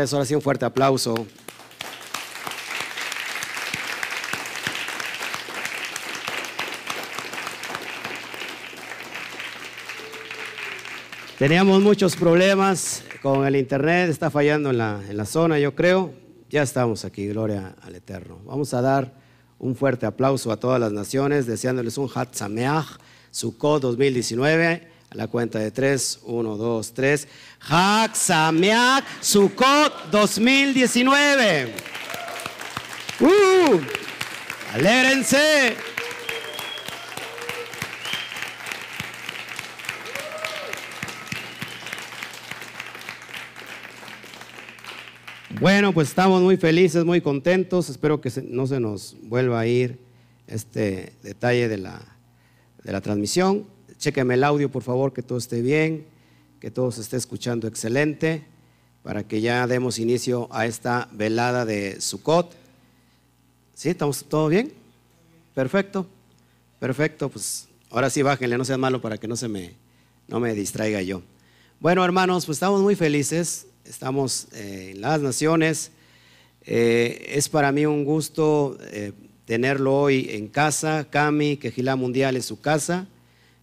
regreso. 0.00 0.16
Ahora 0.16 0.36
un 0.36 0.42
fuerte 0.42 0.64
aplauso. 0.64 1.26
Teníamos 11.38 11.80
muchos 11.80 12.16
problemas 12.16 13.02
con 13.22 13.46
el 13.46 13.56
internet, 13.56 14.10
está 14.10 14.30
fallando 14.30 14.70
en 14.70 14.78
la, 14.78 15.00
en 15.08 15.16
la 15.16 15.24
zona, 15.24 15.58
yo 15.58 15.74
creo. 15.74 16.12
Ya 16.50 16.62
estamos 16.62 17.04
aquí, 17.04 17.28
gloria 17.28 17.74
al 17.80 17.94
Eterno. 17.94 18.40
Vamos 18.44 18.74
a 18.74 18.82
dar 18.82 19.14
un 19.58 19.74
fuerte 19.74 20.04
aplauso 20.04 20.52
a 20.52 20.58
todas 20.58 20.78
las 20.80 20.92
naciones, 20.92 21.46
deseándoles 21.46 21.96
un 21.96 22.10
Hat 22.14 22.34
Sameach, 22.34 22.98
Sukkot 23.30 23.80
2019. 23.82 24.89
La 25.12 25.26
cuenta 25.26 25.58
de 25.58 25.72
tres, 25.72 26.20
uno, 26.22 26.56
dos, 26.56 26.92
tres. 26.94 27.26
Hak 27.58 28.14
Sameach 28.14 29.04
Sukkot 29.20 30.08
2019. 30.12 31.74
¡Uh! 33.18 33.80
¡Alégrense! 34.72 35.74
Bueno, 45.60 45.92
pues 45.92 46.08
estamos 46.08 46.40
muy 46.40 46.56
felices, 46.56 47.04
muy 47.04 47.20
contentos. 47.20 47.90
Espero 47.90 48.20
que 48.20 48.30
no 48.44 48.68
se 48.68 48.78
nos 48.78 49.16
vuelva 49.22 49.58
a 49.58 49.66
ir 49.66 49.98
este 50.46 51.14
detalle 51.24 51.68
de 51.68 51.78
la, 51.78 52.00
de 52.84 52.92
la 52.92 53.00
transmisión. 53.00 53.79
Chéqueme 54.00 54.32
el 54.32 54.44
audio, 54.44 54.70
por 54.70 54.82
favor, 54.82 55.12
que 55.12 55.20
todo 55.20 55.36
esté 55.36 55.60
bien, 55.60 56.06
que 56.58 56.70
todo 56.70 56.90
se 56.90 57.02
esté 57.02 57.18
escuchando 57.18 57.68
excelente, 57.68 58.44
para 59.02 59.28
que 59.28 59.42
ya 59.42 59.66
demos 59.66 59.98
inicio 59.98 60.48
a 60.50 60.64
esta 60.64 61.10
velada 61.12 61.66
de 61.66 62.00
Sukkot. 62.00 62.50
¿Sí? 63.74 63.90
¿Estamos 63.90 64.24
todo 64.24 64.48
bien? 64.48 64.72
Perfecto, 65.54 66.06
perfecto. 66.78 67.28
Pues 67.28 67.68
ahora 67.90 68.08
sí 68.08 68.22
bájenle, 68.22 68.56
no 68.56 68.64
sea 68.64 68.78
malo 68.78 69.02
para 69.02 69.18
que 69.18 69.28
no 69.28 69.36
se 69.36 69.48
me, 69.48 69.74
no 70.28 70.40
me 70.40 70.54
distraiga 70.54 71.02
yo. 71.02 71.20
Bueno, 71.78 72.02
hermanos, 72.02 72.46
pues 72.46 72.56
estamos 72.56 72.80
muy 72.80 72.96
felices, 72.96 73.66
estamos 73.84 74.46
eh, 74.54 74.92
en 74.94 75.02
las 75.02 75.20
naciones. 75.20 75.90
Eh, 76.62 77.32
es 77.34 77.50
para 77.50 77.70
mí 77.70 77.84
un 77.84 78.06
gusto 78.06 78.78
eh, 78.80 79.12
tenerlo 79.44 79.94
hoy 79.94 80.26
en 80.30 80.48
casa. 80.48 81.06
Cami, 81.10 81.58
Quejilá 81.58 81.96
Mundial 81.96 82.36
es 82.36 82.46
su 82.46 82.62
casa. 82.62 83.06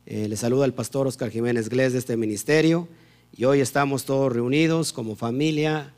Eh, 0.09 0.29
le 0.29 0.37
saluda 0.37 0.63
el 0.63 0.73
pastor 0.73 1.05
Oscar 1.05 1.29
Jiménez 1.29 1.67
Glés 1.67 1.91
de 1.91 1.99
este 1.99 2.15
ministerio 2.15 2.87
y 3.35 3.43
hoy 3.43 3.59
estamos 3.59 4.05
todos 4.05 4.31
reunidos 4.31 4.93
como 4.93 5.17
familia, 5.17 5.91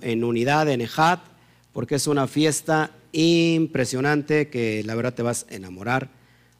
en 0.00 0.24
unidad, 0.24 0.70
en 0.70 0.80
Ejat, 0.80 1.20
porque 1.74 1.96
es 1.96 2.06
una 2.06 2.26
fiesta 2.26 2.90
impresionante 3.12 4.48
que 4.48 4.82
la 4.84 4.94
verdad 4.94 5.12
te 5.12 5.22
vas 5.22 5.44
a 5.50 5.56
enamorar 5.56 6.08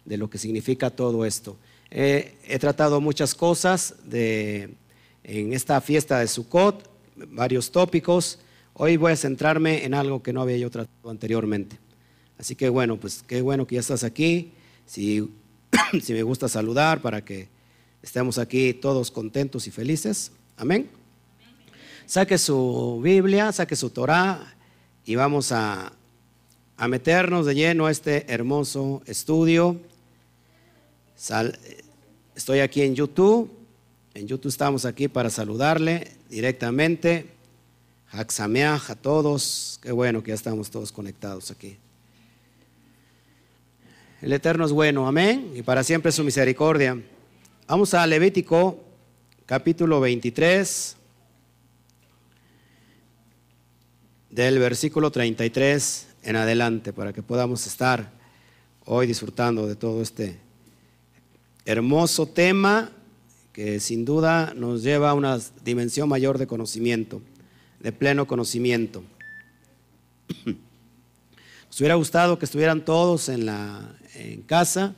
de 0.04 0.18
lo 0.18 0.28
que 0.28 0.36
significa 0.36 0.90
todo 0.90 1.24
esto. 1.24 1.56
he 1.90 2.58
tratado 2.60 3.00
muchas 3.00 3.34
cosas 3.34 3.94
en 4.12 4.76
esta 5.54 5.80
fiesta 5.80 6.18
de 6.18 6.28
Sukkot, 6.28 6.86
varios 7.28 7.70
tópicos. 7.70 8.40
Hoy 8.74 8.98
voy 8.98 9.12
a 9.12 9.16
centrarme 9.16 9.86
en 9.86 9.94
algo 9.94 10.22
que 10.22 10.34
no 10.34 10.42
había 10.42 10.58
yo 10.58 10.70
tratado 10.70 11.08
anteriormente. 11.08 11.78
Así 12.36 12.54
que 12.54 12.68
bueno, 12.68 12.98
pues 12.98 13.24
qué 13.26 13.40
bueno 13.40 13.66
que 13.66 13.76
ya 13.76 13.80
estás 13.80 14.04
aquí. 14.04 14.52
Si 14.84 15.30
si 16.02 16.12
me 16.12 16.22
gusta 16.22 16.48
saludar 16.48 17.00
para 17.02 17.24
que 17.24 17.48
estemos 18.02 18.38
aquí 18.38 18.74
todos 18.74 19.10
contentos 19.10 19.66
y 19.66 19.70
felices. 19.70 20.32
Amén. 20.56 20.88
Saque 22.06 22.38
su 22.38 23.00
Biblia, 23.02 23.52
saque 23.52 23.76
su 23.76 23.90
Torah 23.90 24.54
y 25.04 25.14
vamos 25.14 25.52
a, 25.52 25.92
a 26.76 26.88
meternos 26.88 27.46
de 27.46 27.54
lleno 27.54 27.86
a 27.86 27.90
este 27.90 28.30
hermoso 28.32 29.02
estudio. 29.06 29.80
estoy 32.34 32.60
aquí 32.60 32.82
en 32.82 32.94
YouTube. 32.94 33.50
En 34.14 34.28
YouTube 34.28 34.50
estamos 34.50 34.84
aquí 34.84 35.08
para 35.08 35.30
saludarle 35.30 36.12
directamente. 36.28 37.30
Haxameach 38.10 38.90
a 38.90 38.94
todos. 38.94 39.80
Qué 39.82 39.90
bueno 39.90 40.22
que 40.22 40.28
ya 40.28 40.34
estamos 40.34 40.70
todos 40.70 40.92
conectados 40.92 41.50
aquí. 41.50 41.78
El 44.24 44.32
Eterno 44.32 44.64
es 44.64 44.72
bueno, 44.72 45.06
amén, 45.06 45.52
y 45.54 45.60
para 45.60 45.84
siempre 45.84 46.10
su 46.10 46.24
misericordia. 46.24 46.98
Vamos 47.68 47.92
a 47.92 48.06
Levítico 48.06 48.82
capítulo 49.44 50.00
23, 50.00 50.96
del 54.30 54.58
versículo 54.60 55.10
33 55.10 56.06
en 56.22 56.36
adelante, 56.36 56.94
para 56.94 57.12
que 57.12 57.22
podamos 57.22 57.66
estar 57.66 58.12
hoy 58.86 59.06
disfrutando 59.06 59.66
de 59.66 59.76
todo 59.76 60.00
este 60.00 60.38
hermoso 61.66 62.24
tema 62.24 62.92
que 63.52 63.78
sin 63.78 64.06
duda 64.06 64.54
nos 64.56 64.82
lleva 64.82 65.10
a 65.10 65.14
una 65.14 65.38
dimensión 65.62 66.08
mayor 66.08 66.38
de 66.38 66.46
conocimiento, 66.46 67.20
de 67.78 67.92
pleno 67.92 68.26
conocimiento. 68.26 69.04
Nos 71.74 71.80
hubiera 71.80 71.96
gustado 71.96 72.38
que 72.38 72.44
estuvieran 72.44 72.84
todos 72.84 73.28
en, 73.28 73.46
la, 73.46 73.96
en 74.14 74.42
casa. 74.42 74.94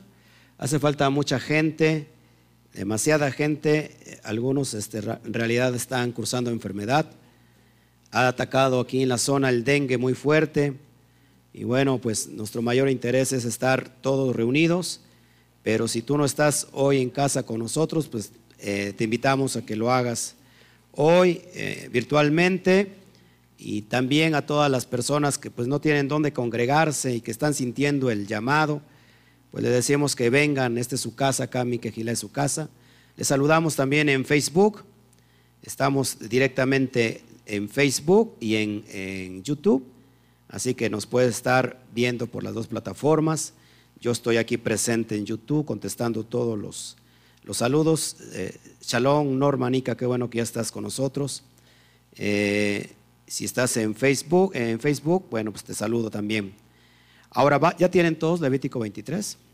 Hace 0.57 0.79
falta 0.79 1.09
mucha 1.09 1.39
gente, 1.39 2.07
demasiada 2.73 3.31
gente. 3.31 4.19
Algunos 4.23 4.73
este, 4.73 4.99
en 4.99 5.33
realidad 5.33 5.75
están 5.75 6.11
cursando 6.11 6.49
enfermedad. 6.51 7.09
Ha 8.11 8.27
atacado 8.27 8.79
aquí 8.79 9.03
en 9.03 9.09
la 9.09 9.17
zona 9.17 9.49
el 9.49 9.63
dengue 9.63 9.97
muy 9.97 10.13
fuerte. 10.13 10.73
Y 11.53 11.63
bueno, 11.63 11.99
pues 11.99 12.27
nuestro 12.27 12.61
mayor 12.61 12.89
interés 12.89 13.31
es 13.33 13.45
estar 13.45 13.89
todos 14.01 14.35
reunidos. 14.35 15.01
Pero 15.63 15.87
si 15.87 16.01
tú 16.01 16.17
no 16.17 16.25
estás 16.25 16.67
hoy 16.71 17.01
en 17.01 17.09
casa 17.09 17.43
con 17.43 17.59
nosotros, 17.59 18.07
pues 18.07 18.31
eh, 18.59 18.93
te 18.95 19.03
invitamos 19.03 19.55
a 19.55 19.65
que 19.65 19.75
lo 19.75 19.91
hagas 19.91 20.35
hoy 20.93 21.41
eh, 21.53 21.89
virtualmente 21.91 22.93
y 23.57 23.83
también 23.83 24.35
a 24.35 24.45
todas 24.45 24.69
las 24.69 24.85
personas 24.85 25.37
que 25.37 25.51
pues 25.51 25.67
no 25.67 25.79
tienen 25.79 26.07
dónde 26.07 26.33
congregarse 26.33 27.15
y 27.15 27.21
que 27.21 27.31
están 27.31 27.53
sintiendo 27.53 28.09
el 28.09 28.27
llamado, 28.27 28.81
pues 29.57 29.65
le 29.65 29.71
decimos 29.71 30.15
que 30.15 30.29
vengan, 30.29 30.77
este 30.77 30.93
es 30.93 31.01
su 31.01 31.15
casa, 31.15 31.47
Cami 31.47 31.79
Quejila 31.79 32.11
es 32.11 32.19
su 32.19 32.31
casa. 32.31 32.69
Les 33.15 33.27
saludamos 33.27 33.75
también 33.75 34.07
en 34.07 34.23
Facebook, 34.23 34.83
estamos 35.63 36.19
directamente 36.29 37.23
en 37.47 37.67
Facebook 37.67 38.35
y 38.39 38.57
en, 38.57 38.85
en 38.87 39.41
YouTube, 39.41 39.83
así 40.47 40.75
que 40.75 40.91
nos 40.91 41.07
puede 41.07 41.29
estar 41.29 41.81
viendo 41.95 42.27
por 42.27 42.43
las 42.43 42.53
dos 42.53 42.67
plataformas. 42.67 43.53
Yo 43.99 44.11
estoy 44.11 44.37
aquí 44.37 44.57
presente 44.57 45.15
en 45.15 45.25
YouTube 45.25 45.65
contestando 45.65 46.23
todos 46.23 46.55
los, 46.55 46.95
los 47.43 47.57
saludos. 47.57 48.17
Eh, 48.33 48.55
shalom, 48.83 49.39
Norma, 49.39 49.71
Nica, 49.71 49.97
qué 49.97 50.05
bueno 50.05 50.29
que 50.29 50.37
ya 50.37 50.43
estás 50.43 50.71
con 50.71 50.83
nosotros. 50.83 51.41
Eh, 52.15 52.91
si 53.25 53.45
estás 53.45 53.75
en 53.77 53.95
Facebook, 53.95 54.51
en 54.53 54.79
Facebook, 54.79 55.25
bueno, 55.31 55.49
pues 55.49 55.63
te 55.63 55.73
saludo 55.73 56.11
también. 56.11 56.53
Ahora, 57.31 57.59
¿ya 57.79 57.89
tienen 57.89 58.19
todos 58.19 58.39
Levítico 58.39 58.77
23? 58.77 59.46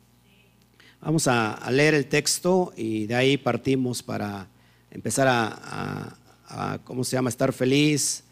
Vamos 1.05 1.27
a, 1.27 1.59
leer 1.69 1.95
el 1.95 2.05
texto 2.05 2.71
y 2.77 3.07
de 3.07 3.15
ahí 3.15 3.35
partimos 3.35 4.01
para 4.01 4.47
empezar 4.89 5.27
a, 5.29 6.79
¿cómo 6.85 7.03
se 7.03 7.17
llama?, 7.17 7.29
estar 7.29 7.51
feliz 7.51 8.23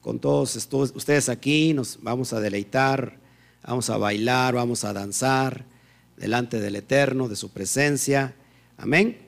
con 0.00 0.20
todos 0.20 0.54
ustedes 0.94 1.28
aquí. 1.28 1.74
Nos 1.74 1.98
vamos 2.00 2.32
a 2.32 2.38
deleitar, 2.38 3.18
vamos 3.66 3.90
a 3.90 3.96
bailar, 3.96 4.54
vamos 4.54 4.84
a 4.84 4.92
danzar 4.92 5.64
delante 6.16 6.60
del 6.60 6.76
Eterno, 6.76 7.28
de 7.28 7.34
su 7.34 7.50
presencia. 7.50 8.36
Amén. 8.76 9.18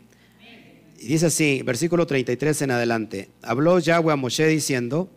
Y 0.97 1.09
dice 1.09 1.27
así, 1.27 1.63
versículo 1.65 2.07
33 2.07 2.63
en 2.63 2.71
adelante. 2.71 3.29
Habló 3.43 3.81
Yahweh 3.81 4.13
a 4.13 4.17
Moshe 4.17 4.47
diciendo, 4.47 5.11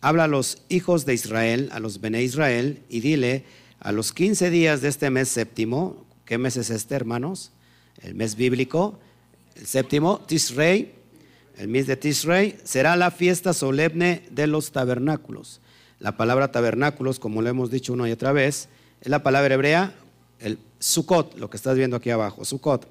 habla 0.00 0.24
a 0.24 0.28
los 0.28 0.62
hijos 0.68 1.04
de 1.04 1.14
Israel, 1.14 1.68
a 1.72 1.80
los 1.80 2.00
Bene 2.00 2.22
Israel, 2.22 2.84
y 2.88 3.00
dile, 3.00 3.42
a 3.80 3.90
los 3.90 4.12
15 4.12 4.50
días 4.50 4.82
de 4.82 4.88
este 4.88 5.10
mes 5.10 5.28
séptimo, 5.28 6.06
¿qué 6.28 6.36
mes 6.36 6.58
es 6.58 6.68
este, 6.68 6.94
hermanos? 6.94 7.52
El 8.02 8.14
mes 8.14 8.36
bíblico, 8.36 8.98
el 9.56 9.66
séptimo, 9.66 10.20
Tisrei, 10.26 10.92
el 11.56 11.68
mes 11.68 11.86
de 11.86 11.96
Tisrei, 11.96 12.58
será 12.64 12.96
la 12.96 13.10
fiesta 13.10 13.54
solemne 13.54 14.22
de 14.30 14.46
los 14.46 14.70
tabernáculos. 14.70 15.62
La 15.98 16.18
palabra 16.18 16.52
tabernáculos, 16.52 17.18
como 17.18 17.40
lo 17.40 17.48
hemos 17.48 17.70
dicho 17.70 17.94
una 17.94 18.06
y 18.10 18.12
otra 18.12 18.32
vez, 18.32 18.68
es 19.00 19.08
la 19.08 19.22
palabra 19.22 19.54
hebrea, 19.54 19.94
el 20.38 20.58
Sukkot, 20.78 21.38
lo 21.38 21.48
que 21.48 21.56
estás 21.56 21.78
viendo 21.78 21.96
aquí 21.96 22.10
abajo, 22.10 22.44
Sukkot. 22.44 22.86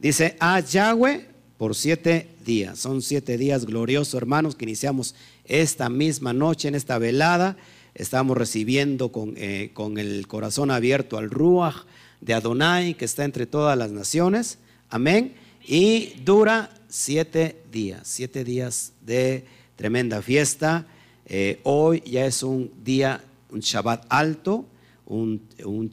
Dice, 0.00 0.36
a 0.40 0.58
Yahweh 0.58 1.28
por 1.58 1.76
siete 1.76 2.28
días. 2.44 2.80
Son 2.80 3.00
siete 3.00 3.38
días 3.38 3.64
gloriosos, 3.64 4.14
hermanos, 4.14 4.56
que 4.56 4.64
iniciamos 4.64 5.14
esta 5.44 5.88
misma 5.88 6.32
noche, 6.32 6.66
en 6.66 6.74
esta 6.74 6.98
velada. 6.98 7.56
Estamos 7.94 8.36
recibiendo 8.36 9.12
con, 9.12 9.34
eh, 9.36 9.70
con 9.72 9.98
el 9.98 10.26
corazón 10.26 10.72
abierto 10.72 11.16
al 11.16 11.30
Ruach 11.30 11.86
de 12.26 12.34
Adonai, 12.34 12.94
que 12.94 13.04
está 13.04 13.24
entre 13.24 13.46
todas 13.46 13.78
las 13.78 13.92
naciones. 13.92 14.58
Amén. 14.90 15.34
Y 15.64 16.14
dura 16.24 16.74
siete 16.88 17.62
días, 17.70 18.00
siete 18.02 18.42
días 18.42 18.92
de 19.00 19.44
tremenda 19.76 20.20
fiesta. 20.20 20.86
Eh, 21.26 21.60
hoy 21.62 22.02
ya 22.04 22.26
es 22.26 22.42
un 22.42 22.72
día, 22.82 23.22
un 23.50 23.60
Shabbat 23.60 24.06
alto, 24.08 24.66
un, 25.06 25.40
un 25.64 25.90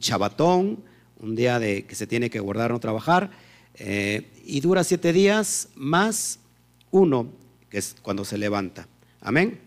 un 1.20 1.36
día 1.36 1.58
de 1.60 1.86
que 1.86 1.94
se 1.94 2.06
tiene 2.08 2.28
que 2.30 2.40
guardar, 2.40 2.72
no 2.72 2.80
trabajar. 2.80 3.30
Eh, 3.76 4.28
y 4.44 4.60
dura 4.60 4.82
siete 4.82 5.12
días 5.12 5.68
más 5.76 6.40
uno, 6.90 7.28
que 7.70 7.78
es 7.78 7.94
cuando 8.02 8.24
se 8.24 8.38
levanta. 8.38 8.88
Amén. 9.20 9.60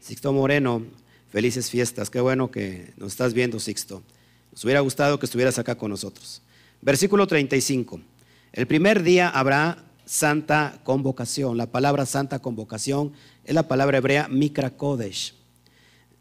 Sixto 0.00 0.32
Moreno, 0.32 0.82
felices 1.30 1.70
fiestas. 1.70 2.10
Qué 2.10 2.20
bueno 2.20 2.50
que 2.50 2.92
nos 2.96 3.12
estás 3.12 3.34
viendo, 3.34 3.60
Sixto. 3.60 4.02
Nos 4.52 4.64
hubiera 4.64 4.80
gustado 4.80 5.18
que 5.18 5.26
estuvieras 5.26 5.58
acá 5.58 5.76
con 5.76 5.90
nosotros. 5.90 6.42
Versículo 6.82 7.26
35. 7.26 8.00
El 8.52 8.66
primer 8.66 9.02
día 9.02 9.28
habrá 9.28 9.84
santa 10.04 10.80
convocación. 10.82 11.56
La 11.56 11.66
palabra 11.66 12.04
santa 12.04 12.40
convocación 12.40 13.12
es 13.44 13.54
la 13.54 13.68
palabra 13.68 13.98
hebrea 13.98 14.28
mikra 14.28 14.70
kodesh. 14.70 15.34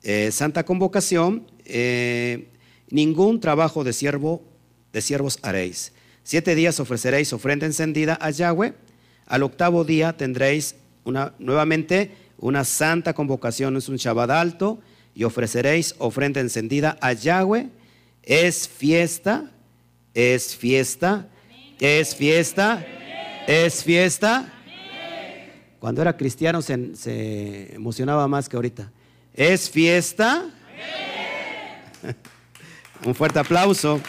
Eh, 0.03 0.31
santa 0.31 0.63
convocación, 0.63 1.47
eh, 1.65 2.49
ningún 2.89 3.39
trabajo 3.39 3.83
de 3.83 3.93
siervo, 3.93 4.43
de 4.93 5.01
siervos 5.01 5.39
haréis. 5.41 5.91
Siete 6.23 6.53
días 6.53 6.79
ofreceréis 6.79 7.33
ofrenda 7.33 7.65
encendida 7.65 8.17
a 8.21 8.29
Yahweh. 8.29 8.75
Al 9.25 9.43
octavo 9.43 9.83
día 9.83 10.15
tendréis 10.15 10.75
una, 11.03 11.33
nuevamente 11.39 12.11
una 12.37 12.63
santa 12.63 13.13
convocación, 13.13 13.75
es 13.77 13.89
un 13.89 13.97
Shabbat 13.97 14.29
alto, 14.29 14.79
y 15.15 15.23
ofreceréis 15.23 15.95
ofrenda 15.97 16.39
encendida 16.39 16.97
a 17.01 17.13
Yahweh. 17.13 17.69
Es 18.23 18.67
fiesta, 18.67 19.51
es 20.13 20.55
fiesta, 20.55 21.27
es 21.79 22.15
fiesta, 22.15 22.85
es 23.47 23.83
fiesta. 23.83 24.53
Cuando 25.79 26.01
era 26.01 26.15
cristiano 26.15 26.61
se, 26.61 26.95
se 26.95 27.73
emocionaba 27.75 28.27
más 28.27 28.49
que 28.49 28.55
ahorita. 28.55 28.91
Es 29.33 29.69
fiesta. 29.69 30.49
Un 33.05 33.15
fuerte 33.15 33.39
aplauso. 33.39 34.01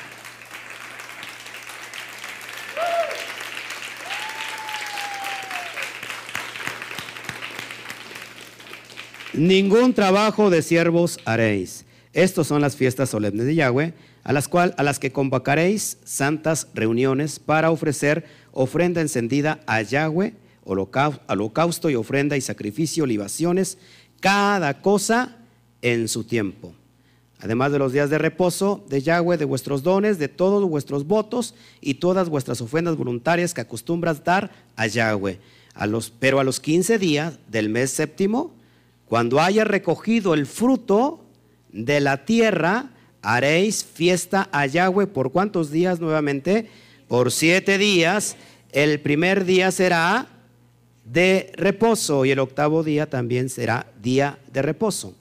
Ningún 9.32 9.94
trabajo 9.94 10.50
de 10.50 10.60
siervos 10.60 11.18
haréis. 11.24 11.84
Estas 12.12 12.46
son 12.46 12.60
las 12.60 12.76
fiestas 12.76 13.10
solemnes 13.10 13.46
de 13.46 13.54
Yahweh, 13.54 13.94
a 14.24 14.32
las, 14.32 14.48
cual, 14.48 14.74
a 14.76 14.82
las 14.82 14.98
que 14.98 15.12
convocaréis 15.12 15.98
santas 16.04 16.66
reuniones 16.74 17.38
para 17.38 17.70
ofrecer 17.70 18.24
ofrenda 18.52 19.00
encendida 19.00 19.60
a 19.66 19.82
Yahweh, 19.82 20.34
holocausto 20.64 21.88
y 21.88 21.94
ofrenda 21.94 22.36
y 22.36 22.40
sacrificio, 22.40 23.06
libaciones, 23.06 23.78
cada 24.20 24.82
cosa 24.82 25.36
en 25.82 26.08
su 26.08 26.24
tiempo. 26.24 26.74
Además 27.38 27.72
de 27.72 27.78
los 27.78 27.92
días 27.92 28.10
de 28.10 28.18
reposo 28.18 28.84
de 28.88 29.00
Yahweh, 29.00 29.38
de 29.38 29.46
vuestros 29.46 29.82
dones, 29.82 30.18
de 30.18 30.28
todos 30.28 30.68
vuestros 30.68 31.06
votos 31.06 31.54
y 31.80 31.94
todas 31.94 32.28
vuestras 32.28 32.60
ofrendas 32.60 32.96
voluntarias 32.96 33.54
que 33.54 33.62
acostumbras 33.62 34.22
dar 34.24 34.50
a 34.76 34.86
Yahweh. 34.86 35.38
Pero 36.18 36.40
a 36.40 36.44
los 36.44 36.60
15 36.60 36.98
días 36.98 37.38
del 37.48 37.70
mes 37.70 37.90
séptimo, 37.90 38.52
cuando 39.06 39.40
haya 39.40 39.64
recogido 39.64 40.34
el 40.34 40.44
fruto 40.44 41.24
de 41.72 42.00
la 42.00 42.24
tierra, 42.24 42.90
haréis 43.22 43.84
fiesta 43.84 44.48
a 44.52 44.66
Yahweh 44.66 45.06
por 45.06 45.32
cuántos 45.32 45.70
días 45.70 46.00
nuevamente? 46.00 46.68
Por 47.08 47.32
siete 47.32 47.78
días. 47.78 48.36
El 48.72 49.00
primer 49.00 49.44
día 49.44 49.70
será 49.70 50.28
de 51.04 51.52
reposo 51.56 52.24
y 52.24 52.30
el 52.30 52.38
octavo 52.38 52.82
día 52.82 53.08
también 53.10 53.48
será 53.48 53.86
día 54.00 54.38
de 54.52 54.62
reposo. 54.62 55.14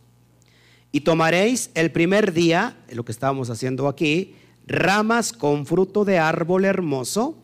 Y 0.91 1.01
tomaréis 1.01 1.69
el 1.75 1.91
primer 1.91 2.33
día, 2.33 2.77
lo 2.91 3.05
que 3.05 3.11
estábamos 3.11 3.49
haciendo 3.49 3.87
aquí, 3.87 4.35
ramas 4.67 5.33
con 5.33 5.65
fruto 5.65 6.05
de 6.05 6.17
árbol 6.17 6.65
hermoso, 6.65 7.37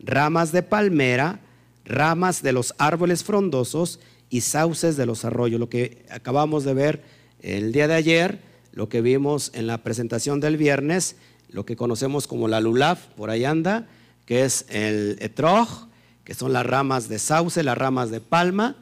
ramas 0.00 0.52
de 0.52 0.62
palmera, 0.62 1.40
ramas 1.84 2.42
de 2.42 2.52
los 2.52 2.74
árboles 2.78 3.24
frondosos 3.24 4.00
y 4.30 4.42
sauces 4.42 4.96
de 4.96 5.06
los 5.06 5.24
arroyos. 5.24 5.60
Lo 5.60 5.68
que 5.68 6.04
acabamos 6.10 6.64
de 6.64 6.74
ver 6.74 7.02
el 7.40 7.72
día 7.72 7.88
de 7.88 7.94
ayer, 7.94 8.47
lo 8.78 8.88
que 8.88 9.00
vimos 9.00 9.50
en 9.54 9.66
la 9.66 9.82
presentación 9.82 10.38
del 10.38 10.56
viernes, 10.56 11.16
lo 11.50 11.66
que 11.66 11.74
conocemos 11.74 12.28
como 12.28 12.46
la 12.46 12.60
lulaf, 12.60 13.06
por 13.16 13.28
ahí 13.28 13.44
anda, 13.44 13.88
que 14.24 14.44
es 14.44 14.66
el 14.68 15.16
etrog, 15.18 15.88
que 16.22 16.32
son 16.32 16.52
las 16.52 16.64
ramas 16.64 17.08
de 17.08 17.18
sauce, 17.18 17.64
las 17.64 17.76
ramas 17.76 18.12
de 18.12 18.20
palma 18.20 18.76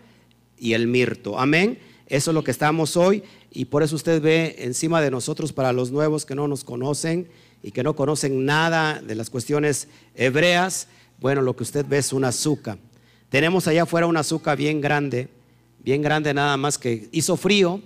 y 0.58 0.75
el 0.75 0.87
mirto. 0.87 1.38
Amén. 1.40 1.78
Eso 2.08 2.31
es 2.31 2.34
lo 2.34 2.44
que 2.44 2.50
estamos 2.50 2.98
hoy 2.98 3.22
y 3.50 3.64
por 3.64 3.82
eso 3.82 3.96
usted 3.96 4.20
ve 4.20 4.56
encima 4.58 5.00
de 5.00 5.10
nosotros 5.10 5.54
para 5.54 5.72
los 5.72 5.90
nuevos 5.90 6.26
que 6.26 6.34
no 6.34 6.46
nos 6.46 6.62
conocen 6.62 7.26
y 7.62 7.70
que 7.70 7.82
no 7.82 7.96
conocen 7.96 8.44
nada 8.44 9.00
de 9.00 9.14
las 9.14 9.31
cuestiones 9.31 9.88
hebreas. 10.14 10.88
Bueno, 11.20 11.40
lo 11.40 11.56
que 11.56 11.62
usted 11.62 11.87
ve 11.88 11.96
es 11.96 12.12
un 12.12 12.25
azúcar. 12.26 12.76
Tenemos 13.31 13.66
allá 13.66 13.84
afuera 13.84 14.06
un 14.06 14.19
azúcar 14.19 14.58
bien 14.58 14.82
grande 14.82 15.31
bien 15.87 16.02
grande 16.02 16.34
nada 16.34 16.56
más 16.56 16.78
que 16.78 17.08
hizo 17.12 17.37
frío 17.37 17.81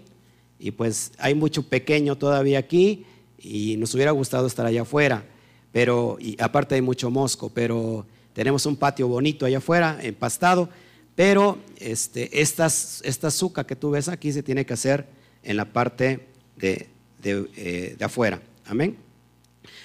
y 0.60 0.70
pues 0.70 1.12
hay 1.18 1.34
mucho 1.34 1.62
pequeño 1.62 2.16
todavía 2.16 2.58
aquí 2.58 3.06
y 3.38 3.76
nos 3.78 3.94
hubiera 3.94 4.10
gustado 4.10 4.46
estar 4.46 4.66
allá 4.66 4.82
afuera, 4.82 5.24
pero 5.72 6.18
y 6.20 6.36
aparte 6.40 6.74
hay 6.74 6.82
mucho 6.82 7.10
mosco, 7.10 7.48
pero 7.48 8.06
tenemos 8.34 8.66
un 8.66 8.76
patio 8.76 9.08
bonito 9.08 9.46
allá 9.46 9.58
afuera, 9.58 9.98
empastado, 10.02 10.68
pero 11.16 11.58
este, 11.78 12.40
esta 12.40 12.66
azúcar 12.66 13.66
que 13.66 13.76
tú 13.76 13.90
ves 13.90 14.08
aquí 14.08 14.32
se 14.32 14.42
tiene 14.42 14.64
que 14.64 14.74
hacer 14.74 15.06
en 15.42 15.56
la 15.56 15.64
parte 15.64 16.26
de, 16.56 16.88
de, 17.22 17.48
eh, 17.56 17.96
afuera. 18.00 18.40
Amén. 18.66 18.96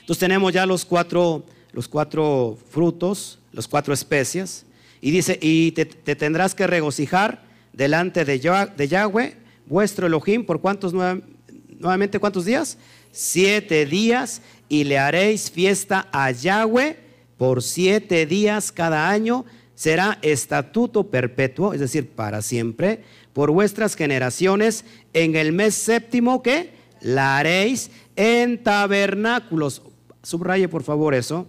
Entonces 0.01 0.19
tenemos 0.19 0.53
ya 0.53 0.65
los 0.65 0.85
cuatro, 0.85 1.43
los 1.71 1.87
cuatro 1.87 2.57
frutos, 2.69 3.39
los 3.51 3.67
cuatro 3.67 3.93
especias, 3.93 4.65
y 5.01 5.11
dice, 5.11 5.37
y 5.41 5.71
te 5.71 5.85
tendrás 6.15 6.55
que 6.55 6.67
regocijar 6.67 7.45
delante 7.75 8.25
de, 8.25 8.39
Yahweh, 8.39 9.35
vuestro 9.67 10.07
Elohim, 10.07 10.45
por 10.45 10.61
cuántos 10.61 10.93
nuevamente 10.93 12.19
cuántos 12.19 12.45
días? 12.45 12.77
Siete 13.11 13.85
días 13.85 14.41
y 14.69 14.83
le 14.83 14.97
haréis 14.97 15.51
fiesta 15.51 16.07
a 16.11 16.31
Yahweh 16.31 16.97
por 17.37 17.61
siete 17.63 18.25
días 18.25 18.71
cada 18.71 19.09
año. 19.09 19.45
Será 19.75 20.19
estatuto 20.21 21.09
perpetuo, 21.09 21.73
es 21.73 21.79
decir, 21.79 22.09
para 22.09 22.41
siempre, 22.41 23.03
por 23.33 23.51
vuestras 23.51 23.95
generaciones. 23.95 24.85
En 25.13 25.35
el 25.35 25.51
mes 25.51 25.75
séptimo 25.75 26.41
que 26.41 26.73
la 27.01 27.37
haréis 27.37 27.91
en 28.15 28.63
tabernáculos. 28.63 29.81
Subraye 30.23 30.67
por 30.67 30.83
favor 30.83 31.13
eso. 31.13 31.47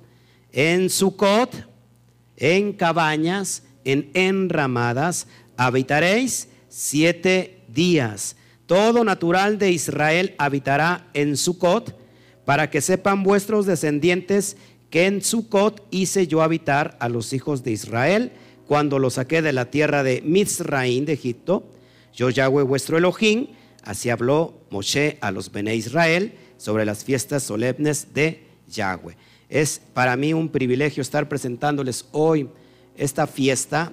En 0.53 0.91
Sucot, 0.91 1.69
en 2.37 2.73
cabañas, 2.73 3.63
en 3.85 4.11
enramadas, 4.15 5.29
habitaréis 5.57 6.49
siete 6.69 7.56
días. 7.69 8.37
Todo 8.67 9.05
natural 9.05 9.59
de 9.59 9.71
Israel 9.71 10.35
habitará 10.39 11.09
en 11.15 11.37
Sucot, 11.37 11.97
para 12.45 12.71
que 12.71 12.81
sepan 12.81 13.23
vuestros 13.23 13.67
descendientes 13.67 14.57
que 14.91 15.07
en 15.07 15.23
Sucot 15.23 15.87
hice 15.91 16.27
yo 16.27 16.43
habitar 16.43 16.97
a 17.01 17.09
los 17.09 17.33
hijos 17.33 17.65
de 17.65 17.73
Israel 17.73 18.33
cuando 18.67 18.99
los 18.99 19.15
saqué 19.15 19.43
de 19.43 19.53
la 19.53 19.71
tierra 19.71 20.03
de 20.03 20.23
Mizraín 20.25 21.05
de 21.07 21.15
Egipto. 21.15 21.65
Yo 22.15 22.31
Yahweh 22.31 22.63
vuestro 22.63 22.99
Elohim, 22.99 23.49
así 23.83 24.11
habló 24.11 24.55
Moshe 24.71 25.19
a 25.21 25.33
los 25.33 25.51
Bene 25.51 25.75
Israel 25.75 26.35
sobre 26.57 26.85
las 26.85 27.05
fiestas 27.05 27.43
solemnes 27.43 28.15
de 28.15 28.45
Yahweh. 28.69 29.17
Es 29.49 29.81
para 29.93 30.17
mí 30.17 30.33
un 30.33 30.49
privilegio 30.49 31.03
estar 31.03 31.29
presentándoles 31.29 32.07
hoy 32.13 32.49
esta 32.97 33.27
fiesta 33.27 33.93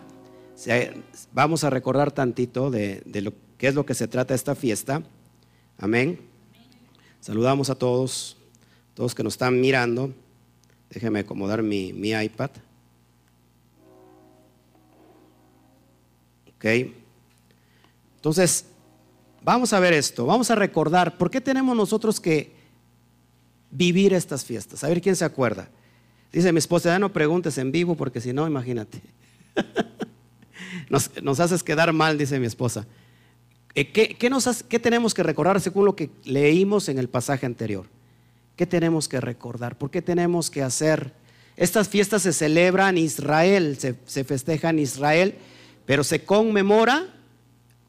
Vamos 1.34 1.64
a 1.64 1.70
recordar 1.70 2.12
tantito 2.12 2.70
de, 2.70 3.02
lo 3.06 3.34
que 3.58 3.68
es 3.68 3.76
lo 3.76 3.86
que 3.86 3.94
se 3.94 4.08
trata 4.08 4.34
esta 4.34 4.56
fiesta. 4.56 5.04
Amén. 5.78 6.20
Saludamos 7.20 7.70
a 7.70 7.76
todos, 7.76 8.38
todos 8.94 9.16
que 9.16 9.24
nos 9.24 9.34
están 9.34 9.60
mirando. 9.60 10.14
Déjeme 10.90 11.20
acomodar 11.20 11.64
mi, 11.64 11.94
mi 11.94 12.12
iPad. 12.12 12.52
Ok. 16.56 16.66
Entonces, 18.16 18.66
vamos 19.42 19.74
a 19.74 19.80
ver 19.80 19.94
esto. 19.94 20.26
Vamos 20.26 20.50
a 20.52 20.56
recordar 20.56 21.18
por 21.18 21.30
qué 21.30 21.42
tenemos 21.42 21.76
nosotros 21.76 22.20
que 22.20 22.54
vivir 23.70 24.14
estas 24.14 24.46
fiestas. 24.46 24.84
A 24.84 24.88
ver 24.88 25.02
quién 25.02 25.16
se 25.16 25.26
acuerda. 25.26 25.68
Dice 26.32 26.52
mi 26.52 26.60
esposa, 26.60 26.90
ya 26.90 27.00
no 27.00 27.14
preguntes 27.14 27.58
en 27.58 27.72
vivo 27.72 27.96
porque 27.96 28.22
si 28.22 28.34
no, 28.34 28.48
imagínate. 28.48 29.02
Nos, 30.90 31.40
haces 31.40 31.64
quedar 31.64 31.94
mal, 31.94 32.18
dice 32.18 32.40
mi 32.40 32.48
esposa. 32.48 32.88
Eh, 33.76 33.92
¿Qué, 33.92 34.30
nos 34.30 34.64
¿Qué 34.64 34.80
tenemos 34.80 35.14
que 35.14 35.24
recordar 35.24 35.60
según 35.60 35.86
lo 35.86 35.96
que 35.96 36.12
leímos 36.26 36.90
en 36.90 37.00
el 37.00 37.10
pasaje 37.10 37.46
anterior? 37.46 37.88
¿Qué 38.56 38.68
tenemos 38.68 39.08
que 39.08 39.20
recordar? 39.20 39.78
¿Por 39.78 39.90
qué 39.90 40.02
tenemos 40.02 40.52
que 40.52 40.62
hacer? 40.62 41.12
Estas 41.58 41.90
fiestas 41.90 42.22
se 42.22 42.34
celebran 42.34 42.98
en 42.98 43.04
Israel, 43.04 43.78
se, 43.80 43.96
se 44.06 44.24
festeja 44.24 44.70
en 44.70 44.80
Israel, 44.80 45.36
pero 45.86 46.04
se 46.04 46.24
conmemora 46.24 47.08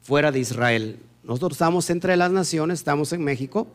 fuera 0.01 0.31
de 0.31 0.39
Israel. 0.39 0.99
Nosotros 1.23 1.53
estamos 1.53 1.89
entre 1.89 2.17
las 2.17 2.31
naciones, 2.31 2.79
estamos 2.79 3.13
en 3.13 3.23
México. 3.23 3.67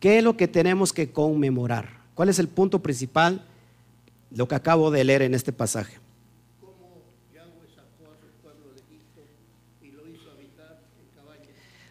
¿Qué 0.00 0.18
es 0.18 0.24
lo 0.24 0.36
que 0.36 0.48
tenemos 0.48 0.92
que 0.92 1.10
conmemorar? 1.10 1.98
¿Cuál 2.14 2.30
es 2.30 2.38
el 2.38 2.48
punto 2.48 2.80
principal? 2.80 3.44
Lo 4.30 4.48
que 4.48 4.54
acabo 4.54 4.90
de 4.90 5.04
leer 5.04 5.22
en 5.22 5.34
este 5.34 5.52
pasaje. 5.52 5.98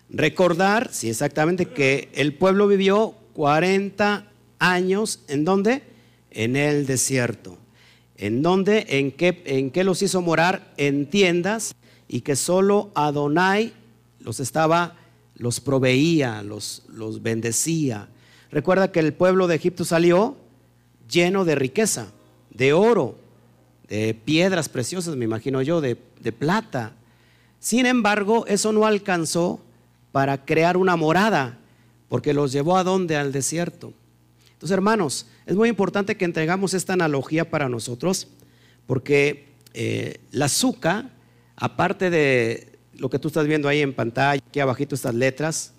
Recordar, 0.10 0.90
sí, 0.94 1.10
exactamente, 1.10 1.66
que 1.66 2.10
el 2.14 2.34
pueblo 2.34 2.68
vivió 2.68 3.16
40 3.34 4.26
años, 4.60 5.20
¿en 5.28 5.46
dónde? 5.46 5.84
En 6.32 6.56
el 6.56 6.86
desierto. 6.86 7.58
¿En 8.16 8.42
dónde? 8.42 8.86
¿En 8.90 9.12
qué, 9.12 9.44
en 9.46 9.70
qué 9.70 9.84
los 9.84 10.02
hizo 10.02 10.22
morar? 10.22 10.74
En 10.78 11.10
tiendas 11.10 11.76
y 12.08 12.22
que 12.22 12.36
solo 12.36 12.90
Adonai 12.96 13.74
los 14.20 14.40
estaba, 14.40 14.96
los 15.36 15.60
proveía, 15.60 16.42
los, 16.42 16.84
los 16.90 17.22
bendecía. 17.22 18.08
Recuerda 18.50 18.92
que 18.92 19.00
el 19.00 19.14
pueblo 19.14 19.48
de 19.48 19.56
Egipto 19.56 19.86
salió 19.86 20.38
lleno 21.10 21.46
de 21.46 21.56
riqueza, 21.56 22.08
de 22.50 22.74
oro, 22.74 23.18
de 23.90 24.14
piedras 24.14 24.70
preciosas, 24.70 25.16
me 25.16 25.26
imagino 25.26 25.62
yo, 25.62 25.82
de, 25.82 25.98
de 26.20 26.32
plata. 26.32 26.94
Sin 27.60 27.86
embargo, 27.86 28.46
eso 28.48 28.72
no 28.72 28.86
alcanzó 28.86 29.60
para 30.12 30.46
crear 30.46 30.78
una 30.78 30.96
morada, 30.96 31.58
porque 32.10 32.34
los 32.34 32.52
llevó 32.52 32.78
a 32.78 32.84
dónde? 32.84 33.16
Al 33.16 33.32
desierto. 33.32 33.94
Entonces, 34.54 34.74
hermanos, 34.74 35.28
es 35.46 35.56
muy 35.56 35.70
importante 35.70 36.18
que 36.18 36.26
entregamos 36.26 36.74
esta 36.74 36.94
analogía 36.94 37.50
para 37.50 37.70
nosotros, 37.70 38.28
porque 38.88 39.50
eh, 39.74 40.20
la 40.32 40.46
azúcar, 40.46 41.12
aparte 41.56 42.10
de 42.10 42.80
lo 42.94 43.10
que 43.10 43.20
tú 43.20 43.28
estás 43.28 43.46
viendo 43.46 43.68
ahí 43.68 43.82
en 43.82 43.94
pantalla, 43.94 44.42
aquí 44.48 44.60
abajito 44.60 44.96
estas 44.96 45.14
letras, 45.14 45.74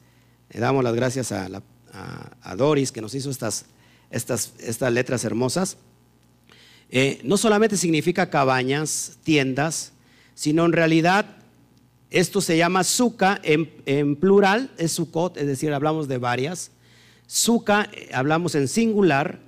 le 0.50 0.60
damos 0.60 0.84
las 0.84 0.94
gracias 0.94 1.32
a, 1.32 1.48
Doris 2.56 2.92
que 2.92 3.00
nos 3.00 3.14
hizo 3.14 3.30
estas, 3.30 3.66
estas, 4.10 4.52
estas 4.60 4.92
letras 4.92 5.24
hermosas. 5.24 5.76
Eh, 6.90 7.20
no 7.24 7.36
solamente 7.36 7.76
significa 7.76 8.30
cabañas, 8.30 9.18
tiendas, 9.24 9.92
sino 10.34 10.64
en 10.64 10.72
realidad 10.72 11.37
esto 12.10 12.40
se 12.40 12.56
llama 12.56 12.84
suka 12.84 13.40
en, 13.42 14.16
plural, 14.16 14.70
es 14.78 14.92
sukot, 14.92 15.36
es 15.36 15.46
decir, 15.46 15.72
hablamos 15.72 16.08
de 16.08 16.18
varias. 16.18 16.70
Suka, 17.26 17.88
eh, 17.92 18.08
hablamos 18.14 18.54
en 18.54 18.66
singular. 18.66 19.40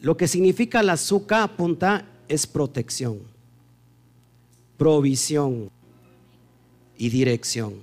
Lo 0.00 0.16
que 0.16 0.28
significa 0.28 0.82
la 0.82 0.96
suka 0.96 1.42
apunta 1.42 2.04
es 2.28 2.46
protección, 2.46 3.20
provisión 4.76 5.70
y 6.98 7.08
dirección. 7.08 7.74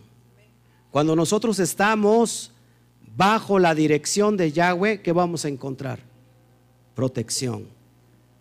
Cuando 0.91 1.15
nosotros 1.15 1.59
estamos 1.59 2.51
bajo 3.17 3.57
la 3.57 3.73
dirección 3.73 4.37
de 4.37 4.51
Yahweh, 4.51 5.01
¿qué 5.01 5.11
vamos 5.11 5.45
a 5.45 5.47
encontrar? 5.47 5.99
Protección. 6.93 7.65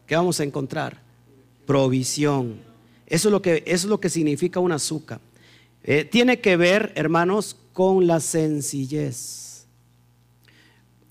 ¿Qué 0.06 0.14
vamos 0.14 0.38
a 0.40 0.44
encontrar? 0.44 1.00
Provisión. 1.66 2.60
Eso 3.06 3.28
es 3.28 3.32
lo 3.32 3.40
que, 3.40 3.64
eso 3.66 3.86
es 3.86 3.90
lo 3.90 3.98
que 3.98 4.10
significa 4.10 4.60
una 4.60 4.74
azúcar. 4.74 5.20
Eh, 5.86 6.04
tiene 6.04 6.40
que 6.40 6.56
ver, 6.56 6.92
hermanos, 6.96 7.56
con 7.74 8.06
la 8.06 8.20
sencillez. 8.20 9.66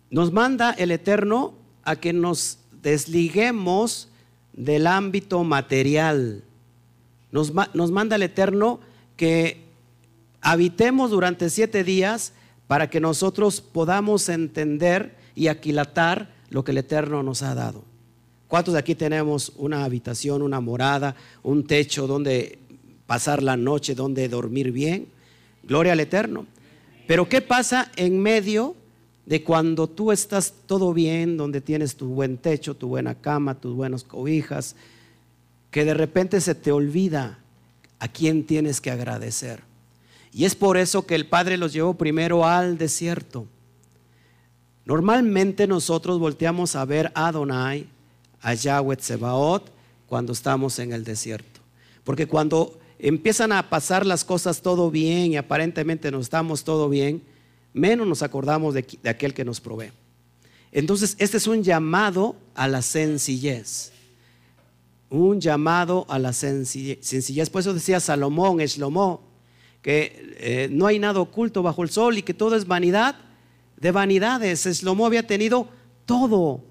Nos 0.10 0.32
manda 0.32 0.72
el 0.72 0.90
Eterno 0.90 1.54
a 1.84 1.96
que 1.96 2.12
nos 2.12 2.58
desliguemos 2.82 4.10
del 4.54 4.88
ámbito 4.88 5.44
material. 5.44 6.44
Nos, 7.32 7.54
nos 7.74 7.92
manda 7.92 8.16
el 8.16 8.24
Eterno 8.24 8.80
que 9.16 9.62
habitemos 10.42 11.12
durante 11.12 11.52
siete 11.52 11.84
días 11.84 12.34
para 12.66 12.90
que 12.90 13.00
nosotros 13.00 13.62
podamos 13.62 14.28
entender 14.28 15.16
y 15.36 15.48
aquilatar 15.48 16.34
lo 16.50 16.64
que 16.64 16.72
el 16.72 16.80
Eterno 16.80 17.22
nos 17.22 17.44
ha 17.44 17.54
dado. 17.54 17.84
¿Cuántos 18.48 18.74
de 18.74 18.80
aquí 18.80 18.94
tenemos 18.94 19.52
una 19.56 19.84
habitación, 19.84 20.42
una 20.42 20.60
morada, 20.60 21.16
un 21.42 21.66
techo 21.66 22.06
donde 22.06 22.60
pasar 23.06 23.44
la 23.44 23.58
noche 23.58 23.96
donde 23.96 24.28
dormir 24.30 24.72
bien. 24.72 25.08
Gloria 25.64 25.94
al 25.94 26.00
Eterno. 26.00 26.46
Pero 27.08 27.28
¿qué 27.28 27.42
pasa 27.42 27.92
en 27.96 28.20
medio 28.20 28.76
de 29.26 29.44
cuando 29.44 29.88
tú 29.88 30.12
estás 30.12 30.54
todo 30.66 30.94
bien, 30.94 31.38
donde 31.38 31.62
tienes 31.62 31.96
tu 31.96 32.08
buen 32.08 32.38
techo, 32.38 32.76
tu 32.76 32.88
buena 32.88 33.16
cama, 33.16 33.56
tus 33.56 33.76
buenas 33.76 34.04
cobijas, 34.04 34.76
que 35.72 35.86
de 35.86 35.94
repente 35.94 36.42
se 36.42 36.56
te 36.56 36.72
olvida 36.72 37.40
a 38.00 38.08
quién 38.08 38.46
tienes 38.46 38.82
que 38.82 38.92
agradecer? 38.92 39.62
Y 40.34 40.46
es 40.46 40.56
por 40.56 40.78
eso 40.78 41.06
que 41.06 41.16
el 41.16 41.28
Padre 41.28 41.58
los 41.58 41.74
llevó 41.74 41.94
primero 41.94 42.46
al 42.46 42.78
desierto. 42.78 43.46
Normalmente 44.86 45.68
nosotros 45.68 46.20
volteamos 46.20 46.76
a 46.76 46.84
ver 46.86 47.12
a 47.16 47.28
Adonai, 47.28 47.88
a 48.42 48.54
Yahweh 48.54 48.98
Tsebaot, 48.98 49.72
cuando 50.08 50.34
estamos 50.34 50.80
en 50.80 50.92
el 50.92 51.04
desierto. 51.04 51.62
Porque 52.04 52.28
cuando 52.28 52.78
empiezan 53.04 53.52
a 53.52 53.70
pasar 53.70 54.06
las 54.06 54.24
cosas 54.24 54.62
todo 54.62 54.90
bien 54.90 55.34
y 55.34 55.38
aparentemente 55.38 56.10
nos 56.10 56.24
estamos 56.24 56.64
todo 56.64 56.88
bien, 56.88 57.22
menos 57.74 58.08
nos 58.08 58.24
acordamos 58.24 58.74
de, 58.74 58.86
aquel 59.04 59.34
que 59.34 59.44
nos 59.44 59.60
provee. 59.60 59.92
Entonces, 60.72 61.16
este 61.20 61.36
es 61.36 61.46
un 61.46 61.64
llamado 61.64 62.38
a 62.56 62.68
la 62.70 62.82
sencillez. 62.82 63.92
Un 65.10 65.42
llamado 65.42 66.06
a 66.08 66.18
la 66.18 66.32
sencillez. 66.32 67.50
Por 67.50 67.60
eso 67.60 67.74
decía 67.74 68.00
Salomón, 68.00 68.62
Eslomó, 68.62 69.22
que 69.82 70.36
eh, 70.40 70.70
no 70.72 70.88
hay 70.88 70.98
nada 70.98 71.20
oculto 71.20 71.62
bajo 71.62 71.84
el 71.84 71.90
sol 71.90 72.18
y 72.18 72.24
que 72.24 72.34
todo 72.34 72.56
es 72.56 72.66
vanidad 72.66 73.18
de 73.76 73.92
vanidades. 73.92 74.66
Eslomó 74.66 75.06
había 75.06 75.28
tenido 75.28 75.68
todo. 76.06 76.62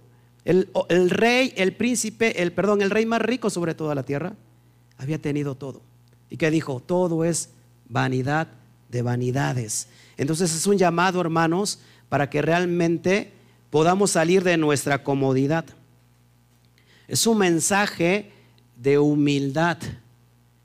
El, 0.46 0.70
el, 0.88 1.10
rey, 1.10 1.52
el 1.56 1.74
príncipe, 1.76 2.42
el 2.42 2.52
perdón, 2.52 2.80
el 2.80 2.90
rey 2.90 3.04
más 3.04 3.20
rico 3.20 3.50
sobre 3.50 3.74
toda 3.74 3.94
la 3.94 4.02
tierra, 4.02 4.34
había 4.96 5.20
tenido 5.20 5.54
todo. 5.54 5.91
¿Y 6.32 6.38
que 6.38 6.50
dijo? 6.50 6.80
Todo 6.80 7.26
es 7.26 7.50
vanidad 7.90 8.48
de 8.88 9.02
vanidades. 9.02 9.88
Entonces 10.16 10.54
es 10.54 10.66
un 10.66 10.78
llamado, 10.78 11.20
hermanos, 11.20 11.80
para 12.08 12.30
que 12.30 12.40
realmente 12.40 13.30
podamos 13.68 14.12
salir 14.12 14.42
de 14.42 14.56
nuestra 14.56 15.04
comodidad. 15.04 15.66
Es 17.06 17.26
un 17.26 17.36
mensaje 17.36 18.32
de 18.78 18.98
humildad. 18.98 19.76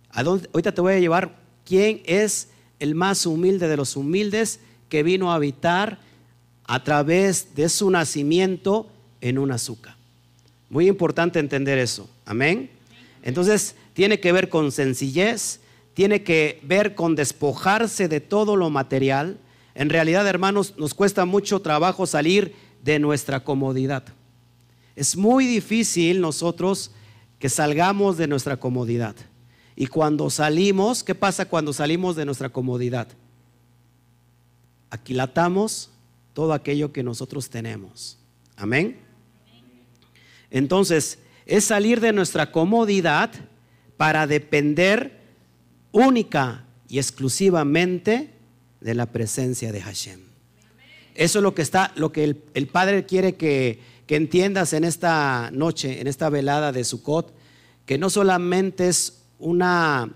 Ahorita 0.10 0.72
te 0.72 0.80
voy 0.80 0.94
a 0.94 1.00
llevar 1.00 1.36
quién 1.66 2.02
es 2.06 2.48
el 2.80 2.96
más 2.96 3.26
humilde 3.26 3.68
de 3.68 3.76
los 3.76 3.98
humildes 3.98 4.62
que 4.88 5.04
vino 5.04 5.34
a 5.34 5.36
habitar 5.36 6.00
a 6.64 6.82
través 6.82 7.56
de 7.56 7.68
su 7.68 7.90
nacimiento 7.90 8.88
en 9.20 9.38
un 9.38 9.52
azúcar. 9.52 9.98
Muy 10.70 10.88
importante 10.88 11.40
entender 11.40 11.78
eso. 11.78 12.10
Amén. 12.26 12.70
Entonces, 13.22 13.76
tiene 13.98 14.20
que 14.20 14.32
ver 14.32 14.50
con 14.50 14.72
sencillez, 14.72 15.60
tiene 15.96 16.22
que 16.22 16.60
ver 16.62 16.94
con 16.94 17.16
despojarse 17.16 18.08
de 18.08 18.22
todo 18.22 18.56
lo 18.56 18.70
material. 18.70 19.40
En 19.74 19.90
realidad, 19.90 20.28
hermanos, 20.28 20.76
nos 20.78 20.94
cuesta 20.94 21.26
mucho 21.26 21.62
trabajo 21.64 22.06
salir 22.06 22.54
de 22.84 23.00
nuestra 23.00 23.44
comodidad. 23.44 24.04
Es 24.96 25.18
muy 25.18 25.48
difícil 25.48 26.22
nosotros 26.22 26.92
que 27.40 27.50
salgamos 27.50 28.18
de 28.18 28.28
nuestra 28.28 28.58
comodidad. 28.58 29.16
Y 29.76 29.88
cuando 29.88 30.30
salimos, 30.30 31.04
¿qué 31.04 31.16
pasa 31.16 31.50
cuando 31.50 31.74
salimos 31.74 32.16
de 32.16 32.26
nuestra 32.26 32.50
comodidad? 32.50 33.08
Aquilatamos 34.92 35.90
todo 36.36 36.54
aquello 36.54 36.94
que 36.94 37.02
nosotros 37.02 37.50
tenemos. 37.50 38.20
Amén. 38.58 39.00
Entonces, 40.52 41.18
es 41.48 41.64
salir 41.64 42.00
de 42.00 42.14
nuestra 42.14 42.52
comodidad 42.52 43.32
para 43.98 44.28
depender 44.28 45.20
única 45.92 46.66
y 46.88 47.00
exclusivamente 47.00 48.32
de 48.80 48.94
la 48.96 49.08
presencia 49.08 49.72
de 49.72 49.82
Hashem. 49.82 50.20
Eso 51.16 51.40
es 51.40 51.44
lo 51.44 51.56
que 51.56 51.64
está, 51.64 51.92
lo 51.96 52.12
que 52.12 52.24
el, 52.54 52.68
Padre 52.68 53.06
quiere 53.06 53.36
que, 53.36 53.80
que, 54.06 54.16
entiendas 54.16 54.74
en 54.74 54.84
esta 54.84 55.50
noche, 55.52 56.00
en 56.00 56.08
esta 56.08 56.30
velada 56.30 56.72
de 56.72 56.84
Sukkot, 56.84 57.34
que 57.88 57.98
no 57.98 58.12
solamente 58.12 58.88
es 58.88 59.24
una 59.40 60.12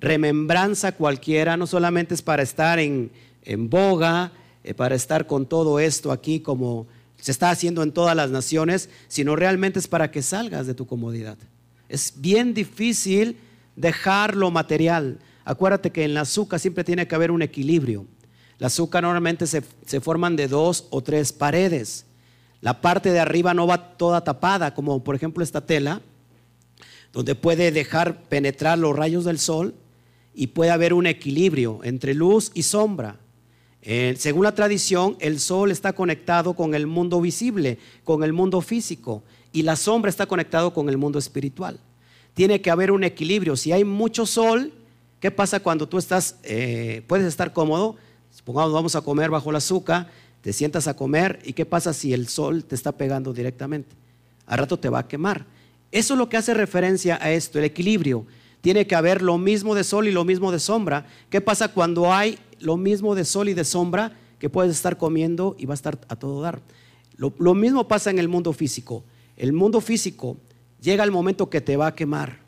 remembranza 0.00 0.92
cualquiera, 0.92 1.56
no 1.56 1.66
solamente 1.66 2.14
es 2.14 2.22
para 2.22 2.42
estar 2.42 2.78
en, 2.78 3.10
en 3.42 3.68
boga, 3.68 4.32
eh, 4.62 4.74
para 4.74 4.94
estar 4.94 5.26
con 5.26 5.46
todo 5.46 5.80
esto 5.80 6.12
aquí 6.12 6.40
como 6.40 6.86
se 7.16 7.32
está 7.32 7.50
haciendo 7.50 7.82
en 7.82 7.92
todas 7.92 8.14
las 8.14 8.30
naciones, 8.30 8.90
sino 9.08 9.34
realmente 9.34 9.78
es 9.78 9.88
para 9.88 10.10
que 10.10 10.22
salgas 10.22 10.66
de 10.66 10.74
tu 10.74 10.86
comodidad. 10.86 11.38
Es 11.88 12.14
bien 12.16 12.54
difícil 12.54 13.36
dejar 13.76 14.36
lo 14.36 14.50
material. 14.50 15.18
Acuérdate 15.44 15.90
que 15.90 16.04
en 16.04 16.14
la 16.14 16.22
azúcar 16.22 16.60
siempre 16.60 16.84
tiene 16.84 17.06
que 17.06 17.14
haber 17.14 17.30
un 17.30 17.42
equilibrio. 17.42 18.06
La 18.58 18.68
azúcar 18.68 19.02
normalmente 19.02 19.46
se, 19.46 19.62
se, 19.84 20.00
forman 20.00 20.36
de 20.36 20.48
dos 20.48 20.86
o 20.90 21.02
tres 21.02 21.32
paredes. 21.32 22.06
La 22.60 22.80
parte 22.80 23.10
de 23.10 23.20
arriba 23.20 23.52
no 23.52 23.66
va 23.66 23.96
toda 23.96 24.24
tapada, 24.24 24.74
como 24.74 25.04
por 25.04 25.14
ejemplo 25.14 25.44
esta 25.44 25.60
tela, 25.60 26.00
donde 27.12 27.34
puede 27.34 27.72
dejar 27.72 28.22
penetrar 28.24 28.78
los 28.78 28.96
rayos 28.96 29.24
del 29.24 29.38
sol. 29.38 29.74
y 30.36 30.48
puede 30.48 30.72
haber 30.72 30.94
un 30.94 31.06
equilibrio 31.06 31.78
entre 31.84 32.12
luz 32.12 32.50
y 32.54 32.64
sombra. 32.64 33.20
Eh, 33.82 34.14
según 34.18 34.44
la 34.44 34.54
tradición, 34.54 35.16
el 35.20 35.38
sol 35.38 35.70
está 35.70 35.92
conectado 35.92 36.54
con 36.54 36.74
el 36.74 36.86
mundo 36.86 37.20
visible, 37.20 37.78
con 38.02 38.24
el 38.24 38.32
mundo 38.32 38.60
físico, 38.60 39.22
y 39.54 39.62
la 39.62 39.76
sombra 39.76 40.10
está 40.10 40.26
conectado 40.26 40.74
con 40.74 40.90
el 40.90 40.98
mundo 40.98 41.18
espiritual. 41.18 41.78
Tiene 42.34 42.60
que 42.60 42.72
haber 42.72 42.90
un 42.90 43.04
equilibrio. 43.04 43.56
Si 43.56 43.70
hay 43.70 43.84
mucho 43.84 44.26
sol, 44.26 44.72
¿qué 45.20 45.30
pasa 45.30 45.60
cuando 45.60 45.88
tú 45.88 45.96
estás, 45.96 46.36
eh, 46.42 47.02
puedes 47.06 47.26
estar 47.26 47.52
cómodo? 47.52 47.96
Supongamos 48.32 48.72
vamos 48.72 48.96
a 48.96 49.00
comer 49.00 49.30
bajo 49.30 49.50
el 49.50 49.56
azúcar, 49.56 50.10
te 50.42 50.52
sientas 50.52 50.88
a 50.88 50.96
comer, 50.96 51.38
¿y 51.44 51.52
qué 51.52 51.64
pasa 51.64 51.94
si 51.94 52.12
el 52.12 52.26
sol 52.26 52.64
te 52.64 52.74
está 52.74 52.92
pegando 52.92 53.32
directamente? 53.32 53.94
Al 54.46 54.58
rato 54.58 54.76
te 54.76 54.88
va 54.88 54.98
a 54.98 55.08
quemar. 55.08 55.46
Eso 55.92 56.14
es 56.14 56.18
lo 56.18 56.28
que 56.28 56.36
hace 56.36 56.52
referencia 56.52 57.16
a 57.22 57.30
esto, 57.30 57.60
el 57.60 57.64
equilibrio. 57.64 58.26
Tiene 58.60 58.88
que 58.88 58.96
haber 58.96 59.22
lo 59.22 59.38
mismo 59.38 59.76
de 59.76 59.84
sol 59.84 60.08
y 60.08 60.10
lo 60.10 60.24
mismo 60.24 60.50
de 60.50 60.58
sombra. 60.58 61.06
¿Qué 61.30 61.40
pasa 61.40 61.68
cuando 61.68 62.12
hay 62.12 62.40
lo 62.58 62.76
mismo 62.76 63.14
de 63.14 63.24
sol 63.24 63.48
y 63.48 63.54
de 63.54 63.64
sombra 63.64 64.18
que 64.40 64.50
puedes 64.50 64.74
estar 64.74 64.98
comiendo 64.98 65.54
y 65.60 65.66
va 65.66 65.74
a 65.74 65.76
estar 65.76 66.00
a 66.08 66.16
todo 66.16 66.42
dar? 66.42 66.60
Lo, 67.16 67.54
mismo 67.54 67.86
pasa 67.86 68.10
en 68.10 68.18
el 68.18 68.28
mundo 68.28 68.52
físico. 68.52 69.04
El 69.36 69.52
mundo 69.52 69.80
físico 69.80 70.36
llega 70.80 71.04
el 71.04 71.10
momento 71.10 71.50
que 71.50 71.60
te 71.60 71.76
va 71.76 71.88
a 71.88 71.94
quemar 71.94 72.38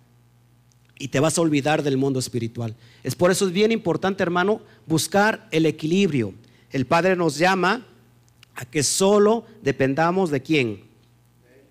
y 0.98 1.08
te 1.08 1.20
vas 1.20 1.36
a 1.36 1.40
olvidar 1.40 1.82
del 1.82 1.96
mundo 1.96 2.18
espiritual. 2.18 2.74
Es 3.02 3.14
por 3.14 3.30
eso 3.30 3.46
es 3.46 3.52
bien 3.52 3.72
importante, 3.72 4.22
hermano, 4.22 4.60
buscar 4.86 5.46
el 5.50 5.66
equilibrio. 5.66 6.34
El 6.70 6.86
Padre 6.86 7.16
nos 7.16 7.38
llama 7.38 7.86
a 8.54 8.64
que 8.64 8.82
solo 8.82 9.44
dependamos 9.62 10.30
de 10.30 10.42
quién? 10.42 10.84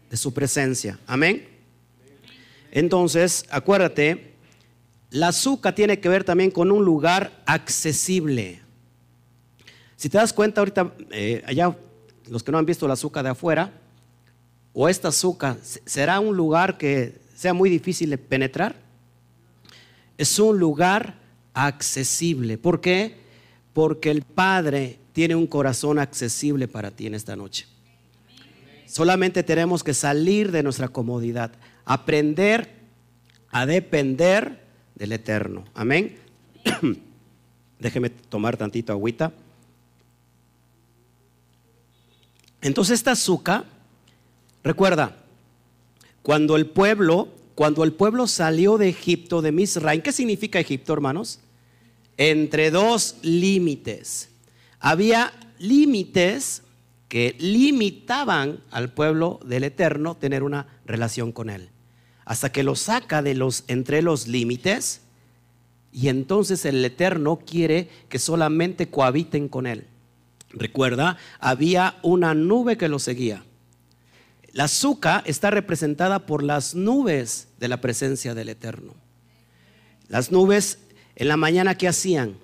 De 0.10 0.18
su 0.18 0.34
presencia. 0.34 1.00
Amén. 1.08 1.48
Entonces, 2.72 3.46
acuérdate, 3.50 4.34
la 5.10 5.30
azúcar 5.30 5.74
tiene 5.74 6.00
que 6.00 6.10
ver 6.10 6.24
también 6.24 6.52
con 6.52 6.72
un 6.72 6.84
lugar 6.84 7.42
accesible. 7.46 8.62
Si 9.96 10.10
te 10.10 10.18
das 10.18 10.34
cuenta 10.34 10.62
ahorita, 10.62 10.94
eh, 11.12 11.42
allá 11.46 11.76
los 12.30 12.44
que 12.44 12.52
no 12.52 12.58
han 12.58 12.66
visto 12.66 12.88
la 12.88 12.94
azúcar 12.94 13.24
de 13.24 13.32
afuera, 13.32 13.72
o 14.78 14.90
esta 14.90 15.08
azúcar, 15.08 15.58
¿será 15.64 16.20
un 16.20 16.36
lugar 16.36 16.78
que 16.78 17.18
sea 17.34 17.54
muy 17.54 17.70
difícil 17.70 18.10
de 18.10 18.18
penetrar? 18.18 18.76
Es 20.18 20.38
un 20.38 20.60
lugar 20.60 21.16
accesible. 21.54 22.58
¿Por 22.58 22.82
qué? 22.82 23.16
Porque 23.72 24.12
el 24.12 24.24
Padre 24.24 25.00
tiene 25.14 25.34
un 25.34 25.48
corazón 25.48 25.98
accesible 25.98 26.68
para 26.68 26.92
ti 26.92 27.08
en 27.08 27.16
esta 27.16 27.38
noche. 27.38 27.68
Solamente 28.86 29.44
tenemos 29.44 29.82
que 29.82 29.94
salir 29.94 30.52
de 30.52 30.62
nuestra 30.62 30.90
comodidad, 30.90 31.54
aprender 31.86 32.70
a 33.52 33.66
depender 33.66 34.62
del 34.94 35.14
Eterno. 35.14 35.64
Amén. 35.74 36.18
Déjeme 37.80 38.10
tomar 38.10 38.58
tantito 38.58 38.92
agüita. 38.92 39.32
Entonces 42.62 42.96
esta 42.96 43.12
azúcar, 43.12 43.75
recuerda, 44.66 45.16
cuando 46.22 46.58
el 46.58 46.66
pueblo, 46.66 47.30
cuando 47.54 47.86
el 47.86 47.94
pueblo 47.94 48.28
salió 48.28 48.78
de 48.78 48.90
Egipto, 48.90 49.42
de 49.42 49.54
Misraim, 49.54 50.02
¿qué 50.02 50.12
significa 50.12 50.60
Egipto, 50.60 50.92
hermanos? 50.92 51.40
Entre 52.18 52.72
dos 52.72 53.16
límites. 53.22 54.30
Había 54.80 55.32
límites 55.60 56.64
que 57.08 57.36
limitaban 57.40 58.60
al 58.72 58.92
pueblo 58.92 59.40
del 59.46 59.64
Eterno 59.64 60.18
tener 60.18 60.44
una 60.44 60.68
relación 60.86 61.32
con 61.32 61.50
él. 61.50 61.70
Hasta 62.26 62.52
que 62.52 62.64
lo 62.64 62.76
saca 62.76 63.22
de 63.22 63.36
los 63.36 63.64
entre 63.68 64.02
los 64.02 64.28
límites 64.28 65.02
y 65.92 66.10
entonces 66.10 66.66
el 66.66 66.84
Eterno 66.84 67.40
quiere 67.46 67.88
que 68.10 68.20
solamente 68.20 68.90
cohabiten 68.90 69.48
con 69.48 69.68
él. 69.68 69.86
Recuerda, 70.50 71.18
había 71.40 71.98
una 72.02 72.34
nube 72.34 72.78
que 72.78 72.90
lo 72.90 73.00
seguía. 73.00 73.44
La 74.56 74.64
azúcar 74.64 75.22
está 75.26 75.52
representada 75.52 76.26
por 76.26 76.42
las 76.42 76.76
nubes 76.76 77.50
de 77.60 77.68
la 77.68 77.82
presencia 77.82 78.34
del 78.34 78.48
Eterno. 78.48 78.94
Las 80.08 80.32
nubes 80.32 80.80
en 81.18 81.28
la 81.28 81.36
mañana 81.36 81.76
que 81.76 81.90
hacían? 81.90 82.38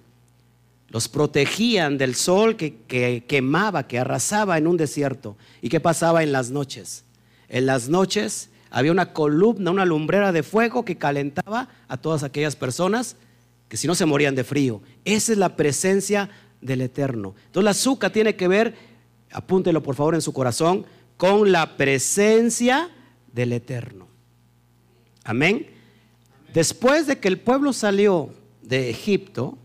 los 0.92 1.08
protegían 1.08 1.98
del 1.98 2.16
sol 2.16 2.58
que, 2.58 3.24
quemaba, 3.26 3.88
que 3.88 3.98
arrasaba 3.98 4.58
en 4.58 4.68
un 4.68 4.76
desierto. 4.76 5.38
¿Y 5.62 5.70
qué 5.70 5.80
pasaba 5.80 6.22
en 6.22 6.34
las 6.34 6.52
noches? 6.52 7.06
En 7.48 7.66
las 7.66 7.88
noches 7.88 8.50
había 8.70 8.92
una 8.92 9.14
columna, 9.14 9.72
una 9.72 9.86
lumbrera 9.86 10.34
de 10.34 10.44
fuego 10.44 10.84
que 10.84 10.98
calentaba 10.98 11.70
a 11.88 11.96
todas 11.96 12.24
aquellas 12.24 12.58
personas 12.58 13.16
que 13.70 13.78
si 13.78 13.88
no 13.88 13.96
se 13.96 14.06
morían 14.06 14.36
de 14.36 14.44
frío. 14.44 14.82
Esa 15.06 15.32
es 15.32 15.38
la 15.38 15.56
presencia 15.56 16.30
del 16.60 16.82
Eterno. 16.82 17.36
Entonces 17.46 17.64
la 17.64 17.72
azúcar 17.72 18.12
tiene 18.12 18.36
que 18.36 18.50
ver, 18.50 18.76
apúntelo 19.32 19.82
por 19.82 19.96
favor 19.96 20.16
en 20.16 20.22
su 20.22 20.34
corazón, 20.34 20.86
con 21.22 21.52
la 21.52 21.78
presencia 21.78 22.90
del 23.32 23.54
Eterno. 23.54 24.08
Amén. 25.24 25.68
Después 26.52 27.06
de 27.06 27.20
que 27.20 27.28
el 27.28 27.40
pueblo 27.40 27.74
salió 27.74 28.34
de 28.64 28.90
Egipto, 28.90 29.56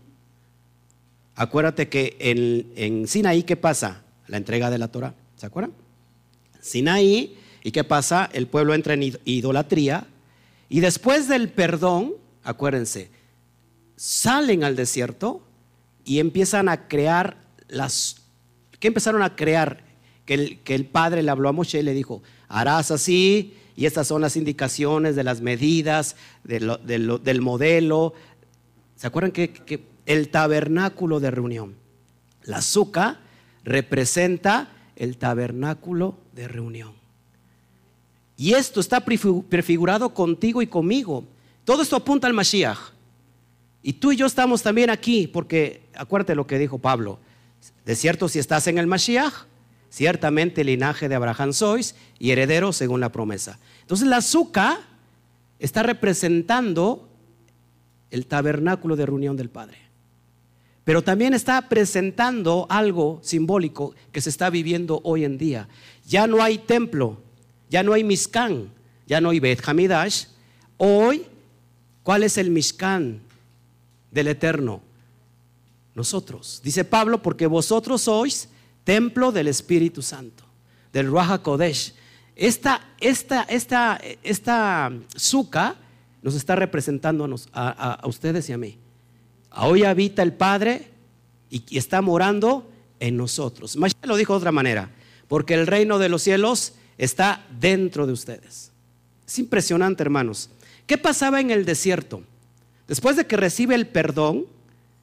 Acuérdate 1.35 1.89
que 1.89 2.15
en, 2.19 3.07
Sinaí, 3.07 3.41
¿qué 3.41 3.55
pasa? 3.55 4.03
La 4.27 4.37
entrega 4.37 4.69
de 4.69 4.77
la 4.77 4.87
Torah. 4.87 5.15
¿Se 5.35 5.47
acuerdan? 5.47 5.73
Sinaí, 6.61 7.37
¿y 7.63 7.71
qué 7.71 7.83
pasa? 7.83 8.29
El 8.33 8.45
pueblo 8.45 8.75
entra 8.75 8.93
en 8.93 9.15
idolatría. 9.23 10.05
Y 10.69 10.79
después 10.79 11.27
del 11.27 11.49
perdón, 11.49 12.13
acuérdense, 12.43 13.09
salen 13.95 14.63
al 14.63 14.75
desierto 14.75 15.41
y 16.05 16.19
empiezan 16.19 16.69
a 16.69 16.87
crear 16.87 17.37
las... 17.67 18.17
¿Qué 18.79 18.87
empezaron 18.87 19.23
a 19.23 19.35
crear? 19.35 19.86
Que 20.27 20.35
el, 20.35 20.59
que 20.59 20.75
el 20.75 20.85
padre 20.85 21.23
le 21.23 21.31
habló 21.31 21.49
a 21.49 21.53
Moshe 21.53 21.79
y 21.79 21.83
le 21.83 21.95
dijo, 21.95 22.21
harás 22.47 22.91
así, 22.91 23.55
y 23.75 23.87
estas 23.87 24.07
son 24.07 24.21
las 24.21 24.37
indicaciones 24.37 25.15
de 25.15 25.23
las 25.23 25.41
medidas, 25.41 26.15
del 26.43 27.41
modelo. 27.41 28.13
¿Se 28.95 29.07
acuerdan 29.07 29.31
que, 29.31 29.51
que 29.51 29.97
el 30.07 30.29
tabernáculo 30.29 31.19
de 31.19 31.29
reunión. 31.29 31.75
La 32.43 32.57
azúcar 32.57 33.19
representa 33.63 34.69
el 34.95 35.17
tabernáculo 35.17 36.17
de 36.33 36.47
reunión. 36.47 36.93
Y 38.37 38.53
esto 38.53 38.79
está 38.79 39.01
prefigurado 39.01 40.13
contigo 40.13 40.61
y 40.61 40.67
conmigo. 40.67 41.25
Todo 41.65 41.83
esto 41.83 41.97
apunta 41.97 42.25
al 42.25 42.33
Mashiach. 42.33 42.77
Y 43.83 43.93
tú 43.93 44.11
y 44.11 44.15
yo 44.15 44.25
estamos 44.25 44.63
también 44.63 44.89
aquí, 44.89 45.27
porque 45.27 45.81
acuérdate 45.93 46.35
lo 46.35 46.47
que 46.47 46.57
dijo 46.57 46.79
Pablo. 46.79 47.19
De 47.85 47.95
cierto, 47.95 48.29
si 48.29 48.39
estás 48.39 48.67
en 48.67 48.77
el 48.77 48.87
Mashiach, 48.87 49.33
ciertamente 49.89 50.61
el 50.61 50.67
linaje 50.67 51.09
de 51.09 51.15
Abraham 51.15 51.53
sois 51.53 51.95
y 52.19 52.31
heredero 52.31 52.73
según 52.73 52.99
la 52.99 53.11
promesa. 53.11 53.59
Entonces 53.81 54.07
la 54.07 54.17
azúcar 54.17 54.77
está 55.59 55.83
representando 55.83 57.09
el 58.11 58.25
tabernáculo 58.27 58.95
de 58.95 59.05
reunión 59.05 59.35
del 59.35 59.49
Padre 59.49 59.87
pero 60.87 61.03
también 61.03 61.33
está 61.33 61.67
presentando 61.67 62.65
algo 62.69 63.19
simbólico 63.21 63.93
que 64.13 64.21
se 64.21 64.29
está 64.29 64.49
viviendo 64.49 65.01
hoy 65.03 65.25
en 65.25 65.37
día. 65.37 65.67
Ya 66.05 66.27
no 66.27 66.41
hay 66.41 66.59
templo, 66.59 67.17
ya 67.69 67.83
no 67.83 67.91
hay 67.91 68.05
Mishkan, 68.05 68.71
ya 69.05 69.19
no 69.19 69.31
hay 69.31 69.41
Bet 69.41 69.67
Hamidash. 69.67 70.27
Hoy, 70.77 71.25
¿cuál 72.03 72.23
es 72.23 72.37
el 72.37 72.51
Mishkan 72.51 73.19
del 74.11 74.29
Eterno? 74.29 74.81
Nosotros. 75.93 76.61
Dice 76.63 76.85
Pablo, 76.85 77.21
porque 77.21 77.47
vosotros 77.47 78.03
sois 78.03 78.47
templo 78.87 79.33
del 79.33 79.49
Espíritu 79.49 80.01
Santo, 80.01 80.45
del 80.93 81.07
Ruach 81.07 81.41
Kodesh. 81.41 81.93
Esta, 82.37 82.93
esta, 83.01 83.43
esta, 83.43 83.99
esta 84.23 84.93
suka 85.13 85.75
nos 86.21 86.35
está 86.35 86.55
representando 86.55 87.27
a 87.51 88.01
ustedes 88.05 88.47
y 88.47 88.53
a 88.53 88.57
mí. 88.57 88.77
Hoy 89.57 89.83
habita 89.83 90.23
el 90.23 90.31
Padre 90.31 90.87
y 91.49 91.77
está 91.77 92.01
morando 92.01 92.71
en 93.01 93.17
nosotros. 93.17 93.75
Mashiach 93.75 94.05
lo 94.05 94.15
dijo 94.15 94.31
de 94.31 94.37
otra 94.37 94.53
manera, 94.53 94.89
porque 95.27 95.55
el 95.55 95.67
reino 95.67 95.99
de 95.99 96.07
los 96.07 96.21
cielos 96.21 96.75
está 96.97 97.45
dentro 97.59 98.07
de 98.07 98.13
ustedes. 98.13 98.71
Es 99.27 99.37
impresionante, 99.37 100.01
hermanos. 100.01 100.49
¿Qué 100.85 100.97
pasaba 100.97 101.41
en 101.41 101.51
el 101.51 101.65
desierto? 101.65 102.21
Después 102.87 103.17
de 103.17 103.27
que 103.27 103.35
recibe 103.35 103.75
el 103.75 103.87
perdón, 103.87 104.45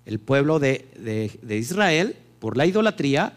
el 0.07 0.21
pueblo 0.21 0.59
de, 0.59 1.31
Israel, 1.51 2.17
por 2.39 2.57
la 2.57 2.65
idolatría, 2.65 3.35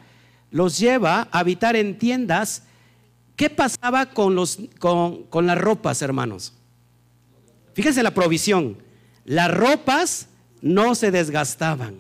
los 0.52 0.78
lleva 0.78 1.28
a 1.32 1.40
habitar 1.40 1.76
en 1.76 1.98
tiendas. 1.98 2.64
¿Qué 3.36 3.50
pasaba 3.50 4.08
con, 4.08 4.36
los, 4.36 4.60
con, 4.80 5.24
con 5.24 5.46
las 5.48 5.58
ropas, 5.58 6.02
hermanos? 6.02 6.54
Fíjense 7.74 8.02
la 8.02 8.14
provisión. 8.14 8.78
Las 9.26 9.54
ropas 9.54 10.30
no 10.62 10.96
se 10.96 11.12
desgastaban. 11.12 11.96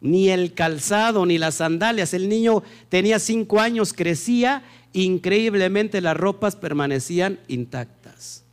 Ni 0.00 0.30
el 0.30 0.54
calzado, 0.54 1.26
ni 1.26 1.38
las 1.38 1.56
sandalias. 1.56 2.14
El 2.14 2.28
niño 2.28 2.62
tenía 2.88 3.18
cinco 3.18 3.60
años, 3.60 3.92
crecía, 3.92 4.64
increíblemente 4.92 6.00
las 6.00 6.16
ropas 6.16 6.56
permanecían 6.56 7.38
intactas. 7.48 8.44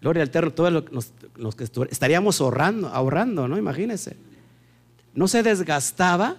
Gloria 0.00 0.22
al 0.22 0.28
Eterno, 0.28 0.50
todos 0.50 0.84
los, 1.36 1.54
que 1.54 1.64
estaríamos 1.90 2.40
ahorrando, 2.40 2.88
ahorrando, 2.88 3.46
¿no? 3.46 3.56
Imagínense. 3.56 4.16
No 5.14 5.28
se 5.28 5.44
desgastaba, 5.44 6.38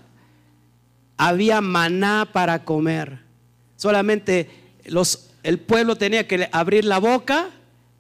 había 1.28 1.62
maná 1.62 2.30
para 2.34 2.66
comer. 2.66 3.20
Solamente 3.78 4.50
el 5.44 5.60
pueblo 5.60 5.96
tenía 5.96 6.28
que 6.28 6.50
abrir 6.52 6.84
la 6.84 7.00
boca 7.00 7.50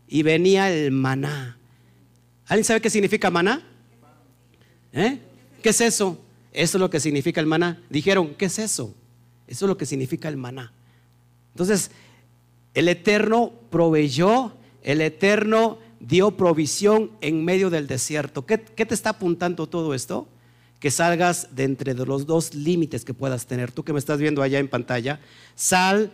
y 0.09 0.23
venía 0.23 0.69
el 0.69 0.91
maná. 0.91 1.57
¿Alguien 2.47 2.65
sabe 2.65 2.81
qué 2.81 2.89
significa 2.89 3.31
maná? 3.31 3.65
¿Eh? 4.91 5.19
¿Qué 5.61 5.69
es 5.69 5.79
eso? 5.79 6.19
Eso 6.51 6.77
es 6.77 6.81
lo 6.81 6.89
que 6.89 6.99
significa 6.99 7.39
el 7.39 7.47
maná. 7.47 7.81
Dijeron, 7.89 8.35
¿qué 8.35 8.45
es 8.45 8.59
eso? 8.59 8.93
Eso 9.47 9.65
es 9.65 9.69
lo 9.69 9.77
que 9.77 9.85
significa 9.85 10.27
el 10.27 10.35
maná. 10.35 10.73
Entonces, 11.53 11.91
el 12.73 12.89
Eterno 12.89 13.53
proveyó, 13.69 14.51
el 14.83 14.99
Eterno 14.99 15.79
dio 16.01 16.31
provisión 16.31 17.11
en 17.21 17.45
medio 17.45 17.69
del 17.69 17.87
desierto. 17.87 18.45
¿Qué, 18.45 18.57
te 18.57 18.93
está 18.93 19.11
apuntando 19.11 19.67
todo 19.67 19.93
esto? 19.93 20.27
Que 20.83 20.91
salgas 20.91 21.47
de 21.55 21.63
entre 21.63 21.93
los 21.93 22.25
dos 22.25 22.53
límites 22.53 23.05
que 23.05 23.13
puedas 23.13 23.45
tener. 23.45 23.71
Tú 23.71 23.85
que 23.85 23.93
me 23.93 23.99
estás 23.99 24.19
viendo 24.19 24.41
allá 24.41 24.59
en 24.59 24.67
pantalla, 24.67 25.21
sal 25.55 26.11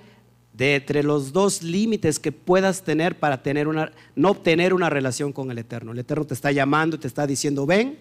de 0.53 0.75
entre 0.75 1.01
los 1.01 1.34
dos 1.34 1.63
límites 1.63 2.19
que 2.19 2.32
puedas 2.32 2.84
tener 2.84 3.17
para 3.17 3.41
tener 3.41 3.67
una, 3.67 3.91
no 4.15 4.29
obtener 4.29 4.75
una 4.75 4.91
relación 4.91 5.34
con 5.34 5.49
el 5.49 5.58
Eterno. 5.58 5.91
El 5.91 5.97
Eterno 5.97 6.23
te 6.23 6.36
está 6.36 6.51
llamando 6.51 6.99
te 6.99 7.08
está 7.08 7.25
diciendo, 7.25 7.65
ven, 7.65 7.97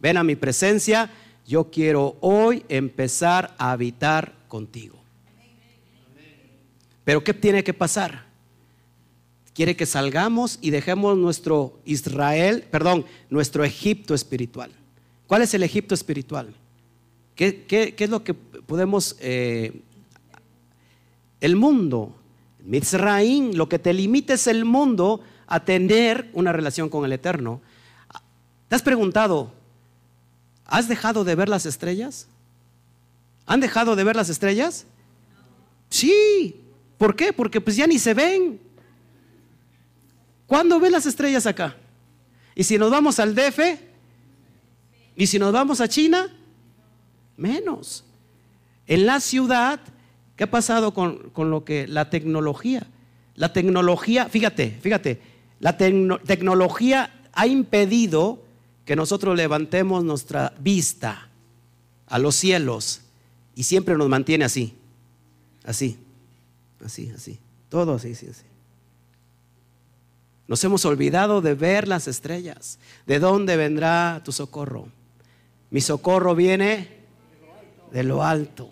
ven 0.00 0.16
a 0.16 0.24
mi 0.24 0.34
presencia, 0.34 1.08
yo 1.46 1.70
quiero 1.70 2.16
hoy 2.18 2.64
empezar 2.68 3.54
a 3.56 3.70
habitar 3.70 4.34
contigo. 4.48 4.98
Pero 7.04 7.22
¿qué 7.22 7.32
tiene 7.32 7.62
que 7.62 7.74
pasar? 7.74 8.24
Quiere 9.54 9.76
que 9.76 9.86
salgamos 9.86 10.58
y 10.60 10.70
dejemos 10.70 11.16
nuestro 11.16 11.78
Israel, 11.84 12.64
perdón, 12.72 13.06
nuestro 13.30 13.62
Egipto 13.62 14.16
espiritual. 14.16 14.72
¿Cuál 15.28 15.42
es 15.42 15.54
el 15.54 15.62
Egipto 15.62 15.94
espiritual? 15.94 16.52
¿Qué, 17.36 17.94
es 17.96 18.10
lo 18.10 18.24
que 18.24 18.34
podemos... 18.34 19.16
Eh, 19.20 19.82
el 21.40 21.54
mundo, 21.54 22.16
Mitzraim, 22.64 23.52
lo 23.52 23.68
que 23.68 23.78
te 23.78 23.92
limita 23.92 24.34
es 24.34 24.48
el 24.48 24.64
mundo 24.64 25.20
a 25.46 25.64
tener 25.64 26.28
una 26.32 26.52
relación 26.52 26.88
con 26.88 27.04
el 27.04 27.12
Eterno. 27.12 27.60
¿Te 28.66 28.74
has 28.74 28.82
preguntado, 28.82 29.52
¿has 30.66 30.88
dejado 30.88 31.22
de 31.22 31.36
ver 31.36 31.48
las 31.48 31.64
estrellas? 31.64 32.26
¿Han 33.46 33.60
dejado 33.60 33.94
de 33.94 34.02
ver 34.02 34.16
las 34.16 34.30
estrellas? 34.30 34.84
Sí, 35.90 36.56
¿Por 36.98 37.14
qué? 37.14 37.32
Porque 37.32 37.60
pues 37.60 37.76
ya 37.76 37.86
ni 37.86 37.98
se 37.98 38.12
ven. 38.12 38.60
¿Cuándo 40.46 40.80
ven 40.80 40.92
las 40.92 41.06
estrellas 41.06 41.46
acá? 41.46 41.76
Y 42.56 42.64
si 42.64 42.76
nos 42.76 42.90
vamos 42.90 43.20
al 43.20 43.34
DF, 43.36 43.58
y 45.18 45.26
si 45.26 45.40
nos 45.40 45.52
vamos 45.52 45.80
a 45.80 45.88
China, 45.88 46.32
menos. 47.36 48.04
En 48.86 49.04
la 49.04 49.18
ciudad, 49.18 49.80
¿qué 50.36 50.44
ha 50.44 50.50
pasado 50.50 50.94
con, 50.94 51.32
lo 51.36 51.64
que 51.64 51.88
la 51.88 52.08
tecnología? 52.08 52.86
La 53.34 53.52
tecnología, 53.52 54.28
fíjate, 54.28 54.78
fíjate, 54.80 55.20
la 55.58 55.76
tecnología 55.76 57.10
ha 57.32 57.48
impedido 57.48 58.44
que 58.84 58.94
nosotros 58.94 59.36
levantemos 59.36 60.04
nuestra 60.04 60.54
vista 60.60 61.28
a 62.06 62.20
los 62.20 62.36
cielos 62.36 63.00
y 63.56 63.64
siempre 63.64 63.96
nos 63.96 64.08
mantiene 64.08 64.44
así, 64.44 64.74
así. 65.64 65.98
Así, 66.84 67.10
así. 67.12 67.40
Todo 67.68 67.94
así, 67.94 68.12
así, 68.12 68.28
así. 68.28 68.44
Nos 70.46 70.62
hemos 70.62 70.84
olvidado 70.84 71.40
de 71.40 71.54
ver 71.54 71.88
las 71.88 72.06
estrellas. 72.06 72.78
¿De 73.04 73.18
dónde 73.18 73.56
vendrá 73.56 74.22
tu 74.24 74.30
socorro? 74.30 74.96
Mi 75.70 75.80
socorro 75.80 76.34
viene 76.34 76.88
de 77.92 78.02
lo 78.02 78.22
alto. 78.22 78.70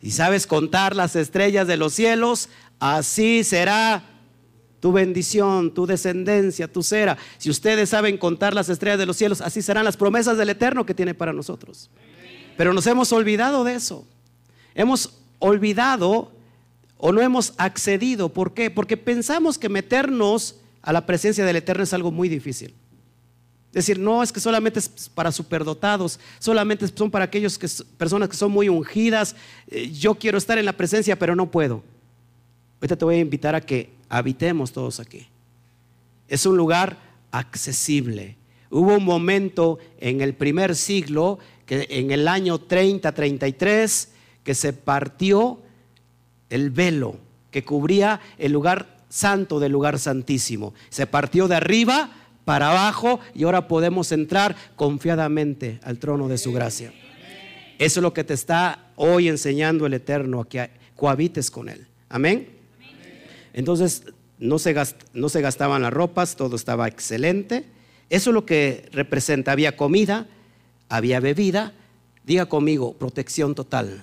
Y 0.00 0.10
sabes 0.12 0.46
contar 0.46 0.94
las 0.94 1.16
estrellas 1.16 1.66
de 1.66 1.76
los 1.76 1.94
cielos, 1.94 2.48
así 2.78 3.44
será 3.44 4.04
tu 4.80 4.92
bendición, 4.92 5.72
tu 5.72 5.86
descendencia, 5.86 6.70
tu 6.70 6.82
cera. 6.82 7.16
Si 7.38 7.50
ustedes 7.50 7.88
saben 7.90 8.18
contar 8.18 8.54
las 8.54 8.68
estrellas 8.68 8.98
de 8.98 9.06
los 9.06 9.16
cielos, 9.16 9.40
así 9.40 9.62
serán 9.62 9.84
las 9.84 9.96
promesas 9.96 10.38
del 10.38 10.50
Eterno 10.50 10.86
que 10.86 10.94
tiene 10.94 11.14
para 11.14 11.32
nosotros. 11.32 11.90
Pero 12.56 12.72
nos 12.72 12.86
hemos 12.86 13.12
olvidado 13.12 13.64
de 13.64 13.74
eso. 13.74 14.06
Hemos 14.74 15.18
olvidado 15.38 16.32
o 16.98 17.12
no 17.12 17.20
hemos 17.20 17.54
accedido. 17.56 18.28
¿Por 18.28 18.54
qué? 18.54 18.70
Porque 18.70 18.96
pensamos 18.96 19.58
que 19.58 19.68
meternos 19.68 20.56
a 20.82 20.92
la 20.92 21.06
presencia 21.06 21.44
del 21.44 21.56
Eterno 21.56 21.82
es 21.82 21.92
algo 21.92 22.10
muy 22.10 22.28
difícil. 22.28 22.74
Decir, 23.76 23.98
no, 23.98 24.22
es 24.22 24.32
que 24.32 24.40
solamente 24.40 24.78
es 24.78 25.10
para 25.10 25.30
superdotados, 25.30 26.18
solamente 26.38 26.88
son 26.88 27.10
para 27.10 27.26
aquellos 27.26 27.58
que, 27.58 27.68
personas 27.98 28.30
que 28.30 28.36
son 28.36 28.50
muy 28.50 28.70
ungidas. 28.70 29.36
Eh, 29.68 29.90
yo 29.90 30.14
quiero 30.14 30.38
estar 30.38 30.56
en 30.56 30.64
la 30.64 30.72
presencia, 30.72 31.18
pero 31.18 31.36
no 31.36 31.50
puedo. 31.50 31.82
Ahorita 32.80 32.96
te 32.96 33.04
voy 33.04 33.16
a 33.16 33.18
invitar 33.18 33.54
a 33.54 33.60
que 33.60 33.90
habitemos 34.08 34.72
todos 34.72 34.98
aquí. 34.98 35.26
Es 36.26 36.46
un 36.46 36.56
lugar 36.56 36.96
accesible. 37.30 38.38
Hubo 38.70 38.94
un 38.96 39.04
momento 39.04 39.78
en 39.98 40.22
el 40.22 40.32
primer 40.32 40.74
siglo, 40.74 41.38
que 41.66 41.86
en 41.90 42.12
el 42.12 42.28
año 42.28 42.58
30, 42.58 43.12
33, 43.12 44.08
que 44.42 44.54
se 44.54 44.72
partió 44.72 45.60
el 46.48 46.70
velo 46.70 47.18
que 47.50 47.62
cubría 47.62 48.20
el 48.38 48.52
lugar 48.52 49.04
santo 49.10 49.60
del 49.60 49.72
lugar 49.72 49.98
santísimo. 49.98 50.72
Se 50.88 51.06
partió 51.06 51.46
de 51.46 51.56
arriba 51.56 52.10
para 52.46 52.70
abajo 52.70 53.20
y 53.34 53.44
ahora 53.44 53.68
podemos 53.68 54.10
entrar 54.10 54.56
confiadamente 54.74 55.78
al 55.82 55.98
trono 55.98 56.28
de 56.28 56.38
su 56.38 56.50
gracia. 56.50 56.94
Eso 57.78 58.00
es 58.00 58.02
lo 58.02 58.14
que 58.14 58.24
te 58.24 58.32
está 58.32 58.86
hoy 58.96 59.28
enseñando 59.28 59.84
el 59.84 59.92
Eterno, 59.92 60.40
a 60.40 60.48
que 60.48 60.70
cohabites 60.96 61.50
con 61.50 61.68
Él. 61.68 61.86
Amén. 62.08 62.48
Entonces, 63.52 64.04
no 64.38 64.58
se, 64.58 64.72
gastaban 64.72 65.82
las 65.82 65.92
ropas, 65.92 66.36
todo 66.36 66.56
estaba 66.56 66.88
excelente. 66.88 67.66
Eso 68.08 68.30
es 68.30 68.34
lo 68.34 68.46
que 68.46 68.88
representa. 68.92 69.52
Había 69.52 69.76
comida, 69.76 70.26
había 70.88 71.20
bebida. 71.20 71.74
Diga 72.24 72.46
conmigo, 72.46 72.94
protección 72.94 73.54
total 73.54 74.02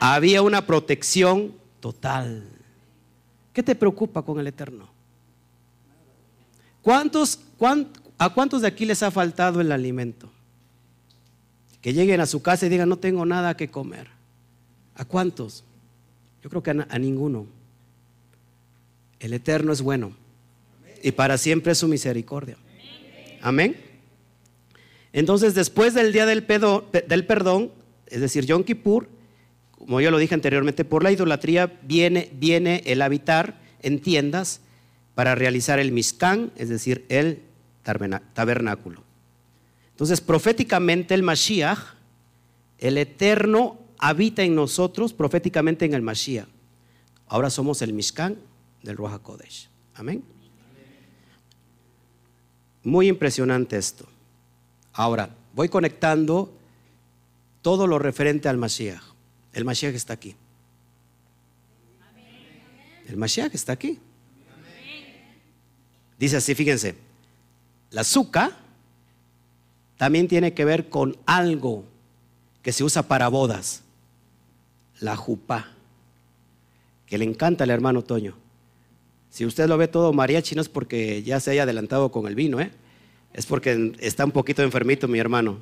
había 0.00 0.42
una 0.42 0.66
protección 0.66 1.54
total. 1.80 2.44
¿Qué 3.52 3.62
te 3.62 3.74
preocupa 3.74 4.22
con 4.22 4.38
el 4.38 4.46
Eterno? 4.46 4.88
¿Cuántos, 6.88 7.38
¿A 8.16 8.30
cuántos 8.30 8.62
de 8.62 8.68
aquí 8.68 8.86
les 8.86 9.02
ha 9.02 9.10
faltado 9.10 9.60
el 9.60 9.72
alimento? 9.72 10.30
Que 11.82 11.92
lleguen 11.92 12.22
a 12.22 12.24
su 12.24 12.40
casa 12.40 12.64
y 12.64 12.70
digan, 12.70 12.88
no 12.88 12.96
tengo 12.96 13.26
nada 13.26 13.58
que 13.58 13.68
comer. 13.68 14.08
¿A 14.94 15.04
cuántos? 15.04 15.64
Yo 16.42 16.48
creo 16.48 16.62
que 16.62 16.70
a, 16.70 16.98
ninguno. 16.98 17.44
El 19.20 19.34
Eterno 19.34 19.70
es 19.70 19.82
bueno 19.82 20.12
y 21.02 21.12
para 21.12 21.36
siempre 21.36 21.72
es 21.72 21.78
su 21.78 21.88
misericordia. 21.88 22.56
Amén. 23.42 23.76
Entonces, 25.12 25.54
después 25.54 25.92
del 25.92 26.10
día 26.10 26.24
del, 26.24 26.46
del 27.06 27.26
perdón, 27.26 27.70
es 28.06 28.22
decir, 28.22 28.46
Yom 28.46 28.64
Kippur, 28.64 29.10
como 29.72 30.00
yo 30.00 30.10
lo 30.10 30.16
dije 30.16 30.34
anteriormente, 30.34 30.86
por 30.86 31.02
la 31.02 31.12
idolatría 31.12 31.66
viene, 31.82 32.30
viene 32.32 32.82
el 32.86 33.02
habitar 33.02 33.60
en 33.82 34.00
tiendas 34.00 34.62
para 35.18 35.34
realizar 35.34 35.80
el 35.80 35.90
miscán, 35.90 36.52
es 36.54 36.68
decir, 36.68 37.04
el 37.08 37.42
tabernáculo. 38.34 39.02
Entonces, 39.90 40.20
proféticamente 40.20 41.12
el 41.12 41.24
Mashiach, 41.24 41.96
el 42.78 42.96
Eterno, 42.98 43.80
habita 43.98 44.44
en 44.44 44.54
nosotros, 44.54 45.12
proféticamente 45.12 45.84
en 45.84 45.94
el 45.94 46.02
Mashiach. 46.02 46.46
Ahora 47.26 47.50
somos 47.50 47.82
el 47.82 47.94
Mishkan 47.94 48.38
del 48.84 48.96
Ruach 48.96 49.14
HaKodesh. 49.14 49.68
Amén. 49.96 50.22
Muy 52.84 53.08
impresionante 53.08 53.76
esto. 53.76 54.06
Ahora, 54.92 55.30
voy 55.52 55.68
conectando 55.68 56.54
todo 57.60 57.88
lo 57.88 57.98
referente 57.98 58.48
al 58.48 58.56
Mashiach. 58.56 59.02
El 59.52 59.64
Mashiach 59.64 59.96
está 59.96 60.12
aquí. 60.12 60.36
El 63.08 63.16
Mashiach 63.16 63.52
está 63.52 63.72
aquí. 63.72 63.98
Dice 66.18 66.36
así, 66.36 66.54
fíjense, 66.54 66.96
la 67.90 68.00
azúcar 68.00 68.52
también 69.96 70.28
tiene 70.28 70.54
que 70.54 70.64
ver 70.64 70.88
con 70.88 71.16
algo 71.26 71.84
que 72.62 72.72
se 72.72 72.84
usa 72.84 73.02
para 73.02 73.28
bodas, 73.28 73.82
la 75.00 75.16
jupá, 75.16 75.68
que 77.06 77.18
le 77.18 77.24
encanta 77.24 77.64
al 77.64 77.70
hermano 77.70 78.02
Toño. 78.02 78.36
Si 79.30 79.46
usted 79.46 79.68
lo 79.68 79.78
ve 79.78 79.88
todo 79.88 80.12
mariachi, 80.12 80.54
no 80.54 80.62
es 80.62 80.68
porque 80.68 81.22
ya 81.22 81.38
se 81.40 81.52
haya 81.52 81.62
adelantado 81.62 82.10
con 82.10 82.26
el 82.26 82.34
vino, 82.34 82.60
¿eh? 82.60 82.70
es 83.32 83.46
porque 83.46 83.92
está 84.00 84.24
un 84.24 84.32
poquito 84.32 84.62
enfermito 84.62 85.06
mi 85.06 85.18
hermano, 85.18 85.58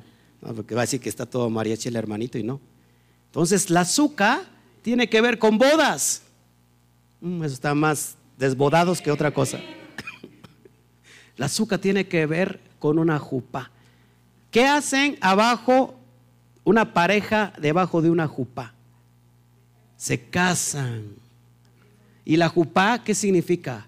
porque 0.55 0.73
va 0.73 0.81
a 0.81 0.85
decir 0.85 0.99
que 0.99 1.09
está 1.09 1.25
todo 1.25 1.49
mariachi 1.49 1.89
el 1.89 1.95
hermanito 1.95 2.37
y 2.37 2.43
no. 2.43 2.59
Entonces, 3.27 3.69
la 3.69 3.81
azúcar 3.81 4.41
tiene 4.81 5.09
que 5.09 5.21
ver 5.21 5.37
con 5.37 5.57
bodas. 5.57 6.23
Mm, 7.21 7.43
eso 7.43 7.53
está 7.53 7.75
más 7.75 8.15
desbodados 8.37 9.01
que 9.01 9.11
otra 9.11 9.31
cosa. 9.31 9.59
La 11.37 11.45
azúcar 11.45 11.79
tiene 11.79 12.07
que 12.07 12.25
ver 12.25 12.59
con 12.79 12.99
una 12.99 13.19
jupa. 13.19 13.71
¿Qué 14.51 14.65
hacen 14.65 15.17
abajo 15.21 15.95
una 16.63 16.93
pareja 16.93 17.53
debajo 17.59 18.01
de 18.01 18.09
una 18.09 18.27
jupa? 18.27 18.73
Se 19.95 20.19
casan. 20.29 21.15
¿Y 22.25 22.37
la 22.37 22.49
jupa 22.49 23.03
qué 23.03 23.13
significa? 23.13 23.87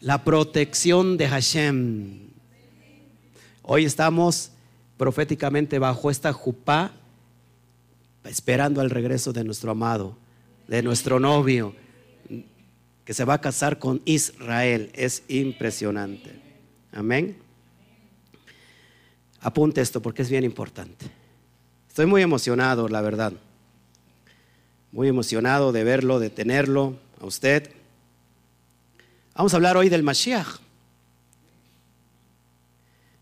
La 0.00 0.22
protección 0.22 1.16
de 1.16 1.28
Hashem. 1.28 2.20
Hoy 3.62 3.84
estamos 3.84 4.52
proféticamente 4.96 5.78
bajo 5.78 6.10
esta 6.10 6.32
jupa 6.32 6.92
esperando 8.24 8.80
al 8.80 8.90
regreso 8.90 9.32
de 9.32 9.44
nuestro 9.44 9.70
amado, 9.70 10.16
de 10.68 10.82
nuestro 10.82 11.18
novio, 11.20 11.74
que 13.04 13.14
se 13.14 13.24
va 13.24 13.34
a 13.34 13.40
casar 13.40 13.78
con 13.78 14.02
Israel. 14.04 14.90
Es 14.94 15.22
impresionante. 15.28 16.45
Amén. 16.96 17.36
Apunte 19.40 19.82
esto 19.82 20.00
porque 20.00 20.22
es 20.22 20.30
bien 20.30 20.44
importante. 20.44 21.04
Estoy 21.88 22.06
muy 22.06 22.22
emocionado, 22.22 22.88
la 22.88 23.02
verdad. 23.02 23.34
Muy 24.92 25.08
emocionado 25.08 25.72
de 25.72 25.84
verlo, 25.84 26.18
de 26.18 26.30
tenerlo 26.30 26.96
a 27.20 27.26
usted. 27.26 27.70
Vamos 29.34 29.52
a 29.52 29.56
hablar 29.56 29.76
hoy 29.76 29.90
del 29.90 30.02
Mashiach. 30.02 30.46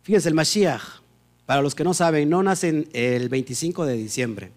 Fíjense, 0.04 0.28
el 0.28 0.36
Mashiach, 0.36 1.02
para 1.44 1.60
los 1.60 1.74
que 1.74 1.82
no 1.82 1.94
saben, 1.94 2.30
no 2.30 2.44
nace 2.44 2.86
el 2.92 3.28
25 3.28 3.86
de 3.86 3.96
diciembre. 3.96 4.52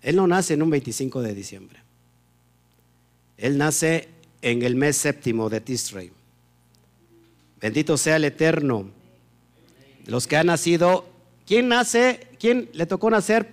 Él 0.00 0.14
no 0.14 0.28
nace 0.28 0.54
en 0.54 0.62
un 0.62 0.70
25 0.70 1.22
de 1.22 1.34
diciembre. 1.34 1.80
Él 3.36 3.58
nace 3.58 4.08
en 4.42 4.62
el 4.62 4.76
mes 4.76 4.96
séptimo 4.96 5.50
de 5.50 5.60
Tisrei. 5.60 6.19
Bendito 7.60 7.98
sea 7.98 8.16
el 8.16 8.24
Eterno. 8.24 8.90
Los 10.06 10.26
que 10.26 10.36
han 10.36 10.46
nacido, 10.46 11.06
¿quién 11.46 11.68
nace? 11.68 12.26
¿Quién 12.38 12.70
le 12.72 12.86
tocó 12.86 13.10
nacer 13.10 13.48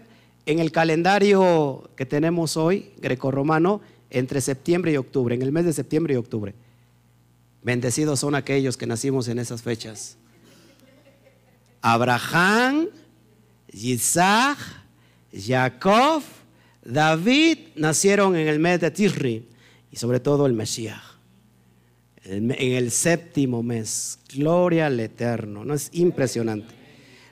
en 0.45 0.59
el 0.59 0.71
calendario 0.71 1.89
que 1.97 2.05
tenemos 2.05 2.55
hoy, 2.55 2.91
grecorromano, 2.99 3.81
entre 4.09 4.39
septiembre 4.39 4.93
y 4.93 4.97
octubre, 4.97 5.35
en 5.35 5.41
el 5.41 5.51
mes 5.51 5.65
de 5.65 5.73
septiembre 5.73 6.13
y 6.13 6.17
octubre? 6.17 6.53
Bendecidos 7.63 8.21
son 8.21 8.33
aquellos 8.33 8.77
que 8.77 8.87
nacimos 8.87 9.27
en 9.27 9.39
esas 9.39 9.61
fechas. 9.61 10.15
Abraham, 11.81 12.87
Isaac, 13.73 14.57
Jacob, 15.33 16.23
David 16.83 17.57
nacieron 17.75 18.37
en 18.37 18.47
el 18.47 18.59
mes 18.59 18.79
de 18.79 18.89
Tisri 18.89 19.45
y 19.91 19.97
sobre 19.97 20.21
todo 20.21 20.45
el 20.45 20.53
Mesías 20.53 21.06
en 22.27 22.51
el 22.51 22.91
séptimo 22.91 23.63
mes. 23.63 24.19
Gloria 24.33 24.87
al 24.87 24.99
Eterno. 24.99 25.63
¿No 25.63 25.73
es 25.73 25.89
impresionante? 25.93 26.73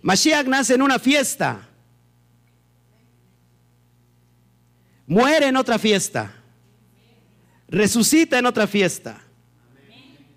Mashiach 0.02 0.48
nace 0.48 0.76
en 0.76 0.82
una 0.82 1.00
fiesta. 1.00 1.68
Muere 5.08 5.48
en 5.48 5.58
otra 5.58 5.78
fiesta. 5.78 6.34
Resucita 7.68 8.40
en 8.40 8.46
otra 8.46 8.68
fiesta. 8.68 9.22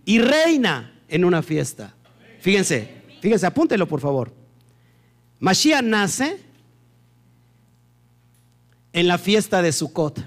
Y 0.05 0.19
reina 0.19 1.01
en 1.09 1.25
una 1.25 1.43
fiesta. 1.43 1.95
Fíjense, 2.41 3.03
fíjense, 3.21 3.47
apúntelo 3.47 3.87
por 3.87 4.01
favor. 4.01 4.33
Mashiach 5.39 5.83
nace 5.83 6.41
en 8.93 9.07
la 9.07 9.19
fiesta 9.19 9.63
de 9.63 9.73
Sukkot. 9.73 10.25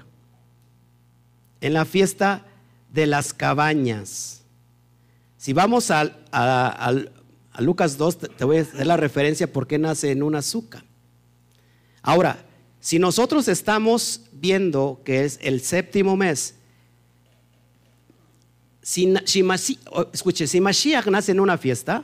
En 1.60 1.74
la 1.74 1.86
fiesta 1.86 2.46
de 2.92 3.08
las 3.08 3.34
cabañas. 3.34 4.42
Si 5.38 5.54
vamos 5.54 5.90
a, 5.92 6.04
Lucas 7.60 7.98
2, 7.98 8.18
te 8.38 8.46
voy 8.46 8.58
a 8.58 8.62
hacer 8.62 8.86
la 8.86 8.98
referencia 8.98 9.52
por 9.52 9.68
qué 9.68 9.80
nace 9.80 10.12
en 10.12 10.24
un 10.24 10.36
azúcar. 10.36 10.84
Ahora, 12.02 12.46
si 12.80 13.00
nosotros 13.00 13.48
estamos 13.48 14.22
viendo 14.34 15.02
que 15.04 15.24
es 15.24 15.40
el 15.42 15.62
séptimo 15.62 16.18
mes, 16.18 16.56
si, 18.82 19.14
escuche, 20.12 20.48
si 20.48 20.60
Mashiach 20.60 21.08
nace 21.08 21.32
en 21.32 21.40
una 21.40 21.58
fiesta, 21.58 22.04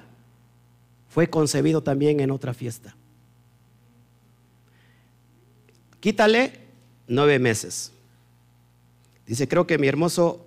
fue 1.10 1.30
concebido 1.30 1.82
también 1.82 2.20
en 2.20 2.32
otra 2.32 2.54
fiesta. 2.54 2.96
Quítale 6.00 6.60
nueve 7.08 7.40
meses. 7.40 7.92
Dice, 9.26 9.48
creo 9.48 9.68
que 9.68 9.78
mi 9.78 9.88
hermoso 9.88 10.47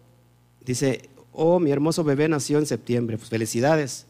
Dice, 0.64 1.08
oh, 1.32 1.58
mi 1.58 1.70
hermoso 1.70 2.04
bebé 2.04 2.28
nació 2.28 2.58
en 2.58 2.66
septiembre. 2.66 3.16
Pues 3.16 3.28
felicidades. 3.28 4.06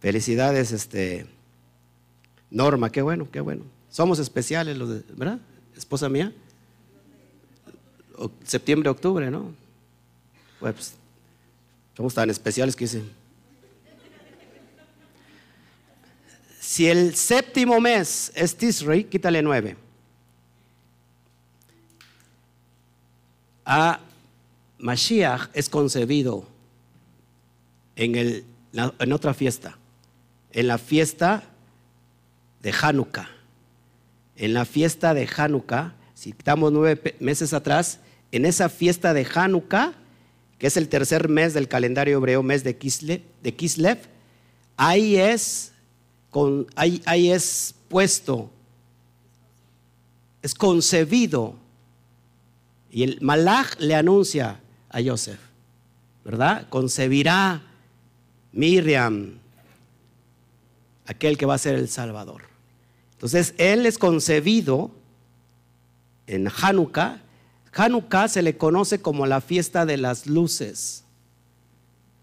Felicidades, 0.00 0.72
este, 0.72 1.26
Norma, 2.50 2.90
qué 2.90 3.02
bueno, 3.02 3.28
qué 3.30 3.40
bueno. 3.40 3.64
Somos 3.90 4.18
especiales, 4.18 4.76
los 4.76 5.06
¿verdad? 5.16 5.38
Esposa 5.76 6.08
mía. 6.08 6.32
septiembre, 8.44 8.88
octubre, 8.88 9.30
¿no? 9.30 9.52
Pues 10.58 10.94
somos 11.96 12.14
tan 12.14 12.30
especiales 12.30 12.74
que 12.74 12.84
dicen. 12.84 13.10
Si 16.60 16.86
el 16.86 17.14
séptimo 17.14 17.80
mes 17.80 18.32
es 18.34 18.56
Tisrei, 18.56 19.04
quítale 19.04 19.42
nueve. 19.42 19.76
A 23.64 24.00
Mashiach 24.80 25.50
es 25.52 25.68
concebido 25.68 26.46
en, 27.96 28.14
el, 28.14 28.44
en 28.72 29.12
otra 29.12 29.34
fiesta, 29.34 29.78
en 30.52 30.66
la 30.66 30.78
fiesta 30.78 31.44
de 32.62 32.72
Hanukkah. 32.80 33.28
En 34.36 34.54
la 34.54 34.64
fiesta 34.64 35.12
de 35.12 35.28
Hanukkah, 35.36 35.94
si 36.14 36.30
estamos 36.30 36.72
nueve 36.72 37.16
meses 37.20 37.52
atrás, 37.52 38.00
en 38.32 38.46
esa 38.46 38.68
fiesta 38.68 39.12
de 39.12 39.26
Hanukkah, 39.34 39.92
que 40.58 40.66
es 40.66 40.76
el 40.76 40.88
tercer 40.88 41.28
mes 41.28 41.54
del 41.54 41.68
calendario 41.68 42.18
hebreo, 42.18 42.42
mes 42.42 42.64
de 42.64 42.76
Kislev, 42.76 43.22
de 43.42 43.54
Kislev 43.54 43.98
ahí, 44.76 45.16
es, 45.16 45.72
con, 46.30 46.66
ahí, 46.74 47.02
ahí 47.04 47.30
es 47.30 47.74
puesto, 47.88 48.50
es 50.42 50.54
concebido. 50.54 51.54
Y 52.90 53.04
el 53.04 53.18
Malach 53.20 53.78
le 53.78 53.94
anuncia, 53.94 54.59
a 54.90 55.02
Joseph, 55.02 55.40
¿verdad? 56.24 56.68
Concebirá 56.68 57.62
Miriam, 58.52 59.38
aquel 61.06 61.38
que 61.38 61.46
va 61.46 61.54
a 61.54 61.58
ser 61.58 61.76
el 61.76 61.88
Salvador. 61.88 62.42
Entonces, 63.12 63.54
él 63.58 63.86
es 63.86 63.98
concebido 63.98 64.90
en 66.26 66.48
Hanukkah. 66.48 67.20
Hanukkah 67.72 68.28
se 68.28 68.42
le 68.42 68.56
conoce 68.56 69.00
como 69.00 69.26
la 69.26 69.40
fiesta 69.40 69.86
de 69.86 69.96
las 69.96 70.26
luces. 70.26 71.04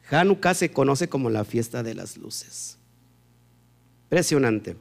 Hanukkah 0.09 0.53
se 0.53 0.71
conoce 0.71 1.09
como 1.09 1.29
la 1.29 1.43
fiesta 1.43 1.83
de 1.83 1.93
las 1.93 2.17
luces. 2.17 2.77
Impresionante. 4.05 4.77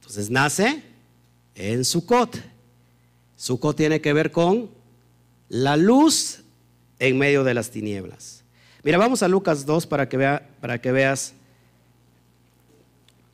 Entonces 0.00 0.30
nace 0.30 0.82
en 1.54 1.84
Sukkot. 1.84 2.42
Sukkot 3.36 3.76
tiene 3.76 4.00
que 4.00 4.14
ver 4.14 4.32
con 4.32 4.70
la 5.50 5.76
luz 5.76 6.42
en 6.98 7.18
medio 7.18 7.44
de 7.44 7.54
las 7.54 7.70
tinieblas. 7.70 8.44
Mira, 8.82 8.98
vamos 8.98 9.22
a 9.22 9.28
Lucas 9.28 9.66
2 9.66 9.86
para 9.86 10.08
que, 10.08 10.16
vea, 10.16 10.48
para 10.60 10.80
que 10.80 10.92
veas 10.92 11.34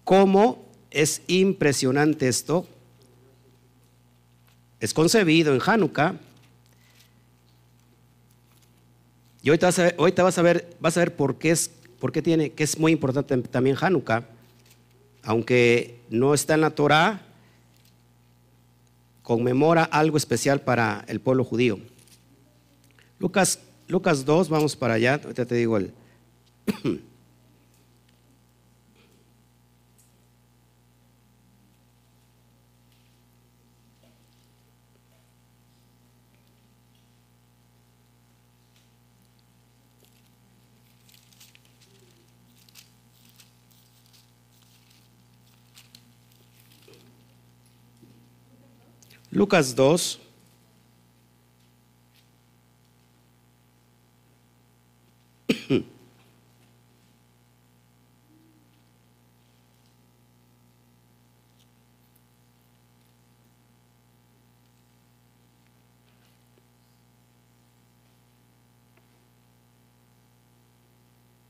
cómo 0.04 0.64
es 0.90 1.22
impresionante 1.26 2.28
esto. 2.28 2.66
Es 4.80 4.94
concebido 4.94 5.54
en 5.54 5.60
Hanukkah. 5.64 6.16
Y 9.42 9.50
hoy 9.50 9.58
ver, 9.58 9.94
vas 10.16 10.38
a 10.38 10.42
ver, 10.42 10.76
vas 10.80 10.96
a 10.96 11.00
ver 11.00 11.14
por 11.14 11.36
qué 11.36 11.50
es, 11.50 11.70
por 12.00 12.12
qué 12.12 12.22
tiene, 12.22 12.50
que 12.50 12.64
es 12.64 12.78
muy 12.78 12.92
importante 12.92 13.36
también 13.48 13.76
Hanukkah. 13.78 14.24
Aunque 15.22 16.00
no 16.10 16.34
está 16.34 16.54
en 16.54 16.62
la 16.62 16.70
Torah, 16.70 17.22
conmemora 19.22 19.84
algo 19.84 20.16
especial 20.16 20.60
para 20.60 21.04
el 21.08 21.20
pueblo 21.20 21.44
judío. 21.44 21.78
Lucas, 23.18 23.58
Lucas 23.88 24.24
2, 24.24 24.48
vamos 24.48 24.76
para 24.76 24.94
allá, 24.94 25.20
ahorita 25.22 25.46
te 25.46 25.54
digo 25.54 25.76
el... 25.76 25.92
Lucas 49.34 49.74
2, 49.74 50.20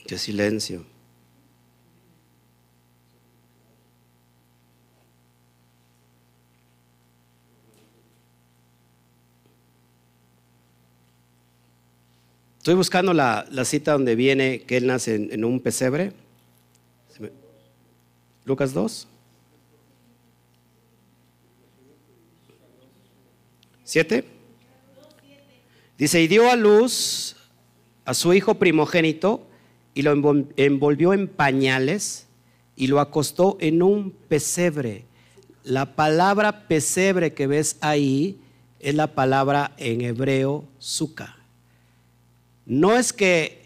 Qué 0.07 0.19
silencio. 0.19 0.85
Estoy 12.59 12.75
buscando 12.75 13.13
la, 13.13 13.47
cita 13.65 13.93
donde 13.93 14.15
viene 14.15 14.63
que 14.63 14.79
él 14.79 14.87
nace 14.87 15.15
en, 15.15 15.45
un 15.45 15.61
pesebre. 15.61 16.13
Lucas 18.45 18.73
2. 18.73 19.09
¿Siete? 23.85 24.25
Dice, 25.97 26.21
y 26.23 26.27
dio 26.27 26.51
a 26.51 26.57
luz 26.57 27.37
a 28.05 28.13
su 28.13 28.35
hijo 28.35 28.55
primogénito 28.55 29.47
y 29.95 30.03
lo 30.03 30.13
envolvió 30.57 31.13
en 31.13 31.29
pañales 31.29 32.27
y 32.77 32.89
lo 32.89 33.01
acostó 33.01 33.57
en 33.61 33.83
un 33.83 34.11
pesebre. 34.11 35.05
La 35.63 35.95
palabra 35.95 36.67
pesebre 36.67 37.33
que 37.33 37.47
ves 37.47 37.77
ahí 37.81 38.39
es 38.81 38.95
la 38.95 39.15
palabra 39.15 39.73
en 39.79 40.01
hebreo 40.03 40.65
suka. 40.79 41.37
No 42.67 42.97
es 42.97 43.13
que 43.13 43.65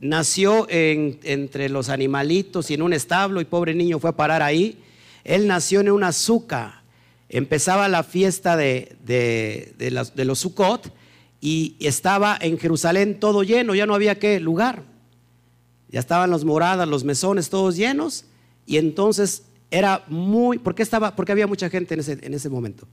nació 0.00 0.66
entre 0.70 1.68
los 1.68 1.88
animalitos 1.88 2.70
y 2.70 2.74
en 2.74 2.82
un 2.82 2.92
establo 2.92 3.40
y 3.40 3.44
pobre 3.44 3.74
niño 3.74 3.98
fue 3.98 4.10
a 4.10 4.16
parar 4.16 4.42
ahí. 4.42 4.78
Él 5.24 5.46
nació 5.46 5.80
en 5.80 5.90
una 5.90 6.12
suca. 6.12 6.82
Empezaba 7.28 7.88
la 7.88 8.02
fiesta 8.02 8.56
de, 8.56 8.96
de 9.04 10.24
los 10.24 10.38
Sukkot 10.40 10.92
y 11.40 11.76
estaba 11.80 12.36
en 12.40 12.58
Jerusalén 12.58 13.20
todo 13.20 13.44
lleno, 13.44 13.74
ya 13.74 13.86
no 13.86 13.94
había 13.94 14.18
qué 14.18 14.40
lugar. 14.40 14.89
Ya 15.90 16.00
estaban 16.00 16.30
las 16.30 16.44
moradas, 16.44 16.88
los 16.88 17.04
mesones 17.04 17.50
todos 17.50 17.76
llenos 17.76 18.24
y 18.64 18.76
entonces 18.76 19.42
era 19.70 20.04
muy, 20.08 20.58
¿por 20.58 20.74
qué 20.74 20.82
estaba? 20.82 21.14
Porque 21.16 21.32
había 21.32 21.46
mucha 21.46 21.68
gente 21.68 21.94
en 21.94 22.00
ese, 22.00 22.18
en 22.22 22.34
ese 22.34 22.48
momento. 22.48 22.86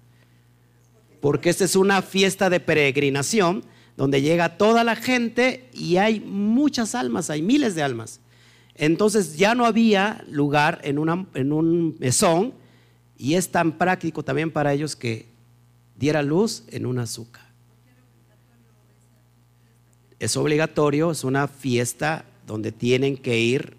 Porque 1.22 1.50
esta 1.50 1.66
es 1.66 1.76
una 1.76 2.02
fiesta 2.02 2.50
de 2.50 2.60
peregrinación 2.60 3.64
donde 3.96 4.22
llega 4.22 4.58
toda 4.58 4.84
la 4.84 4.96
gente 4.96 5.70
y 5.74 5.98
hay 5.98 6.20
muchas 6.20 6.96
almas, 6.96 7.30
hay 7.30 7.42
miles 7.42 7.76
de 7.76 7.84
almas. 7.84 8.20
Entonces 8.76 9.38
ya 9.38 9.56
no 9.56 9.66
había 9.66 10.24
lugar 10.30 10.80
en, 10.84 10.98
en 11.34 11.52
un 11.52 11.96
mesón 12.00 12.54
y 13.18 13.34
es 13.34 13.50
tan 13.50 13.78
práctico 13.78 14.24
también 14.24 14.52
para 14.52 14.74
ellos 14.74 14.96
que 14.96 15.28
diera 15.98 16.22
luz 16.22 16.64
en 16.70 16.86
un 16.86 17.00
azúcar. 17.00 17.48
Es 20.20 20.38
obligatorio, 20.38 21.12
es 21.12 21.24
una 21.24 21.48
fiesta 21.48 22.26
donde 22.48 22.72
tienen 22.72 23.18
que 23.18 23.40
ir 23.40 23.78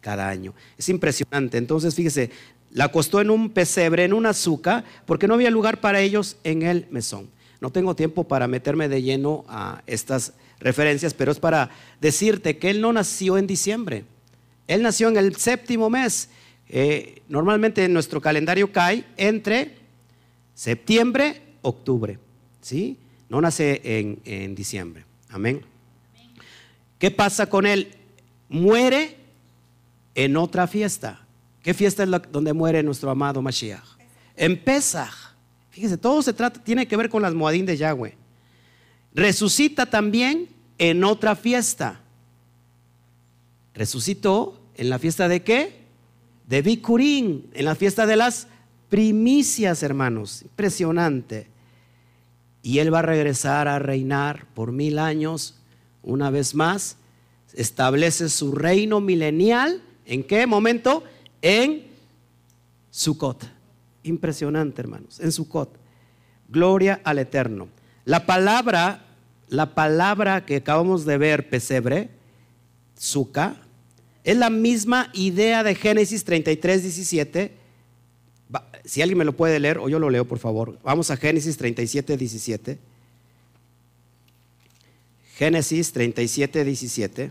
cada 0.00 0.28
año. 0.28 0.54
Es 0.78 0.88
impresionante. 0.88 1.58
Entonces, 1.58 1.94
fíjese, 1.94 2.30
la 2.70 2.84
acostó 2.84 3.20
en 3.20 3.30
un 3.30 3.50
pesebre, 3.50 4.04
en 4.04 4.12
un 4.12 4.26
azúcar, 4.26 4.84
porque 5.06 5.26
no 5.26 5.34
había 5.34 5.50
lugar 5.50 5.80
para 5.80 6.00
ellos 6.00 6.36
en 6.44 6.62
el 6.62 6.86
mesón. 6.90 7.28
No 7.60 7.70
tengo 7.70 7.96
tiempo 7.96 8.24
para 8.24 8.46
meterme 8.46 8.88
de 8.88 9.02
lleno 9.02 9.44
a 9.48 9.82
estas 9.86 10.34
referencias, 10.60 11.14
pero 11.14 11.32
es 11.32 11.40
para 11.40 11.70
decirte 12.00 12.58
que 12.58 12.70
él 12.70 12.80
no 12.80 12.92
nació 12.92 13.38
en 13.38 13.46
diciembre. 13.46 14.04
Él 14.66 14.82
nació 14.82 15.08
en 15.08 15.16
el 15.16 15.36
séptimo 15.36 15.88
mes. 15.88 16.28
Eh, 16.68 17.22
normalmente 17.28 17.84
en 17.84 17.92
nuestro 17.92 18.20
calendario 18.20 18.72
cae 18.72 19.04
entre 19.16 19.76
septiembre, 20.54 21.40
octubre. 21.62 22.18
¿Sí? 22.60 22.98
No 23.28 23.40
nace 23.40 23.80
en, 23.84 24.18
en 24.24 24.54
diciembre. 24.54 25.04
Amén. 25.28 25.73
¿Qué 27.04 27.10
pasa 27.10 27.50
con 27.50 27.66
él? 27.66 27.92
Muere 28.48 29.18
en 30.14 30.38
otra 30.38 30.66
fiesta. 30.66 31.20
¿Qué 31.62 31.74
fiesta 31.74 32.02
es 32.02 32.08
la 32.08 32.18
donde 32.18 32.54
muere 32.54 32.82
nuestro 32.82 33.10
amado 33.10 33.42
Mashiach? 33.42 33.84
En. 34.36 34.58
Fíjese, 35.68 35.98
todo 35.98 36.22
se 36.22 36.32
trata, 36.32 36.64
tiene 36.64 36.88
que 36.88 36.96
ver 36.96 37.10
con 37.10 37.20
las 37.20 37.34
Moadín 37.34 37.66
de 37.66 37.76
Yahweh. 37.76 38.16
Resucita 39.12 39.84
también 39.84 40.48
en 40.78 41.04
otra 41.04 41.36
fiesta. 41.36 42.00
Resucitó 43.74 44.58
en 44.74 44.88
la 44.88 44.98
fiesta 44.98 45.28
de 45.28 45.42
qué? 45.42 45.82
De 46.48 46.62
Bikurín, 46.62 47.50
en 47.52 47.66
la 47.66 47.74
fiesta 47.74 48.06
de 48.06 48.16
las 48.16 48.46
primicias, 48.88 49.82
hermanos. 49.82 50.40
Impresionante. 50.40 51.48
Y 52.62 52.78
él 52.78 52.94
va 52.94 53.00
a 53.00 53.02
regresar 53.02 53.68
a 53.68 53.78
reinar 53.78 54.46
por 54.54 54.72
mil 54.72 54.98
años 54.98 55.56
una 56.04 56.30
vez 56.30 56.54
más, 56.54 56.96
establece 57.54 58.28
su 58.28 58.52
reino 58.52 59.00
milenial. 59.00 59.82
¿En 60.06 60.22
qué 60.22 60.46
momento? 60.46 61.02
En 61.42 61.84
Sukkot. 62.90 63.44
Impresionante, 64.02 64.82
hermanos. 64.82 65.20
En 65.20 65.32
Sukkot. 65.32 65.70
Gloria 66.48 67.00
al 67.04 67.18
Eterno. 67.18 67.68
La 68.04 68.26
palabra, 68.26 69.06
la 69.48 69.74
palabra 69.74 70.44
que 70.44 70.56
acabamos 70.56 71.04
de 71.04 71.18
ver, 71.18 71.48
pesebre, 71.48 72.10
Suka, 72.96 73.56
es 74.22 74.36
la 74.36 74.50
misma 74.50 75.10
idea 75.14 75.62
de 75.62 75.74
Génesis 75.74 76.24
33, 76.24 76.82
17. 76.82 77.52
Si 78.84 79.02
alguien 79.02 79.18
me 79.18 79.24
lo 79.24 79.34
puede 79.34 79.58
leer, 79.58 79.78
o 79.78 79.88
yo 79.88 79.98
lo 79.98 80.10
leo, 80.10 80.26
por 80.26 80.38
favor. 80.38 80.78
Vamos 80.84 81.10
a 81.10 81.16
Génesis 81.16 81.56
37, 81.56 82.16
17. 82.16 82.78
Génesis 85.36 85.92
37, 85.92 86.64
17. 86.64 87.30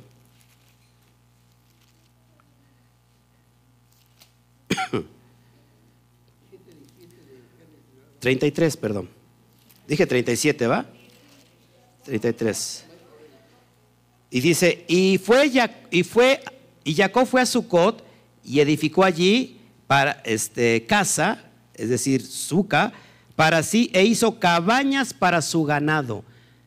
Treinta 8.20 8.46
y 8.48 8.52
tres, 8.52 8.78
perdón. 8.78 9.10
Dije 9.88 10.06
37, 10.06 10.68
¿va? 10.68 10.86
33. 12.06 12.86
Y 14.32 14.40
dice, 14.42 14.86
y 14.88 15.18
fue, 15.18 15.52
y 15.92 16.04
fue, 16.04 16.42
y 16.84 16.96
Jacob 16.96 17.28
fue 17.28 17.42
a 17.42 17.46
Sucot 17.46 18.04
y 18.44 18.60
edificó 18.60 19.04
allí 19.04 19.60
para 19.88 20.22
este 20.26 20.86
casa, 20.86 21.44
es 21.74 21.90
decir, 21.90 22.26
Suca, 22.26 22.94
para 23.36 23.62
sí, 23.64 23.90
e 23.94 24.04
hizo 24.04 24.40
cabañas 24.40 25.14
para 25.14 25.42
su 25.42 25.64
ganado. 25.64 26.24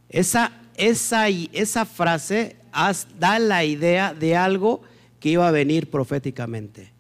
Esa 0.09 0.53
esa, 0.77 1.29
esa 1.29 1.85
frase 1.85 2.57
da 3.19 3.39
la 3.39 3.65
idea 3.65 4.15
de 4.15 4.37
algo 4.37 4.83
que 5.21 5.31
iba 5.31 5.49
a 5.49 5.51
venir 5.51 5.91
proféticamente. 5.91 6.93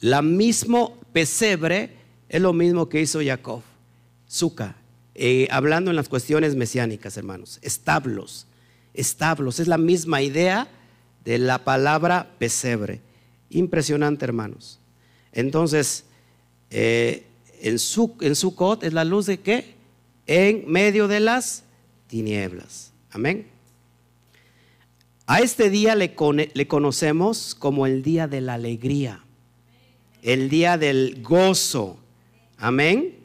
La 0.00 0.22
mismo 0.22 0.98
pesebre 1.12 1.90
es 2.28 2.40
lo 2.40 2.52
mismo 2.52 2.88
que 2.88 3.00
hizo 3.00 3.20
Jacob, 3.22 3.62
Zuka, 4.30 4.76
eh, 5.14 5.48
hablando 5.50 5.90
en 5.90 5.96
las 5.96 6.08
cuestiones 6.08 6.54
mesiánicas, 6.56 7.16
hermanos. 7.16 7.58
Establos, 7.62 8.46
establos, 8.92 9.60
es 9.60 9.68
la 9.68 9.78
misma 9.78 10.22
idea 10.22 10.68
de 11.24 11.38
la 11.38 11.64
palabra 11.64 12.30
pesebre. 12.38 13.00
Impresionante, 13.50 14.24
hermanos. 14.24 14.78
Entonces, 15.32 16.04
eh, 16.70 17.24
en, 17.60 17.78
su, 17.78 18.16
en 18.20 18.32
es 18.32 18.92
la 18.92 19.04
luz 19.04 19.26
de 19.26 19.40
qué? 19.40 19.74
En 20.26 20.70
medio 20.70 21.08
de 21.08 21.20
las 21.20 21.63
Amén. 23.10 23.48
A 25.26 25.40
este 25.40 25.68
día 25.68 25.96
le, 25.96 26.14
conocemos 26.14 27.56
como 27.56 27.86
el 27.86 28.02
día 28.02 28.28
de 28.28 28.40
la 28.40 28.54
alegría, 28.54 29.24
el 30.22 30.48
día 30.48 30.78
del 30.78 31.22
gozo. 31.22 31.98
Amén. 32.56 33.16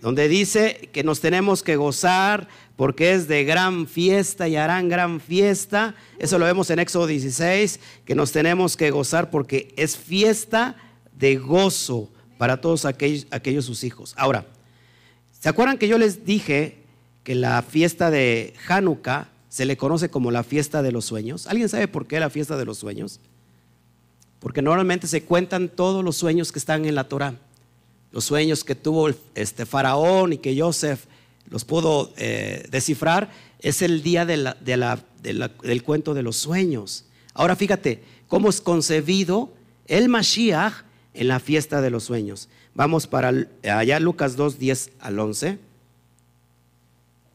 Donde 0.00 0.26
dice 0.26 0.88
que 0.92 1.04
nos 1.04 1.20
tenemos 1.20 1.62
que 1.62 1.76
gozar 1.76 2.48
porque 2.74 3.12
es 3.12 3.28
de 3.28 3.44
gran 3.44 3.86
fiesta 3.86 4.48
y 4.48 4.56
harán 4.56 4.88
gran 4.88 5.20
fiesta. 5.20 5.94
Eso 6.18 6.40
lo 6.40 6.44
vemos 6.44 6.70
en 6.70 6.80
Éxodo 6.80 7.06
16, 7.06 7.78
que 8.04 8.14
nos 8.16 8.32
tenemos 8.32 8.76
que 8.76 8.90
gozar 8.90 9.30
porque 9.30 9.72
es 9.76 9.96
fiesta 9.96 10.76
de 11.16 11.36
gozo 11.36 12.08
para 12.36 12.60
todos 12.60 12.84
aquellos 12.84 13.64
sus 13.64 13.84
hijos. 13.84 14.14
Ahora, 14.16 14.44
¿se 15.38 15.48
acuerdan 15.48 15.78
que 15.78 15.86
yo 15.86 15.98
les 15.98 16.24
dije 16.24 16.87
que 17.28 17.34
la 17.34 17.60
fiesta 17.60 18.10
de 18.10 18.54
Hanukkah 18.68 19.28
se 19.50 19.66
le 19.66 19.76
conoce 19.76 20.08
como 20.08 20.30
la 20.30 20.42
fiesta 20.42 20.80
de 20.80 20.92
los 20.92 21.04
sueños. 21.04 21.46
¿Alguien 21.46 21.68
sabe 21.68 21.86
por 21.86 22.06
qué 22.06 22.20
la 22.20 22.30
fiesta 22.30 22.56
de 22.56 22.64
los 22.64 22.78
sueños? 22.78 23.20
Porque 24.40 24.62
normalmente 24.62 25.06
se 25.06 25.24
cuentan 25.24 25.68
todos 25.68 26.02
los 26.02 26.16
sueños 26.16 26.52
que 26.52 26.58
están 26.58 26.86
en 26.86 26.94
la 26.94 27.04
Torah. 27.04 27.34
Los 28.12 28.24
sueños 28.24 28.64
que 28.64 28.74
tuvo 28.74 29.10
este 29.34 29.66
faraón 29.66 30.32
y 30.32 30.38
que 30.38 30.58
Joseph 30.58 31.04
los 31.50 31.66
puedo 31.66 32.14
eh, 32.16 32.66
descifrar, 32.70 33.30
es 33.58 33.82
el 33.82 34.02
día 34.02 34.24
del 34.24 35.82
cuento 35.84 36.14
de 36.14 36.22
los 36.22 36.36
sueños. 36.36 37.04
Ahora 37.34 37.56
fíjate 37.56 38.02
cómo 38.26 38.48
es 38.48 38.62
concebido 38.62 39.52
el 39.86 40.08
Mashiach 40.08 40.72
en 41.12 41.28
la 41.28 41.40
fiesta 41.40 41.82
de 41.82 41.90
los 41.90 42.04
sueños. 42.04 42.48
Vamos 42.74 43.06
para 43.06 43.34
allá 43.64 44.00
Lucas 44.00 44.34
2, 44.34 44.58
10 44.58 44.92
al 45.00 45.18
11. 45.18 45.67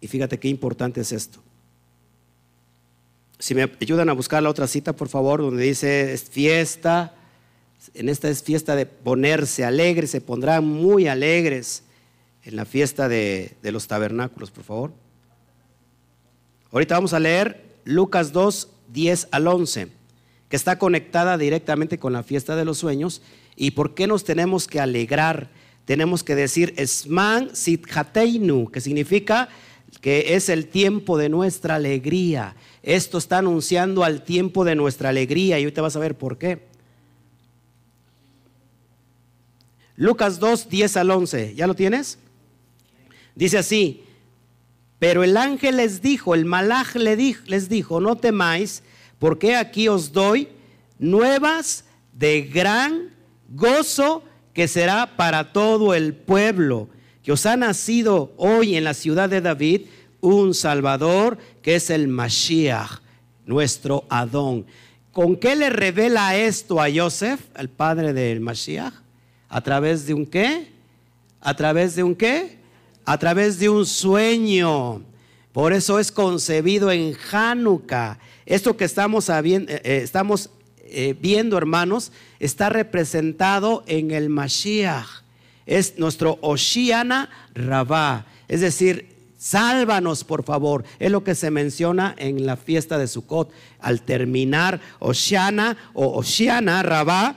Y 0.04 0.08
fíjate 0.10 0.38
qué 0.38 0.50
importante 0.50 1.00
es 1.00 1.14
esto. 1.14 1.40
Si 3.40 3.56
me 3.56 3.72
ayudan 3.80 4.10
a 4.10 4.14
buscar 4.14 4.44
la 4.44 4.50
otra 4.50 4.68
cita, 4.68 4.92
por 4.92 5.08
favor, 5.08 5.40
donde 5.40 5.64
dice 5.64 6.12
es 6.12 6.24
fiesta. 6.24 7.16
En 7.94 8.10
esta 8.10 8.28
es 8.28 8.44
fiesta 8.44 8.76
de 8.76 8.86
ponerse 8.86 9.64
alegres, 9.64 10.12
se 10.12 10.20
pondrán 10.20 10.66
muy 10.66 11.08
alegres 11.08 11.84
en 12.44 12.58
la 12.58 12.66
fiesta 12.66 13.08
de, 13.08 13.56
los 13.62 13.88
tabernáculos, 13.88 14.52
por 14.52 14.66
favor. 14.66 14.92
Ahorita 16.74 16.96
vamos 16.96 17.14
a 17.14 17.22
leer 17.22 17.64
Lucas 17.86 18.34
2, 18.34 18.68
10 18.92 19.30
al 19.32 19.48
11, 19.48 19.88
que 20.50 20.56
está 20.58 20.78
conectada 20.80 21.38
directamente 21.38 21.98
con 21.98 22.12
la 22.12 22.24
fiesta 22.24 22.58
de 22.58 22.66
los 22.66 22.78
sueños. 22.78 23.22
¿Y 23.56 23.72
por 23.72 23.94
qué 23.94 24.06
nos 24.06 24.26
tenemos 24.26 24.68
que 24.68 24.82
alegrar? 24.82 25.50
Tenemos 25.86 26.26
que 26.26 26.36
decir 26.36 26.74
Esman 26.76 27.56
Sithateinu, 27.56 28.70
que 28.70 28.82
significa 28.82 29.48
que 30.02 30.36
es 30.36 30.50
el 30.50 30.68
tiempo 30.68 31.18
de 31.18 31.30
nuestra 31.30 31.76
alegría. 31.76 32.56
Esto 32.82 33.18
está 33.18 33.38
anunciando 33.38 34.04
al 34.04 34.24
tiempo 34.24 34.66
de 34.66 34.76
nuestra 34.76 35.10
alegría 35.10 35.60
y 35.60 35.66
hoy 35.66 35.72
te 35.72 35.82
vas 35.82 35.96
a 35.96 36.00
ver 36.00 36.18
por 36.18 36.38
qué. 36.38 36.62
Lucas 39.96 40.40
2, 40.40 40.70
10 40.70 40.98
al 40.98 41.12
11, 41.12 41.56
¿ya 41.56 41.68
lo 41.68 41.76
tienes? 41.76 42.18
Dice 43.36 43.60
así, 43.60 44.04
pero 45.00 45.24
el 45.24 45.38
ángel 45.38 45.78
les 45.78 46.02
dijo, 46.02 46.34
el 46.34 46.46
malaj 46.46 46.96
les 46.96 47.70
dijo, 47.70 48.00
no 48.00 48.16
temáis, 48.16 48.84
porque 49.20 49.56
aquí 49.56 49.88
os 49.88 50.12
doy 50.12 50.50
nuevas 50.98 51.86
de 52.14 52.44
gran 52.44 53.10
gozo 53.50 54.24
que 54.54 54.68
será 54.68 55.16
para 55.18 55.52
todo 55.52 55.94
el 55.94 56.14
pueblo, 56.14 56.88
que 57.24 57.32
os 57.32 57.46
ha 57.46 57.56
nacido 57.56 58.34
hoy 58.38 58.76
en 58.76 58.84
la 58.84 58.94
ciudad 58.94 59.30
de 59.30 59.42
David 59.42 59.84
un 60.20 60.54
Salvador 60.54 61.38
que 61.62 61.76
es 61.76 61.90
el 61.90 62.08
Mashiach, 62.08 63.00
nuestro 63.46 64.06
Adón. 64.10 64.66
¿Con 65.12 65.38
qué 65.38 65.56
le 65.56 65.70
revela 65.70 66.36
esto 66.36 66.82
a 66.82 66.88
Joseph, 66.94 67.40
el 67.56 67.70
padre 67.70 68.14
del 68.14 68.40
Mashiach? 68.40 68.94
¿A 69.48 69.62
través 69.62 70.06
de 70.06 70.14
un 70.14 70.26
qué? 70.26 70.72
¿A 71.40 71.56
través 71.56 71.96
de 71.96 72.04
un 72.04 72.16
qué? 72.16 72.58
A 73.06 73.18
través 73.18 73.60
de 73.60 73.70
un 73.70 73.86
sueño. 73.86 75.02
Por 75.52 75.72
eso 75.72 76.00
es 76.00 76.12
concebido 76.12 76.92
en 76.92 77.16
Hanukkah. 77.32 78.18
Esto 78.46 78.76
que 78.76 78.86
estamos, 78.86 79.30
eh, 79.30 79.42
eh, 79.44 80.02
estamos 80.04 80.50
eh, 80.86 81.16
viendo, 81.20 81.58
hermanos, 81.58 82.12
está 82.40 82.70
representado 82.70 83.84
en 83.88 84.12
el 84.12 84.30
Mashiach. 84.30 85.23
Es 85.66 85.98
nuestro 85.98 86.38
Oshiana 86.42 87.30
Rabá. 87.54 88.26
Es 88.48 88.62
decir, 88.62 89.14
Sálvanos, 89.44 90.24
por 90.24 90.46
favor. 90.46 90.86
Es 91.00 91.12
lo 91.12 91.26
que 91.26 91.36
se 91.36 91.52
menciona 91.52 92.16
en 92.18 92.46
la 92.46 92.56
fiesta 92.56 92.98
de 92.98 93.08
Sukkot. 93.08 93.52
Al 93.80 94.02
terminar 94.02 94.80
Oshiana 95.00 95.76
o 95.94 96.18
Oshiana 96.18 96.82
Rabá, 96.82 97.36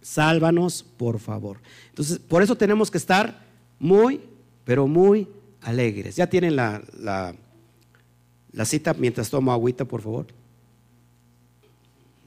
sálvanos, 0.00 0.84
por 0.96 1.18
favor. 1.18 1.58
Entonces, 1.88 2.20
por 2.20 2.44
eso 2.44 2.54
tenemos 2.54 2.88
que 2.88 2.98
estar 2.98 3.44
muy, 3.80 4.20
pero 4.62 4.86
muy 4.86 5.26
alegres. 5.62 6.14
Ya 6.14 6.28
tienen 6.28 6.54
la, 6.54 6.80
la, 7.00 7.34
la 8.52 8.64
cita 8.64 8.94
mientras 8.94 9.28
tomo 9.28 9.52
agüita, 9.52 9.84
por 9.84 10.02
favor. 10.02 10.26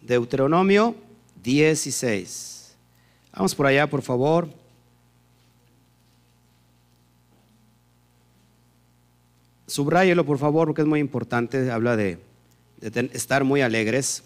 Deuteronomio 0.02 0.96
16. 1.44 2.76
Vamos 3.32 3.56
por 3.56 3.68
allá, 3.68 3.90
por 3.90 4.02
favor. 4.02 4.50
Subráyelo, 9.68 10.26
por 10.26 10.38
favor, 10.38 10.68
porque 10.68 10.82
es 10.82 10.88
muy 10.88 11.02
importante. 11.02 11.70
Habla 11.70 11.98
de, 11.98 12.20
estar 13.12 13.44
muy 13.44 13.62
alegres. 13.62 14.24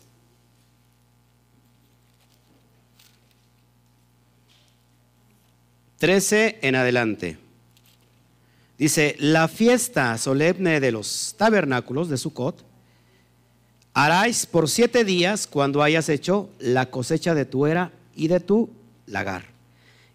Trece 5.98 6.60
en 6.62 6.76
adelante. 6.76 7.38
Dice, 8.78 9.16
la 9.20 9.48
fiesta 9.48 10.18
solemne 10.18 10.80
de 10.80 10.92
los 10.92 11.36
tabernáculos 11.38 12.10
de 12.10 12.18
Sucot 12.18 12.64
haráis 13.94 14.46
por 14.46 14.70
siete 14.70 15.04
días 15.04 15.48
cuando 15.48 15.84
hayas 15.84 16.10
hecho 16.10 16.50
la 16.60 16.90
cosecha 16.90 17.36
de 17.36 17.46
tu 17.46 17.66
era 17.66 17.92
y 18.16 18.28
de 18.28 18.40
tu 18.40 18.70
lagar. 19.06 19.46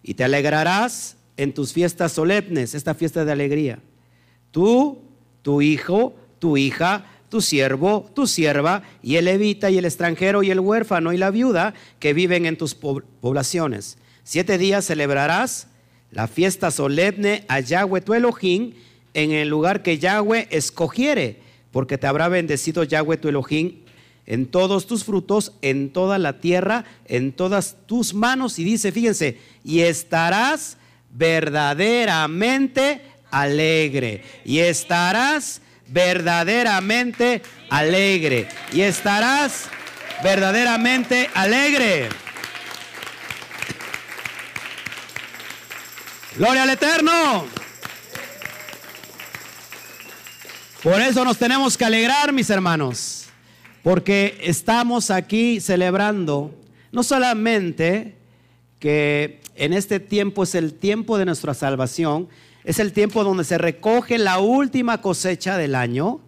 Y 0.02 0.14
te 0.14 0.24
alegrarás 0.24 1.16
en 1.36 1.52
tus 1.52 1.72
fiestas 1.72 2.12
solemnes, 2.12 2.74
esta 2.74 2.94
fiesta 2.94 3.24
de 3.24 3.32
alegría. 3.32 3.80
Tú 4.50 5.05
tu 5.46 5.62
hijo, 5.62 6.16
tu 6.40 6.56
hija, 6.56 7.06
tu 7.28 7.40
siervo, 7.40 8.10
tu 8.16 8.26
sierva, 8.26 8.82
y 9.00 9.14
el 9.14 9.26
levita, 9.26 9.70
y 9.70 9.78
el 9.78 9.84
extranjero, 9.84 10.42
y 10.42 10.50
el 10.50 10.58
huérfano, 10.58 11.12
y 11.12 11.18
la 11.18 11.30
viuda 11.30 11.72
que 12.00 12.14
viven 12.14 12.46
en 12.46 12.58
tus 12.58 12.74
poblaciones. 12.74 13.96
Siete 14.24 14.58
días 14.58 14.86
celebrarás 14.86 15.68
la 16.10 16.26
fiesta 16.26 16.72
solemne 16.72 17.44
a 17.46 17.60
Yahweh 17.60 18.00
tu 18.00 18.14
Elohim 18.14 18.72
en 19.14 19.30
el 19.30 19.48
lugar 19.48 19.84
que 19.84 19.98
Yahweh 19.98 20.48
escogiere, 20.50 21.38
porque 21.70 21.96
te 21.96 22.08
habrá 22.08 22.26
bendecido 22.26 22.82
Yahweh 22.82 23.16
tu 23.16 23.28
Elohim 23.28 23.76
en 24.26 24.46
todos 24.46 24.88
tus 24.88 25.04
frutos, 25.04 25.52
en 25.62 25.90
toda 25.90 26.18
la 26.18 26.40
tierra, 26.40 26.86
en 27.04 27.30
todas 27.30 27.76
tus 27.86 28.14
manos. 28.14 28.58
Y 28.58 28.64
dice, 28.64 28.90
fíjense, 28.90 29.38
y 29.62 29.82
estarás 29.82 30.76
verdaderamente 31.12 33.00
alegre 33.30 34.22
y 34.44 34.58
estarás 34.58 35.60
verdaderamente 35.88 37.42
alegre 37.70 38.48
y 38.72 38.80
estarás 38.80 39.68
verdaderamente 40.22 41.30
alegre. 41.34 42.08
Gloria 46.36 46.64
al 46.64 46.70
Eterno. 46.70 47.46
Por 50.82 51.00
eso 51.00 51.24
nos 51.24 51.38
tenemos 51.38 51.76
que 51.76 51.84
alegrar, 51.84 52.32
mis 52.32 52.50
hermanos, 52.50 53.24
porque 53.82 54.38
estamos 54.42 55.10
aquí 55.10 55.60
celebrando 55.60 56.54
no 56.92 57.02
solamente 57.02 58.14
que 58.78 59.40
en 59.54 59.72
este 59.72 59.98
tiempo 59.98 60.44
es 60.44 60.54
el 60.54 60.74
tiempo 60.74 61.18
de 61.18 61.24
nuestra 61.24 61.54
salvación, 61.54 62.28
es 62.66 62.80
el 62.80 62.92
tiempo 62.92 63.22
donde 63.22 63.44
se 63.44 63.58
recoge 63.58 64.18
la 64.18 64.40
última 64.40 65.00
cosecha 65.00 65.56
del 65.56 65.76
año. 65.76 66.20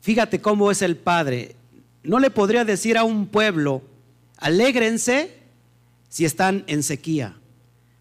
Fíjate 0.00 0.40
cómo 0.40 0.72
es 0.72 0.82
el 0.82 0.96
Padre. 0.96 1.54
No 2.02 2.18
le 2.18 2.30
podría 2.30 2.64
decir 2.64 2.98
a 2.98 3.04
un 3.04 3.28
pueblo, 3.28 3.80
alégrense 4.38 5.38
si 6.08 6.24
están 6.24 6.64
en 6.66 6.82
sequía. 6.82 7.36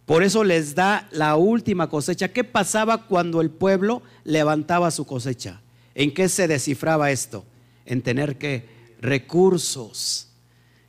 Por 0.08 0.24
eso 0.24 0.44
les 0.44 0.74
da 0.74 1.08
la 1.12 1.36
última 1.36 1.88
cosecha. 1.88 2.30
¿Qué 2.30 2.44
pasaba 2.44 3.06
cuando 3.06 3.42
el 3.42 3.52
pueblo 3.52 4.02
levantaba 4.24 4.90
su 4.90 5.06
cosecha? 5.06 5.62
¿En 5.94 6.16
qué 6.16 6.30
se 6.30 6.48
descifraba 6.48 7.12
esto? 7.12 7.46
En 7.86 8.02
tener 8.02 8.40
que 8.40 8.66
recursos. 9.02 10.30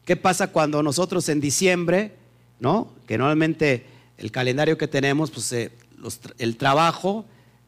¿Qué 0.06 0.16
pasa 0.16 0.46
cuando 0.46 0.82
nosotros 0.82 1.28
en 1.28 1.38
diciembre, 1.38 2.14
no? 2.60 2.94
Que 3.06 3.18
normalmente 3.18 3.84
el 4.16 4.32
calendario 4.32 4.78
que 4.78 4.88
tenemos, 4.88 5.30
pues 5.30 5.44
se 5.44 5.81
el 6.38 6.56
trabajo, 6.56 7.26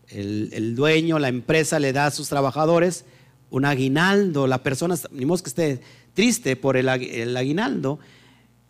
el, 0.09 0.75
dueño, 0.75 1.19
la 1.19 1.29
empresa 1.29 1.79
le 1.79 1.93
da 1.93 2.07
a 2.07 2.11
sus 2.11 2.29
trabajadores 2.29 3.05
un 3.51 3.65
aguinaldo, 3.65 4.47
la 4.47 4.63
persona, 4.63 4.97
ni 5.11 5.25
modo 5.27 5.43
que 5.43 5.49
esté 5.49 5.81
triste 6.13 6.57
por 6.57 6.77
el, 6.77 6.89
el 6.89 7.37
aguinaldo, 7.37 7.99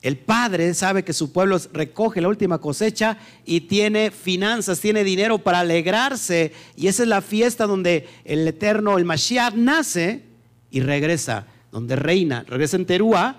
el 0.04 0.18
padre 0.18 0.74
sabe 0.74 1.02
que 1.02 1.14
su 1.14 1.32
pueblo 1.32 1.58
recoge 1.72 2.20
la 2.20 2.28
última 2.28 2.58
cosecha 2.58 3.16
y 3.46 3.62
tiene 3.62 4.10
finanzas, 4.10 4.78
tiene 4.78 5.02
dinero 5.02 5.38
para 5.38 5.60
alegrarse. 5.60 6.52
Y 6.76 6.88
esa 6.88 7.04
es 7.04 7.08
la 7.08 7.22
fiesta 7.22 7.66
donde 7.66 8.06
el 8.26 8.46
eterno, 8.46 8.98
el 8.98 9.06
Mashiach, 9.06 9.54
nace 9.54 10.22
y 10.70 10.80
regresa, 10.80 11.46
donde 11.72 11.96
reina, 11.96 12.44
regresa 12.46 12.76
en 12.76 12.84
Terúa, 12.84 13.36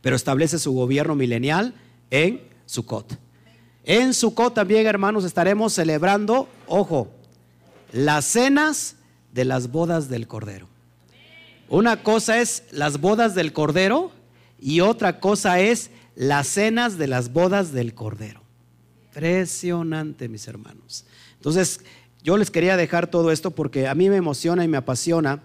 pero 0.00 0.16
establece 0.16 0.58
su 0.58 0.72
gobierno 0.72 1.14
milenial 1.14 1.74
en 2.10 2.40
Sukkot. 2.66 3.29
En 3.84 4.12
Sukkot 4.14 4.54
también, 4.54 4.86
hermanos, 4.86 5.24
estaremos 5.24 5.72
celebrando, 5.72 6.48
ojo, 6.66 7.08
las 7.92 8.24
cenas 8.24 8.96
de 9.32 9.44
las 9.44 9.70
bodas 9.70 10.08
del 10.08 10.26
Cordero. 10.26 10.68
Una 11.68 12.02
cosa 12.02 12.40
es 12.40 12.64
las 12.72 13.00
bodas 13.00 13.34
del 13.34 13.52
Cordero 13.52 14.10
y 14.58 14.80
otra 14.80 15.20
cosa 15.20 15.60
es 15.60 15.90
las 16.14 16.48
cenas 16.48 16.98
de 16.98 17.06
las 17.06 17.32
bodas 17.32 17.72
del 17.72 17.94
Cordero. 17.94 18.42
Impresionante, 19.06 20.28
mis 20.28 20.46
hermanos. 20.46 21.04
Entonces, 21.36 21.80
yo 22.22 22.36
les 22.36 22.50
quería 22.50 22.76
dejar 22.76 23.06
todo 23.06 23.30
esto 23.30 23.50
porque 23.50 23.88
a 23.88 23.94
mí 23.94 24.10
me 24.10 24.16
emociona 24.16 24.64
y 24.64 24.68
me 24.68 24.76
apasiona. 24.76 25.42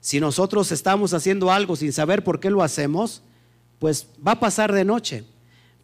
Si 0.00 0.18
nosotros 0.18 0.72
estamos 0.72 1.14
haciendo 1.14 1.52
algo 1.52 1.76
sin 1.76 1.92
saber 1.92 2.24
por 2.24 2.40
qué 2.40 2.50
lo 2.50 2.62
hacemos, 2.62 3.22
pues 3.78 4.08
va 4.26 4.32
a 4.32 4.40
pasar 4.40 4.72
de 4.72 4.84
noche. 4.84 5.24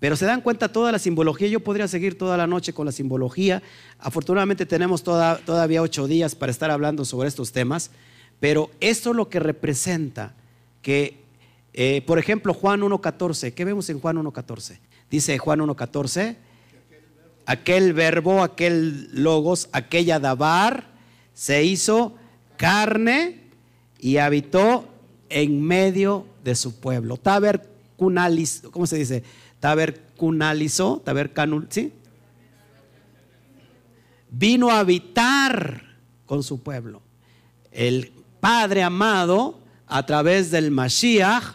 Pero 0.02 0.16
se 0.16 0.26
dan 0.26 0.40
cuenta 0.40 0.72
toda 0.72 0.90
la 0.90 0.98
simbología. 0.98 1.46
Yo 1.46 1.60
podría 1.60 1.86
seguir 1.86 2.18
toda 2.18 2.36
la 2.36 2.48
noche 2.48 2.72
con 2.72 2.86
la 2.86 2.90
simbología. 2.90 3.62
Afortunadamente 4.00 4.66
tenemos 4.66 5.04
todavía 5.04 5.80
ocho 5.80 6.08
días 6.08 6.34
para 6.34 6.50
estar 6.50 6.72
hablando 6.72 7.04
sobre 7.04 7.28
estos 7.28 7.52
temas. 7.52 7.92
Pero 8.40 8.68
esto 8.80 9.10
es 9.10 9.16
lo 9.16 9.28
que 9.28 9.38
representa 9.38 10.34
que, 10.82 11.20
eh, 11.72 12.02
por 12.04 12.18
ejemplo, 12.18 12.52
Juan 12.52 12.80
1.14. 12.80 13.54
¿Qué 13.54 13.64
vemos 13.64 13.88
en 13.90 14.00
Juan 14.00 14.16
1.14? 14.16 14.80
Dice 15.08 15.38
Juan 15.38 15.60
1.14 15.60 16.34
aquel 17.46 17.92
verbo, 17.92 18.42
aquel 18.42 19.08
logos, 19.12 19.68
aquella 19.70 20.18
dabar, 20.18 20.88
se 21.32 21.62
hizo 21.62 22.16
carne 22.56 23.38
y 24.00 24.16
habitó 24.16 24.88
en 25.28 25.62
medio 25.62 26.26
de 26.42 26.56
su 26.56 26.80
pueblo. 26.80 27.20
¿cómo 28.72 28.86
se 28.86 28.96
dice? 28.96 29.22
Tabercunalizó, 29.62 31.00
tabercanul, 31.04 31.68
¿sí? 31.70 31.92
Vino 34.28 34.72
a 34.72 34.80
habitar 34.80 35.84
con 36.26 36.42
su 36.42 36.60
pueblo. 36.64 37.00
El 37.70 38.10
Padre 38.40 38.82
amado, 38.82 39.60
a 39.86 40.04
través 40.04 40.50
del 40.50 40.72
Mashiach, 40.72 41.54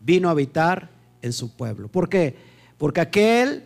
vino 0.00 0.26
a 0.26 0.32
habitar 0.32 0.90
en 1.22 1.32
su 1.32 1.54
pueblo. 1.54 1.86
¿Por 1.86 2.08
qué? 2.08 2.34
Porque 2.76 3.00
aquel 3.00 3.62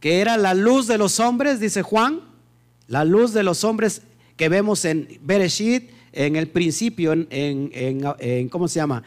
que 0.00 0.20
era 0.20 0.36
la 0.36 0.52
luz 0.54 0.88
de 0.88 0.98
los 0.98 1.20
hombres, 1.20 1.60
dice 1.60 1.82
Juan, 1.82 2.22
la 2.88 3.04
luz 3.04 3.32
de 3.32 3.44
los 3.44 3.62
hombres 3.62 4.02
que 4.36 4.48
vemos 4.48 4.84
en 4.84 5.20
Bereshit, 5.22 5.90
en 6.10 6.34
el 6.34 6.48
principio, 6.48 7.12
en, 7.12 8.48
¿cómo 8.48 8.66
se 8.66 8.80
llama? 8.80 9.04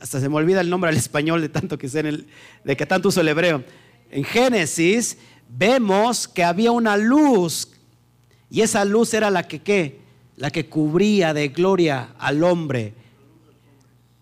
Hasta 0.00 0.20
se 0.20 0.28
me 0.28 0.36
olvida 0.36 0.60
el 0.60 0.70
nombre 0.70 0.90
al 0.90 0.96
español 0.96 1.40
de 1.40 1.48
tanto 1.48 1.78
que 1.78 1.88
sé 1.88 2.00
en 2.00 2.06
el, 2.06 2.26
de 2.64 2.76
que 2.76 2.86
tanto 2.86 3.08
uso 3.08 3.20
el 3.20 3.28
hebreo. 3.28 3.64
En 4.10 4.24
Génesis 4.24 5.18
vemos 5.48 6.26
que 6.26 6.44
había 6.44 6.72
una 6.72 6.96
luz 6.96 7.68
y 8.50 8.62
esa 8.62 8.84
luz 8.84 9.14
era 9.14 9.30
la 9.30 9.44
que 9.44 9.60
¿qué? 9.60 10.00
la 10.36 10.50
que 10.50 10.68
cubría 10.68 11.34
de 11.34 11.48
gloria 11.48 12.14
al 12.18 12.42
hombre, 12.42 12.94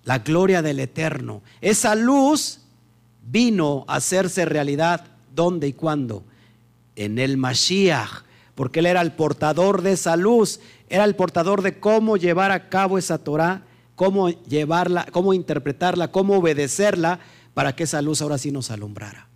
la 0.05 0.19
gloria 0.19 0.63
del 0.63 0.81
eterno. 0.81 1.43
Esa 1.61 1.95
luz 1.95 2.61
vino 3.23 3.85
a 3.87 3.97
hacerse 3.97 4.45
realidad 4.45 5.05
¿Dónde 5.39 5.69
y 5.69 5.73
cuándo? 5.73 6.25
En 6.97 7.21
el 7.21 7.37
Mashiach, 7.37 8.25
porque 8.57 8.81
él 8.81 8.87
era 8.87 9.01
el 9.03 9.13
portador 9.13 9.83
de 9.83 9.93
esa 9.93 10.17
luz, 10.17 10.59
era 10.89 11.05
el 11.05 11.15
portador 11.15 11.63
de 11.63 11.79
cómo 11.79 12.17
llevar 12.17 12.51
a 12.51 12.69
cabo 12.69 12.99
esa 12.99 13.19
Torah, 13.19 13.63
cómo 13.99 14.29
llevarla, 14.29 15.09
cómo 15.11 15.35
interpretarla, 15.35 16.13
cómo 16.13 16.39
obedecerla 16.39 17.19
para 17.53 17.75
que 17.75 17.83
esa 17.83 18.01
luz 18.01 18.23
ahora 18.23 18.39
sí 18.39 18.53
nos 18.53 18.71
alumbrara. 18.71 19.27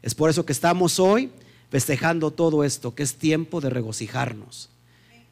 Es 0.00 0.14
por 0.14 0.30
eso 0.30 0.46
que 0.46 0.52
estamos 0.52 1.00
hoy 1.00 1.32
festejando 1.70 2.30
todo 2.30 2.62
esto, 2.62 2.94
que 2.94 3.02
es 3.02 3.16
tiempo 3.16 3.60
de 3.60 3.68
regocijarnos. 3.68 4.70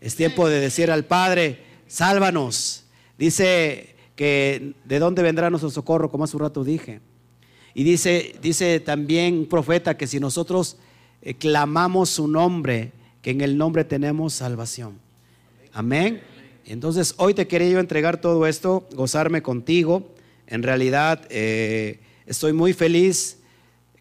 Es 0.01 0.17
tiempo 0.17 0.49
de 0.49 0.59
decir 0.59 0.91
al 0.91 1.05
Padre, 1.05 1.61
sálvanos. 1.87 2.83
Dice 3.17 3.95
que 4.17 4.75
de 4.85 4.99
dónde 4.99 5.23
vendrá 5.23 5.51
nuestro 5.51 5.71
socorro, 5.71 6.11
como 6.11 6.25
hace 6.25 6.37
un 6.37 6.43
rato 6.43 6.65
dije. 6.65 7.01
Y 7.75 7.85
dice, 7.85 8.35
dice 8.43 8.81
también 8.81 9.35
un 9.35 9.47
profeta 9.47 9.97
que 9.97 10.09
si 10.09 10.19
nosotros 10.19 10.79
eh, 11.23 11.35
clamamos 11.35 12.11
su 12.11 12.27
nombre, 12.27 12.91
que 13.23 13.31
en 13.31 13.41
el 13.41 13.57
nombre 13.57 13.85
tenemos 13.85 14.35
salvación. 14.35 14.99
Amén. 15.73 16.21
Entonces 16.73 17.15
hoy 17.17 17.35
te 17.35 17.49
quería 17.49 17.71
yo 17.71 17.81
entregar 17.81 18.21
todo 18.21 18.47
esto, 18.47 18.87
gozarme 18.95 19.43
contigo. 19.43 20.07
En 20.47 20.63
realidad 20.63 21.21
eh, 21.29 21.99
estoy 22.27 22.53
muy 22.53 22.75
feliz 22.75 23.39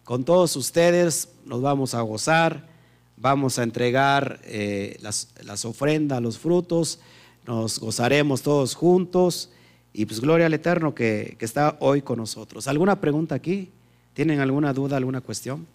con 0.04 0.22
todos 0.24 0.54
ustedes. 0.54 1.30
Nos 1.44 1.62
vamos 1.62 1.94
a 1.94 2.02
gozar, 2.02 2.68
vamos 3.16 3.58
a 3.58 3.64
entregar 3.64 4.40
eh, 4.44 4.96
las, 5.00 5.30
las 5.42 5.64
ofrendas, 5.64 6.22
los 6.22 6.38
frutos. 6.38 7.00
Nos 7.44 7.80
gozaremos 7.80 8.42
todos 8.42 8.76
juntos. 8.76 9.50
Y 9.92 10.06
pues 10.06 10.20
gloria 10.20 10.46
al 10.46 10.54
Eterno 10.54 10.94
que, 10.94 11.36
está 11.40 11.76
hoy 11.80 12.02
con 12.02 12.18
nosotros. 12.18 12.68
¿Alguna 12.68 13.00
pregunta 13.00 13.34
aquí? 13.34 13.70
¿Tienen 14.14 14.38
alguna 14.38 14.72
duda, 14.72 14.96
alguna 14.96 15.20
cuestión? 15.20 15.66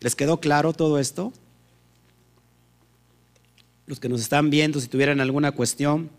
¿Les 0.00 0.16
quedó 0.16 0.40
claro 0.40 0.72
todo 0.72 0.98
esto? 0.98 1.34
Los 3.90 3.98
que 3.98 4.08
nos 4.08 4.20
están 4.20 4.50
viendo, 4.50 4.78
si 4.78 4.86
tuvieran 4.86 5.20
alguna 5.20 5.50
cuestión. 5.50 6.10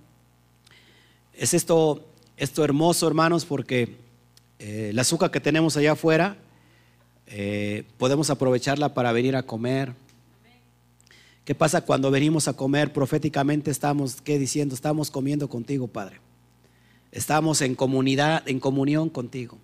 Es 1.34 1.54
esto, 1.54 2.06
esto 2.36 2.66
hermoso, 2.66 3.08
hermanos, 3.08 3.46
porque 3.46 3.96
eh, 4.60 4.92
la 4.94 5.04
azúcar 5.04 5.32
que 5.32 5.40
tenemos 5.40 5.78
allá 5.78 5.94
afuera, 5.94 6.36
eh, 7.28 7.86
podemos 7.98 8.30
aprovecharla 8.30 8.94
para 8.94 9.14
venir 9.14 9.38
a 9.38 9.44
comer. 9.44 9.94
¿Qué 11.46 11.56
pasa 11.56 11.80
cuando 11.80 12.12
venimos 12.12 12.50
a 12.50 12.58
comer? 12.58 12.92
Proféticamente 12.92 13.72
estamos, 13.72 14.20
¿qué 14.20 14.38
diciendo? 14.38 14.76
Estamos 14.76 15.10
comiendo 15.10 15.48
contigo, 15.48 15.88
Padre. 15.88 16.20
Estamos 17.14 17.62
en 17.62 17.76
comunidad, 17.76 18.44
en 18.50 18.60
comunión 18.60 19.08
contigo. 19.08 19.58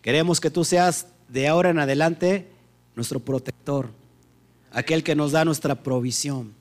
Queremos 0.00 0.40
que 0.40 0.50
tú 0.50 0.64
seas 0.64 1.06
de 1.28 1.48
ahora 1.48 1.68
en 1.68 1.80
adelante 1.80 2.48
nuestro 2.96 3.20
protector, 3.20 3.90
aquel 4.72 5.04
que 5.04 5.14
nos 5.14 5.32
da 5.32 5.44
nuestra 5.44 5.82
provisión. 5.82 6.56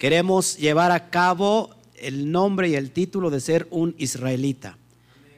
Queremos 0.00 0.56
llevar 0.56 0.90
a 0.90 1.10
cabo 1.10 1.70
el 1.94 2.32
nombre 2.32 2.70
y 2.70 2.74
el 2.74 2.90
título 2.90 3.28
de 3.28 3.38
ser 3.38 3.68
un 3.70 3.94
israelita. 3.98 4.78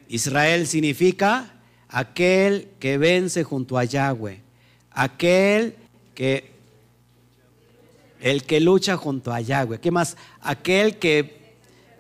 Israel 0.09 0.67
significa 0.69 1.53
aquel 1.89 2.69
que 2.79 2.97
vence 2.97 3.43
junto 3.43 3.77
a 3.77 3.85
Yahweh, 3.85 4.41
aquel 4.93 5.75
que 6.15 6.53
el 8.21 8.45
que 8.45 8.61
lucha 8.61 8.97
junto 8.97 9.33
a 9.33 9.41
Yahweh. 9.41 9.81
¿Qué 9.81 9.91
más? 9.91 10.17
Aquel 10.41 10.97
que 10.99 11.43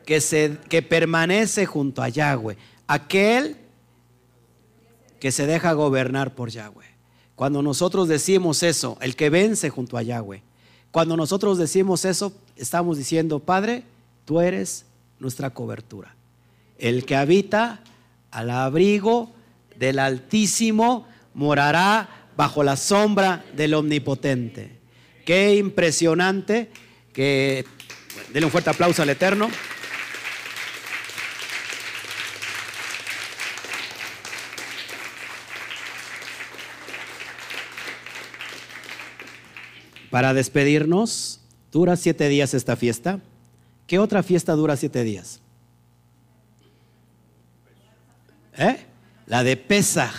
que, 0.06 0.20
se, 0.20 0.56
que 0.68 0.82
permanece 0.82 1.66
junto 1.66 2.00
a 2.00 2.08
Yahweh, 2.08 2.56
aquel 2.86 3.56
que 5.18 5.32
se 5.32 5.46
deja 5.46 5.72
gobernar 5.72 6.34
por 6.34 6.50
Yahweh. 6.50 6.86
Cuando 7.34 7.60
nosotros 7.60 8.06
decimos 8.06 8.62
eso, 8.62 8.98
el 9.00 9.16
que 9.16 9.30
vence 9.30 9.68
junto 9.68 9.96
a 9.96 10.02
Yahweh, 10.02 10.42
cuando 10.92 11.16
nosotros 11.16 11.58
decimos 11.58 12.04
eso, 12.04 12.32
estamos 12.54 12.98
diciendo, 12.98 13.40
Padre, 13.40 13.82
tú 14.26 14.40
eres 14.40 14.84
nuestra 15.18 15.50
cobertura. 15.50 16.14
El 16.78 17.06
que 17.06 17.16
habita 17.16 17.80
al 18.30 18.50
abrigo 18.50 19.32
del 19.78 19.98
Altísimo 19.98 21.08
morará 21.32 22.28
bajo 22.36 22.62
la 22.62 22.76
sombra 22.76 23.44
del 23.56 23.74
Omnipotente. 23.74 24.78
Qué 25.24 25.56
impresionante 25.56 26.70
que... 27.12 27.64
Denle 28.30 28.44
un 28.44 28.52
fuerte 28.52 28.68
aplauso 28.68 29.00
al 29.00 29.08
Eterno. 29.08 29.48
Para 40.12 40.34
despedirnos, 40.34 41.40
dura 41.72 41.96
siete 41.96 42.28
días 42.28 42.52
esta 42.52 42.76
fiesta. 42.76 43.20
¿Qué 43.86 43.98
otra 43.98 44.22
fiesta 44.22 44.52
dura 44.52 44.76
siete 44.76 45.04
días? 45.04 45.40
¿Eh? 48.58 48.84
La 49.24 49.42
de 49.42 49.56
Pesaj. 49.56 50.12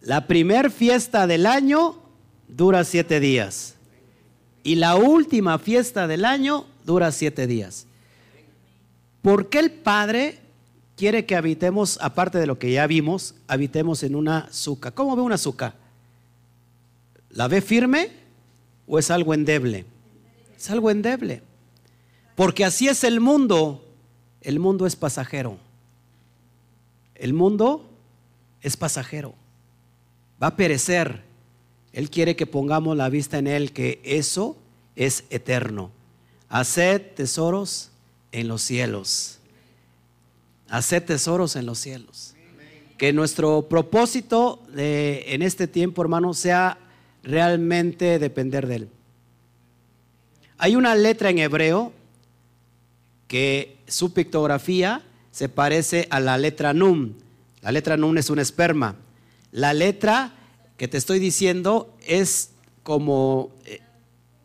La 0.00 0.26
primer 0.26 0.70
fiesta 0.70 1.26
del 1.26 1.44
año 1.44 2.00
dura 2.48 2.84
siete 2.84 3.20
días. 3.20 3.74
Y 4.62 4.76
la 4.76 4.96
última 4.96 5.58
fiesta 5.58 6.06
del 6.06 6.24
año 6.24 6.64
dura 6.86 7.12
siete 7.12 7.46
días. 7.46 7.86
¿Por 9.20 9.50
qué 9.50 9.58
el 9.58 9.70
Padre 9.70 10.38
quiere 10.96 11.26
que 11.26 11.36
habitemos, 11.36 11.98
aparte 12.00 12.38
de 12.38 12.46
lo 12.46 12.58
que 12.58 12.72
ya 12.72 12.86
vimos, 12.86 13.34
habitemos 13.46 14.02
en 14.02 14.14
una 14.14 14.38
azúcar? 14.38 14.94
¿Cómo 14.94 15.14
ve 15.16 15.20
una 15.20 15.34
azúcar? 15.34 15.85
¿La 17.36 17.48
ve 17.48 17.60
firme 17.60 18.10
o 18.86 18.98
es 18.98 19.10
algo 19.10 19.34
endeble? 19.34 19.84
Es 20.56 20.70
algo 20.70 20.90
endeble. 20.90 21.42
Porque 22.34 22.64
así 22.64 22.88
es 22.88 23.04
el 23.04 23.20
mundo. 23.20 23.84
El 24.40 24.58
mundo 24.58 24.86
es 24.86 24.96
pasajero. 24.96 25.58
El 27.14 27.34
mundo 27.34 27.90
es 28.62 28.78
pasajero. 28.78 29.34
Va 30.42 30.46
a 30.46 30.56
perecer. 30.56 31.24
Él 31.92 32.08
quiere 32.08 32.36
que 32.36 32.46
pongamos 32.46 32.96
la 32.96 33.10
vista 33.10 33.36
en 33.36 33.48
Él, 33.48 33.72
que 33.72 34.00
eso 34.02 34.56
es 34.94 35.24
eterno. 35.28 35.90
Haced 36.48 37.02
tesoros 37.16 37.90
en 38.32 38.48
los 38.48 38.62
cielos. 38.62 39.40
Haced 40.70 41.02
tesoros 41.02 41.54
en 41.54 41.66
los 41.66 41.78
cielos. 41.78 42.34
Que 42.96 43.12
nuestro 43.12 43.68
propósito 43.68 44.62
en 44.74 45.42
este 45.42 45.68
tiempo, 45.68 46.00
hermano, 46.00 46.32
sea 46.32 46.78
realmente 47.26 48.18
depender 48.18 48.66
de 48.66 48.76
Él. 48.76 48.88
Hay 50.58 50.76
una 50.76 50.94
letra 50.94 51.28
en 51.28 51.38
hebreo 51.38 51.92
que 53.28 53.76
su 53.86 54.14
pictografía 54.14 55.02
se 55.32 55.48
parece 55.48 56.06
a 56.10 56.20
la 56.20 56.38
letra 56.38 56.72
Num. 56.72 57.12
La 57.60 57.72
letra 57.72 57.96
Num 57.96 58.16
es 58.16 58.30
un 58.30 58.38
esperma. 58.38 58.96
La 59.50 59.74
letra 59.74 60.32
que 60.78 60.88
te 60.88 60.96
estoy 60.96 61.18
diciendo 61.18 61.94
es 62.06 62.50
como 62.82 63.50
eh, 63.64 63.80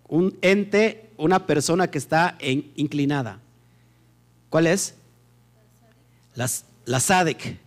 un 0.10 0.38
ente, 0.42 1.10
una 1.18 1.46
persona 1.46 1.90
que 1.90 2.00
está 2.00 2.38
inclinada. 2.42 3.40
¿Cuál 4.50 4.68
es? 4.68 4.96
la 6.34 7.00
Sadik. 7.00 7.60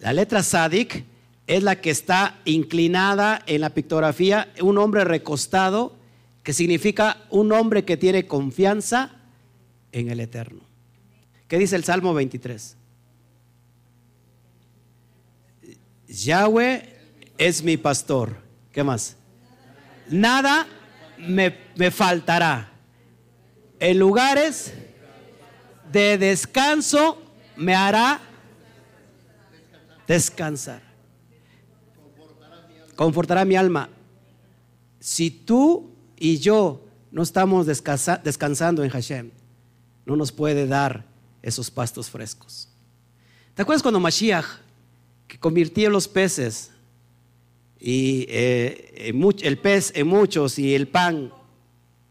La 0.00 0.12
letra 0.12 0.42
Sadik 0.42 1.04
es 1.46 1.62
la 1.62 1.80
que 1.80 1.90
está 1.90 2.40
inclinada 2.44 3.42
en 3.46 3.60
la 3.60 3.70
pictografía, 3.70 4.52
un 4.60 4.78
hombre 4.78 5.04
recostado, 5.04 5.96
que 6.42 6.52
significa 6.52 7.18
un 7.30 7.52
hombre 7.52 7.84
que 7.84 7.96
tiene 7.96 8.26
confianza 8.26 9.12
en 9.92 10.10
el 10.10 10.20
Eterno. 10.20 10.62
¿Qué 11.48 11.58
dice 11.58 11.76
el 11.76 11.84
Salmo 11.84 12.14
23? 12.14 12.76
Yahweh 16.08 16.96
es 17.38 17.62
mi 17.62 17.76
pastor. 17.76 18.36
¿Qué 18.72 18.84
más? 18.84 19.16
Nada 20.08 20.66
me, 21.18 21.56
me 21.76 21.90
faltará. 21.90 22.70
En 23.80 23.98
lugares 23.98 24.72
de 25.92 26.18
descanso 26.18 27.22
me 27.56 27.74
hará 27.74 28.20
descansar. 30.06 30.93
Confortará 32.96 33.44
mi 33.44 33.56
alma. 33.56 33.88
Si 35.00 35.30
tú 35.30 35.90
y 36.16 36.38
yo 36.38 36.82
no 37.10 37.22
estamos 37.22 37.66
descansando 37.66 38.82
en 38.82 38.90
Hashem, 38.90 39.30
no 40.06 40.16
nos 40.16 40.32
puede 40.32 40.66
dar 40.66 41.04
esos 41.42 41.70
pastos 41.70 42.10
frescos. 42.10 42.68
¿Te 43.54 43.62
acuerdas 43.62 43.82
cuando 43.82 44.00
Mashiach, 44.00 44.46
que 45.28 45.38
convirtió 45.38 45.90
los 45.90 46.08
peces 46.08 46.70
y 47.78 48.26
eh, 48.28 49.12
el 49.42 49.58
pez 49.58 49.92
en 49.94 50.06
muchos 50.06 50.58
y 50.58 50.74
el 50.74 50.88
pan 50.88 51.32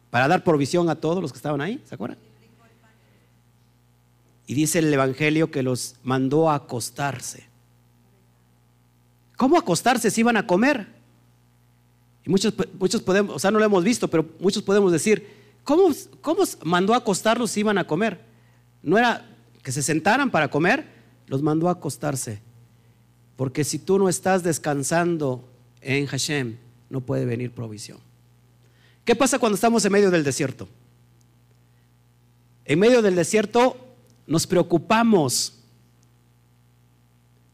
para 0.09 0.27
dar 0.27 0.43
provisión 0.43 0.89
a 0.89 0.95
todos 0.95 1.21
los 1.21 1.31
que 1.31 1.37
estaban 1.37 1.61
ahí? 1.61 1.81
¿Se 1.85 1.95
acuerdan? 1.95 2.19
Y 4.45 4.53
dice 4.53 4.79
el 4.79 4.93
Evangelio 4.93 5.51
que 5.51 5.63
los 5.63 5.95
mandó 6.03 6.49
a 6.49 6.55
acostarse. 6.55 7.52
¿Cómo 9.43 9.57
acostarse 9.57 10.09
si 10.09 10.21
iban 10.21 10.37
a 10.37 10.47
comer? 10.47 10.87
Y 12.25 12.29
muchos, 12.29 12.53
muchos 12.79 13.01
podemos, 13.01 13.35
o 13.35 13.39
sea, 13.39 13.51
no 13.51 13.59
lo 13.59 13.65
hemos 13.65 13.83
visto, 13.83 14.07
pero 14.07 14.25
muchos 14.39 14.63
podemos 14.63 14.89
decir, 14.89 15.27
¿cómo, 15.65 15.93
cómo 16.21 16.43
mandó 16.63 16.93
a 16.93 16.99
acostarlos 16.99 17.51
si 17.51 17.59
iban 17.59 17.77
a 17.77 17.85
comer? 17.85 18.21
No 18.81 18.97
era 18.97 19.29
que 19.61 19.73
se 19.73 19.83
sentaran 19.83 20.31
para 20.31 20.49
comer, 20.49 20.87
los 21.27 21.41
mandó 21.41 21.67
a 21.67 21.73
acostarse. 21.73 22.39
Porque 23.35 23.65
si 23.65 23.79
tú 23.79 23.99
no 23.99 24.07
estás 24.07 24.43
descansando 24.43 25.43
en 25.81 26.05
Hashem, 26.05 26.55
no 26.89 27.01
puede 27.01 27.25
venir 27.25 27.51
provisión. 27.51 27.97
¿Qué 29.03 29.13
pasa 29.13 29.39
cuando 29.39 29.55
estamos 29.55 29.83
en 29.83 29.91
medio 29.91 30.09
del 30.09 30.23
desierto? 30.23 30.69
En 32.63 32.79
medio 32.79 33.01
del 33.01 33.15
desierto 33.15 33.75
nos 34.25 34.47
preocupamos. 34.47 35.59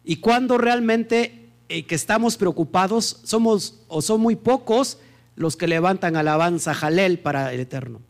Y 0.04 0.18
cuando 0.18 0.60
realmente 0.60 1.39
eh, 1.70 1.86
que 1.86 1.96
estamos 1.96 2.36
preocupados, 2.36 3.22
somos 3.24 3.82
o 3.88 4.02
son 4.02 4.22
muy 4.22 4.36
pocos 4.36 4.98
los 5.36 5.56
que 5.56 5.68
levantan 5.68 6.16
alabanza, 6.16 6.74
jalel 6.74 7.20
para 7.20 7.54
el 7.54 7.60
eterno. 7.60 8.02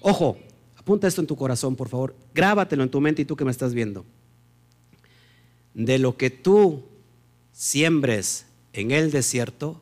Ojo, 0.00 0.38
apunta 0.76 1.06
esto 1.06 1.20
en 1.20 1.26
tu 1.26 1.36
corazón, 1.36 1.76
por 1.76 1.88
favor. 1.88 2.16
Grábatelo 2.34 2.82
en 2.82 2.90
tu 2.90 3.00
mente 3.00 3.22
y 3.22 3.24
tú 3.26 3.36
que 3.36 3.44
me 3.44 3.50
estás 3.50 3.74
viendo. 3.74 4.04
De 5.74 5.98
lo 5.98 6.16
que 6.16 6.30
tú 6.30 6.82
siembres 7.52 8.46
en 8.72 8.90
el 8.90 9.10
desierto 9.10 9.80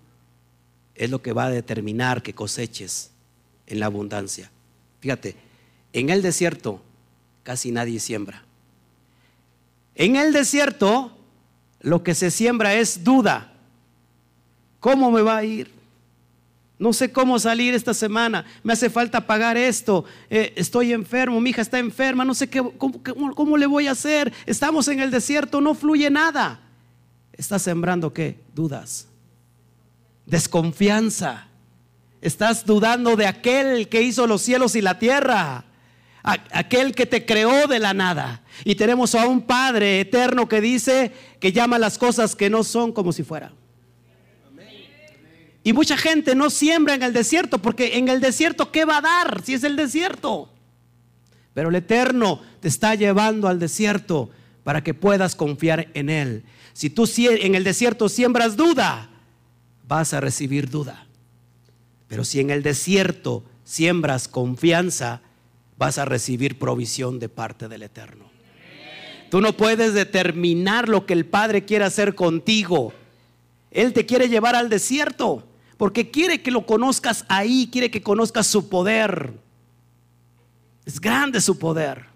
es 0.97 1.09
lo 1.09 1.23
que 1.23 1.33
va 1.33 1.47
a 1.47 1.51
determinar 1.51 2.23
que 2.23 2.35
coseches 2.35 3.13
en 3.67 3.81
la 3.81 3.87
abundancia. 3.87 4.51
Fíjate, 5.01 5.37
en 5.93 6.11
el 6.11 6.23
desierto 6.23 6.83
casi 7.43 7.71
nadie 7.71 8.01
siembra. 8.01 8.45
En 9.95 10.17
el 10.17 10.33
desierto 10.33 11.16
lo 11.81 12.03
que 12.03 12.15
se 12.15 12.31
siembra 12.31 12.75
es 12.75 13.05
duda. 13.05 13.53
¿Cómo 14.81 15.11
me 15.11 15.23
va 15.23 15.39
a 15.39 15.45
ir? 15.45 15.77
No 16.79 16.93
sé 16.93 17.11
cómo 17.11 17.39
salir 17.39 17.75
esta 17.75 17.95
semana. 17.95 18.45
Me 18.63 18.75
hace 18.75 18.91
falta 18.91 19.27
pagar 19.27 19.57
esto. 19.57 20.05
Eh, 20.29 20.53
estoy 20.57 20.93
enfermo. 20.93 21.41
Mi 21.41 21.51
hija 21.51 21.63
está 21.63 21.79
enferma. 21.79 22.25
No 22.25 22.35
sé 22.35 22.49
qué, 22.49 22.63
cómo, 22.77 23.03
cómo, 23.35 23.57
le 23.57 23.67
voy 23.67 23.87
a 23.87 23.93
hacer. 23.93 24.33
Estamos 24.45 24.89
en 24.89 25.01
el 25.01 25.11
desierto. 25.11 25.61
No 25.61 25.75
fluye 25.75 26.11
nada. 26.11 26.61
Estás 27.33 27.63
sembrando 27.63 28.13
qué? 28.13 28.39
Dudas. 28.55 29.09
Desconfianza. 30.27 31.49
Estás 32.21 32.67
dudando 32.67 33.17
de 33.17 33.27
aquel 33.27 33.89
que 33.89 34.03
hizo 34.03 34.27
los 34.27 34.43
cielos 34.43 34.77
y 34.77 34.83
la 34.83 34.99
tierra 34.99 35.65
aquel 36.27 36.95
que 36.95 37.07
te 37.07 37.25
creó 37.25 37.69
de 37.69 37.79
la 37.79 37.95
nada. 37.95 38.43
Y 38.65 38.75
tenemos 38.75 39.15
a 39.15 39.27
un 39.27 39.43
Padre 39.43 40.01
eterno 40.01 40.49
que 40.49 40.61
dice 40.61 41.13
que 41.41 41.53
llama 41.53 41.79
las 41.79 41.99
cosas 41.99 42.35
que 42.35 42.51
no 42.51 42.65
son 42.65 42.93
como 42.93 43.13
si 43.13 43.23
fueran. 43.23 43.53
Y 45.63 45.73
mucha 45.73 45.97
gente 45.97 46.37
no 46.37 46.49
siembra 46.49 46.95
en 46.95 47.03
el 47.03 47.13
desierto 47.13 47.59
porque 47.59 47.99
en 47.99 48.09
el 48.09 48.21
desierto, 48.21 48.71
¿qué 48.71 48.85
va 48.85 48.99
a 48.99 49.01
dar 49.01 49.43
si 49.43 49.55
es 49.55 49.65
el 49.65 49.75
desierto? 49.75 50.49
Pero 51.55 51.71
el 51.71 51.75
Eterno 51.75 52.41
te 52.61 52.69
está 52.69 52.95
llevando 52.95 53.49
al 53.49 53.59
desierto 53.59 54.31
para 54.63 54.85
que 54.85 54.95
puedas 54.95 55.35
confiar 55.35 55.89
en 55.95 56.09
Él. 56.09 56.45
Si 56.73 56.89
tú 56.89 57.11
en 57.17 57.55
el 57.55 57.65
desierto 57.65 58.09
siembras 58.09 58.57
duda, 58.57 59.11
vas 59.89 60.15
a 60.15 60.21
recibir 60.21 60.71
duda. 60.71 61.07
Pero 62.07 62.25
si 62.25 62.39
en 62.39 62.51
el 62.51 62.63
desierto 62.63 63.43
siembras 63.65 64.29
confianza, 64.29 65.23
vas 65.79 65.99
a 65.99 66.05
recibir 66.05 66.59
provisión 66.59 67.19
de 67.19 67.29
parte 67.29 67.67
del 67.69 67.83
Eterno. 67.83 68.36
Tú 69.31 69.41
no 69.41 69.57
puedes 69.57 69.95
determinar 69.95 70.89
lo 70.89 71.07
que 71.07 71.13
el 71.13 71.27
Padre 71.27 71.65
quiere 71.65 71.85
hacer 71.85 72.15
contigo. 72.15 72.93
Él 73.71 73.93
te 73.93 74.07
quiere 74.07 74.29
llevar 74.29 74.55
al 74.55 74.69
desierto 74.69 75.47
porque 75.77 76.11
quiere 76.11 76.43
que 76.43 76.51
lo 76.51 76.65
conozcas 76.65 77.25
ahí, 77.29 77.69
quiere 77.71 77.91
que 77.91 78.03
conozcas 78.03 78.47
su 78.47 78.69
poder. 78.69 79.35
Es 80.85 81.01
grande 81.01 81.41
su 81.41 81.59
poder. 81.59 82.07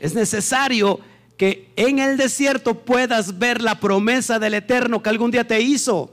Es 0.00 0.14
necesario 0.14 1.00
que 1.36 1.72
en 1.76 1.98
el 1.98 2.16
desierto 2.16 2.84
puedas 2.84 3.38
ver 3.38 3.62
la 3.62 3.80
promesa 3.80 4.38
del 4.38 4.54
Eterno 4.54 5.02
que 5.02 5.08
algún 5.10 5.30
día 5.30 5.46
te 5.46 5.60
hizo. 5.60 6.12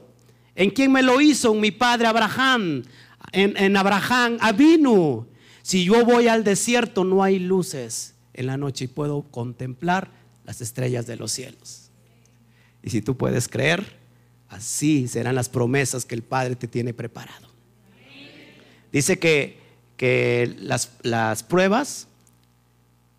¿En 0.54 0.70
quién 0.70 0.92
me 0.92 1.02
lo 1.02 1.20
hizo? 1.20 1.52
En 1.52 1.60
mi 1.60 1.70
padre 1.72 2.06
Abraham. 2.06 2.84
En, 3.32 3.56
en 3.56 3.76
Abraham 3.76 4.38
Avinu. 4.40 5.26
Si 5.62 5.84
yo 5.84 6.04
voy 6.04 6.28
al 6.28 6.44
desierto, 6.44 7.04
no 7.04 7.22
hay 7.22 7.38
luces 7.38 8.11
en 8.34 8.46
la 8.46 8.56
noche 8.56 8.84
y 8.84 8.88
puedo 8.88 9.22
contemplar 9.22 10.10
las 10.44 10.60
estrellas 10.60 11.06
de 11.06 11.16
los 11.16 11.32
cielos. 11.32 11.90
Y 12.82 12.90
si 12.90 13.02
tú 13.02 13.16
puedes 13.16 13.48
creer, 13.48 13.96
así 14.48 15.08
serán 15.08 15.34
las 15.34 15.48
promesas 15.48 16.04
que 16.04 16.14
el 16.14 16.22
Padre 16.22 16.56
te 16.56 16.68
tiene 16.68 16.92
preparado. 16.92 17.48
Dice 18.92 19.18
que, 19.18 19.58
que 19.96 20.54
las, 20.58 20.92
las 21.02 21.42
pruebas 21.42 22.08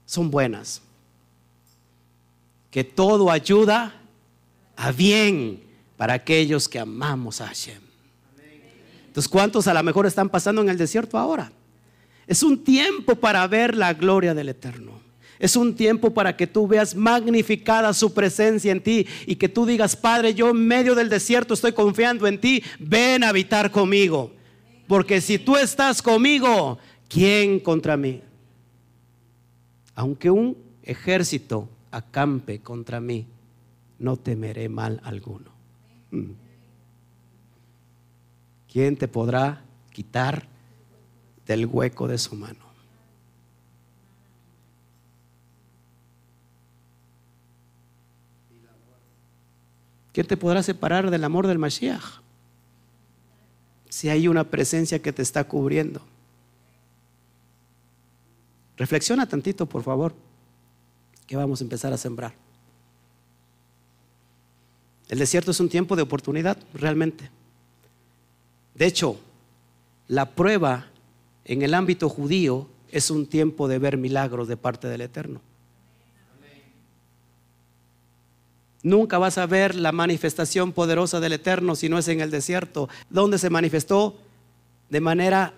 son 0.06 0.30
buenas, 0.30 0.82
que 2.70 2.84
todo 2.84 3.32
ayuda 3.32 4.00
a 4.76 4.92
bien 4.92 5.64
para 5.98 6.14
aquellos 6.14 6.68
que 6.68 6.80
amamos 6.80 7.42
a 7.42 7.48
Hashem. 7.48 7.82
Entonces, 9.08 9.30
¿cuántos 9.30 9.68
a 9.68 9.74
lo 9.74 9.84
mejor 9.84 10.06
están 10.06 10.30
pasando 10.30 10.62
en 10.62 10.70
el 10.70 10.78
desierto 10.78 11.18
ahora? 11.18 11.52
Es 12.26 12.42
un 12.42 12.64
tiempo 12.64 13.16
para 13.16 13.46
ver 13.48 13.76
la 13.76 13.94
gloria 13.94 14.34
del 14.34 14.50
Eterno. 14.50 15.03
Es 15.40 15.56
un 15.56 15.76
tiempo 15.76 16.14
para 16.14 16.36
que 16.36 16.48
tú 16.48 16.68
veas 16.68 16.96
magnificada 16.96 17.94
su 17.94 18.14
presencia 18.14 18.72
en 18.72 18.82
ti 18.82 19.08
y 19.26 19.36
que 19.36 19.50
tú 19.50 19.66
digas, 19.66 19.96
Padre, 19.96 20.34
yo 20.34 20.50
en 20.50 20.68
medio 20.68 20.96
del 20.96 21.10
desierto 21.10 21.54
estoy 21.54 21.74
confiando 21.74 22.28
en 22.28 22.40
ti, 22.40 22.64
ven 22.80 23.24
a 23.24 23.30
habitar 23.30 23.72
conmigo. 23.72 24.32
Porque 24.88 25.22
si 25.22 25.40
tú 25.40 25.56
estás 25.56 26.02
conmigo, 26.02 26.78
¿quién 27.08 27.60
contra 27.60 27.98
mí? 27.98 28.22
Aunque 29.96 30.30
un 30.30 30.58
ejército 30.84 31.70
acampe 31.92 32.60
contra 32.60 33.00
mí, 33.00 33.28
no 34.00 34.18
temeré 34.18 34.70
mal 34.70 35.00
alguno. 35.04 35.52
Mm. 36.12 36.32
¿Quién 38.72 38.98
te 38.98 39.08
podrá 39.08 39.64
quitar 39.92 40.48
del 41.46 41.66
hueco 41.66 42.08
de 42.08 42.18
su 42.18 42.36
mano. 42.36 42.73
¿Quién 50.14 50.28
te 50.28 50.38
podrá 50.38 50.62
separar 50.62 51.10
del 51.10 51.24
amor 51.24 51.48
del 51.48 51.58
Mashiach? 51.58 52.22
Si 53.90 54.10
hay 54.10 54.28
una 54.28 54.44
presencia 54.44 55.02
que 55.02 55.12
te 55.12 55.24
está 55.24 55.44
cubriendo. 55.44 56.02
Reflexiona 58.78 59.28
tantito, 59.28 59.66
por 59.66 59.84
favor, 59.84 60.14
que 61.28 61.36
vamos 61.36 61.62
a 61.62 61.64
empezar 61.64 61.92
a 61.94 61.98
sembrar. 61.98 62.34
El 65.10 65.20
desierto 65.20 65.52
es 65.52 65.60
un 65.60 65.70
tiempo 65.70 65.96
de 65.96 66.04
oportunidad, 66.04 66.58
realmente. 66.74 67.30
De 68.76 68.86
hecho, 68.86 69.20
la 70.08 70.32
prueba 70.32 70.88
en 71.46 71.62
el 71.62 71.74
ámbito 71.74 72.10
judío 72.10 72.68
es 72.90 73.10
un 73.10 73.26
tiempo 73.26 73.68
de 73.68 73.80
ver 73.80 73.98
milagros 73.98 74.48
de 74.48 74.58
parte 74.58 74.88
del 74.88 75.02
Eterno. 75.02 75.42
Nunca 78.84 79.18
vas 79.18 79.38
a 79.38 79.46
ver 79.46 79.76
la 79.76 79.94
manifestación 79.94 80.74
poderosa 80.74 81.22
del 81.22 81.34
Eterno 81.34 81.76
si 81.76 81.88
no 81.88 81.98
es 81.98 82.10
en 82.10 82.20
el 82.20 82.30
desierto, 82.30 82.90
donde 83.10 83.38
se 83.38 83.50
manifestó 83.50 84.18
de 84.90 85.00
manera 85.00 85.54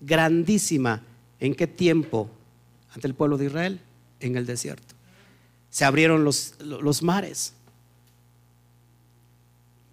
grandísima. 0.00 1.02
¿En 1.40 1.54
qué 1.54 1.66
tiempo? 1.66 2.30
Ante 2.94 3.06
el 3.06 3.14
pueblo 3.14 3.38
de 3.38 3.46
Israel, 3.46 3.80
en 4.20 4.36
el 4.36 4.44
desierto. 4.44 4.94
Se 5.70 5.86
abrieron 5.86 6.22
los, 6.22 6.54
los 6.60 7.02
mares. 7.02 7.54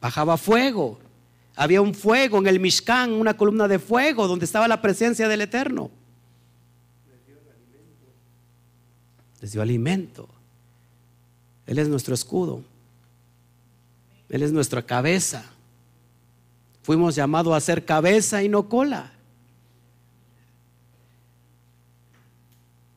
Bajaba 0.01 0.35
fuego. 0.35 0.99
Había 1.55 1.81
un 1.81 1.93
fuego 1.93 2.37
en 2.39 2.47
el 2.47 2.59
Mishkan, 2.59 3.13
una 3.13 3.37
columna 3.37 3.69
de 3.69 3.79
fuego 3.79 4.27
donde 4.27 4.43
estaba 4.43 4.67
la 4.67 4.81
presencia 4.81 5.29
del 5.29 5.41
Eterno. 5.41 5.89
Les 9.39 9.51
dio 9.53 9.61
alimento. 9.61 10.27
Él 11.67 11.77
es 11.79 11.87
nuestro 11.89 12.15
escudo. 12.15 12.63
Él 14.29 14.41
es 14.41 14.51
nuestra 14.51 14.81
cabeza. 14.81 15.45
Fuimos 16.81 17.15
llamados 17.15 17.53
a 17.53 17.59
ser 17.59 17.85
cabeza 17.85 18.41
y 18.41 18.49
no 18.49 18.67
cola. 18.69 19.11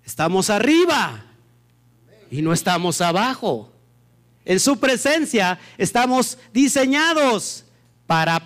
Estamos 0.04 0.48
arriba 0.50 1.24
y 2.30 2.42
no 2.42 2.52
estamos 2.52 3.00
abajo. 3.00 3.72
En 4.44 4.58
su 4.58 4.78
presencia 4.78 5.58
estamos 5.76 6.38
diseñados 6.52 7.64
para 8.06 8.40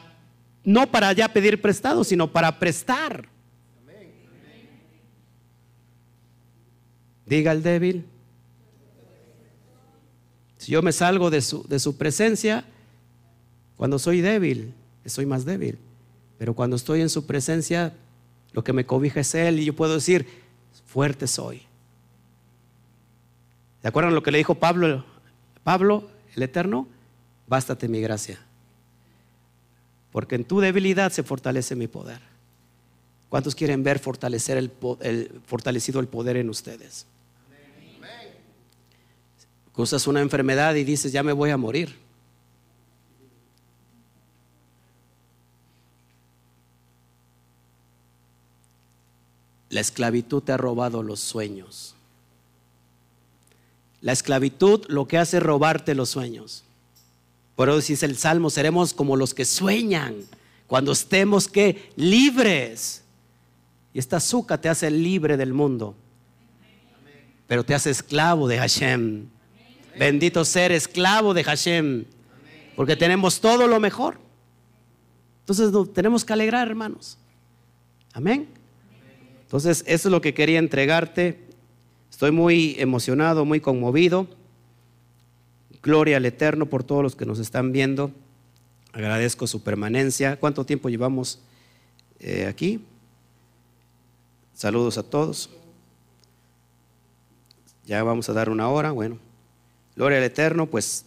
no 0.64 0.90
para 0.90 1.12
ya 1.12 1.28
pedir 1.28 1.60
prestado, 1.60 2.04
sino 2.04 2.32
para 2.32 2.58
prestar. 2.58 3.28
Diga 7.26 7.52
el 7.52 7.62
débil, 7.62 8.06
si 10.64 10.72
yo 10.72 10.80
me 10.80 10.92
salgo 10.92 11.28
de 11.28 11.42
su, 11.42 11.62
de 11.68 11.78
su 11.78 11.98
presencia, 11.98 12.64
cuando 13.76 13.98
soy 13.98 14.22
débil, 14.22 14.72
soy 15.04 15.26
más 15.26 15.44
débil. 15.44 15.76
Pero 16.38 16.54
cuando 16.54 16.76
estoy 16.76 17.02
en 17.02 17.10
su 17.10 17.26
presencia, 17.26 17.92
lo 18.52 18.64
que 18.64 18.72
me 18.72 18.86
cobija 18.86 19.20
es 19.20 19.34
Él 19.34 19.60
y 19.60 19.66
yo 19.66 19.76
puedo 19.76 19.92
decir, 19.92 20.26
fuerte 20.86 21.26
soy. 21.26 21.60
¿De 23.82 23.90
acuerdo 23.90 24.08
lo 24.08 24.22
que 24.22 24.30
le 24.30 24.38
dijo 24.38 24.54
Pablo? 24.54 25.04
Pablo, 25.64 26.08
el 26.34 26.42
Eterno, 26.42 26.88
bástate 27.46 27.86
mi 27.86 28.00
gracia. 28.00 28.38
Porque 30.12 30.34
en 30.34 30.46
tu 30.46 30.60
debilidad 30.60 31.12
se 31.12 31.24
fortalece 31.24 31.76
mi 31.76 31.88
poder. 31.88 32.22
¿Cuántos 33.28 33.54
quieren 33.54 33.82
ver 33.82 33.98
fortalecer 33.98 34.56
el, 34.56 34.72
el 35.00 35.42
fortalecido 35.44 36.00
el 36.00 36.08
poder 36.08 36.38
en 36.38 36.48
ustedes? 36.48 37.06
Usas 39.76 40.06
una 40.06 40.20
enfermedad 40.20 40.74
y 40.76 40.84
dices, 40.84 41.12
ya 41.12 41.22
me 41.22 41.32
voy 41.32 41.50
a 41.50 41.56
morir. 41.56 41.96
La 49.70 49.80
esclavitud 49.80 50.42
te 50.42 50.52
ha 50.52 50.56
robado 50.56 51.02
los 51.02 51.18
sueños. 51.18 51.96
La 54.00 54.12
esclavitud 54.12 54.84
lo 54.88 55.08
que 55.08 55.18
hace 55.18 55.38
es 55.38 55.42
robarte 55.42 55.96
los 55.96 56.10
sueños. 56.10 56.62
Por 57.56 57.68
eso 57.68 57.78
dice 57.78 58.06
el 58.06 58.16
Salmo, 58.16 58.50
seremos 58.50 58.94
como 58.94 59.16
los 59.16 59.34
que 59.34 59.44
sueñan 59.44 60.14
cuando 60.68 60.92
estemos 60.92 61.48
que 61.48 61.90
libres. 61.96 63.02
Y 63.92 63.98
esta 63.98 64.18
azúcar 64.18 64.60
te 64.60 64.68
hace 64.68 64.90
libre 64.90 65.36
del 65.36 65.52
mundo, 65.52 65.96
pero 67.48 67.64
te 67.64 67.74
hace 67.74 67.90
esclavo 67.90 68.46
de 68.46 68.58
Hashem. 68.58 69.33
Bendito 69.98 70.44
ser 70.44 70.72
esclavo 70.72 71.34
de 71.34 71.44
Hashem, 71.44 72.04
porque 72.74 72.96
tenemos 72.96 73.40
todo 73.40 73.66
lo 73.68 73.78
mejor. 73.78 74.18
Entonces 75.40 75.70
tenemos 75.92 76.24
que 76.24 76.32
alegrar, 76.32 76.68
hermanos. 76.68 77.18
Amén. 78.12 78.48
Entonces, 79.42 79.84
eso 79.86 80.08
es 80.08 80.12
lo 80.12 80.20
que 80.20 80.34
quería 80.34 80.58
entregarte. 80.58 81.38
Estoy 82.10 82.30
muy 82.30 82.74
emocionado, 82.78 83.44
muy 83.44 83.60
conmovido. 83.60 84.26
Gloria 85.82 86.16
al 86.16 86.24
Eterno 86.24 86.66
por 86.66 86.82
todos 86.82 87.02
los 87.02 87.14
que 87.14 87.26
nos 87.26 87.38
están 87.38 87.70
viendo. 87.72 88.10
Agradezco 88.92 89.46
su 89.46 89.62
permanencia. 89.62 90.36
¿Cuánto 90.40 90.64
tiempo 90.64 90.88
llevamos 90.88 91.40
eh, 92.20 92.46
aquí? 92.46 92.80
Saludos 94.54 94.96
a 94.96 95.02
todos. 95.02 95.50
Ya 97.84 98.02
vamos 98.02 98.28
a 98.28 98.32
dar 98.32 98.48
una 98.48 98.68
hora. 98.68 98.92
Bueno. 98.92 99.18
Gloria 99.96 100.18
al 100.18 100.24
Eterno, 100.24 100.66
pues. 100.66 101.04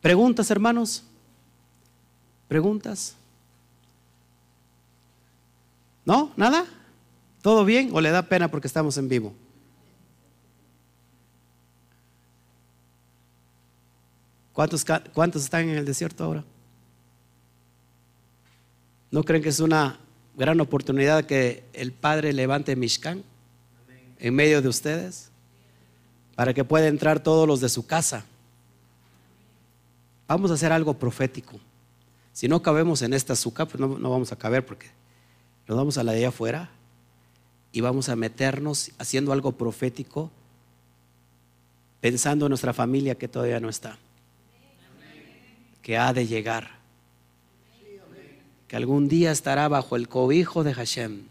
¿Preguntas, 0.00 0.50
hermanos? 0.50 1.04
¿Preguntas? 2.48 3.16
¿No? 6.04 6.32
¿Nada? 6.36 6.66
¿Todo 7.42 7.64
bien 7.64 7.90
o 7.92 8.00
le 8.00 8.10
da 8.10 8.22
pena 8.22 8.50
porque 8.50 8.66
estamos 8.66 8.96
en 8.98 9.08
vivo? 9.08 9.34
¿Cuántos, 14.52 14.84
¿Cuántos 15.12 15.42
están 15.42 15.68
en 15.68 15.76
el 15.76 15.84
desierto 15.84 16.24
ahora? 16.24 16.44
¿No 19.10 19.24
creen 19.24 19.42
que 19.42 19.48
es 19.48 19.60
una 19.60 19.98
gran 20.36 20.60
oportunidad 20.60 21.24
que 21.24 21.64
el 21.72 21.92
Padre 21.92 22.32
levante 22.32 22.76
Mishkan 22.76 23.22
en 24.18 24.34
medio 24.34 24.62
de 24.62 24.68
ustedes? 24.68 25.30
Para 26.34 26.52
que 26.52 26.64
pueda 26.64 26.88
entrar 26.88 27.22
todos 27.22 27.46
los 27.46 27.60
de 27.60 27.68
su 27.68 27.86
casa. 27.86 28.24
Vamos 30.26 30.50
a 30.50 30.54
hacer 30.54 30.72
algo 30.72 30.94
profético. 30.94 31.60
Si 32.32 32.48
no 32.48 32.62
cabemos 32.62 33.02
en 33.02 33.14
esta 33.14 33.34
azúcar, 33.34 33.68
pues 33.68 33.78
no, 33.78 33.88
vamos 33.88 34.32
a 34.32 34.36
caber 34.36 34.66
porque 34.66 34.88
nos 35.68 35.76
vamos 35.76 35.98
a 35.98 36.02
la 36.02 36.12
de 36.12 36.18
allá 36.18 36.28
afuera 36.28 36.70
y 37.70 37.80
vamos 37.80 38.08
a 38.08 38.16
meternos 38.16 38.90
haciendo 38.98 39.32
algo 39.32 39.52
profético, 39.52 40.30
pensando 42.00 42.46
en 42.46 42.50
nuestra 42.50 42.72
familia 42.72 43.14
que 43.14 43.28
todavía 43.28 43.60
no 43.60 43.68
está, 43.68 43.98
que 45.82 45.96
ha 45.96 46.12
de 46.12 46.26
llegar, 46.26 46.78
que 48.66 48.76
algún 48.76 49.08
día 49.08 49.30
estará 49.30 49.68
bajo 49.68 49.94
el 49.94 50.08
cobijo 50.08 50.64
de 50.64 50.74
Hashem, 50.74 51.22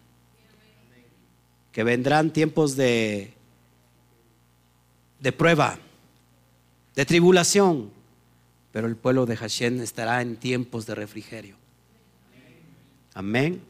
que 1.71 1.83
vendrán 1.83 2.31
tiempos 2.31 2.75
de 2.75 3.32
de 5.23 5.31
prueba, 5.31 5.79
de 6.95 7.05
tribulación, 7.05 7.89
pero 8.73 8.87
el 8.87 8.97
pueblo 8.97 9.25
de 9.25 9.37
Hashem 9.37 9.79
estará 9.79 10.21
en 10.21 10.35
tiempos 10.35 10.85
de 10.85 10.95
refrigerio. 10.95 11.55
Amén. 13.13 13.61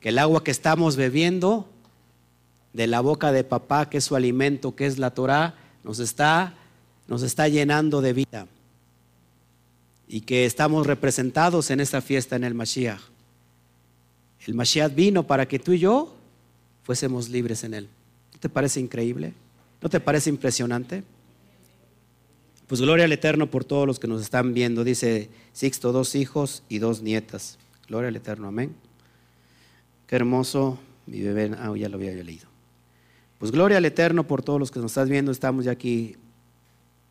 Que 0.00 0.10
el 0.10 0.18
agua 0.18 0.44
que 0.44 0.50
estamos 0.50 0.96
bebiendo 0.96 1.66
de 2.74 2.86
la 2.86 3.00
boca 3.00 3.32
de 3.32 3.44
papá, 3.44 3.88
que 3.88 3.96
es 3.96 4.04
su 4.04 4.14
alimento, 4.14 4.76
que 4.76 4.84
es 4.84 4.98
la 4.98 5.12
Torah, 5.12 5.54
nos 5.84 6.00
está, 6.00 6.52
nos 7.08 7.22
está 7.22 7.48
llenando 7.48 8.02
de 8.02 8.12
vida. 8.12 8.46
Y 10.06 10.20
que 10.20 10.44
estamos 10.44 10.86
representados 10.86 11.70
en 11.70 11.80
esta 11.80 12.02
fiesta 12.02 12.36
en 12.36 12.44
el 12.44 12.52
Mashiach. 12.52 13.00
El 14.46 14.52
Mashiach 14.52 14.94
vino 14.94 15.26
para 15.26 15.48
que 15.48 15.58
tú 15.58 15.72
y 15.72 15.78
yo 15.78 16.14
fuésemos 16.82 17.30
libres 17.30 17.64
en 17.64 17.72
él. 17.72 17.88
¿No 18.34 18.38
te 18.38 18.50
parece 18.50 18.80
increíble? 18.80 19.32
¿No 19.84 19.90
te 19.90 20.00
parece 20.00 20.30
impresionante? 20.30 21.04
Pues 22.66 22.80
gloria 22.80 23.04
al 23.04 23.12
Eterno 23.12 23.50
por 23.50 23.66
todos 23.66 23.86
los 23.86 24.00
que 24.00 24.08
nos 24.08 24.22
están 24.22 24.54
viendo. 24.54 24.82
Dice 24.82 25.28
Sixto, 25.52 25.92
dos 25.92 26.14
hijos 26.14 26.62
y 26.70 26.78
dos 26.78 27.02
nietas. 27.02 27.58
Gloria 27.86 28.08
al 28.08 28.16
Eterno, 28.16 28.48
amén. 28.48 28.74
Qué 30.06 30.16
hermoso, 30.16 30.78
mi 31.04 31.20
bebé, 31.20 31.54
ah, 31.58 31.70
ya 31.76 31.90
lo 31.90 31.96
había 31.98 32.12
leído. 32.12 32.46
Pues 33.38 33.52
gloria 33.52 33.76
al 33.76 33.84
Eterno 33.84 34.26
por 34.26 34.42
todos 34.42 34.58
los 34.58 34.70
que 34.70 34.80
nos 34.80 34.92
están 34.92 35.10
viendo. 35.10 35.30
Estamos 35.30 35.66
ya 35.66 35.72
aquí. 35.72 36.16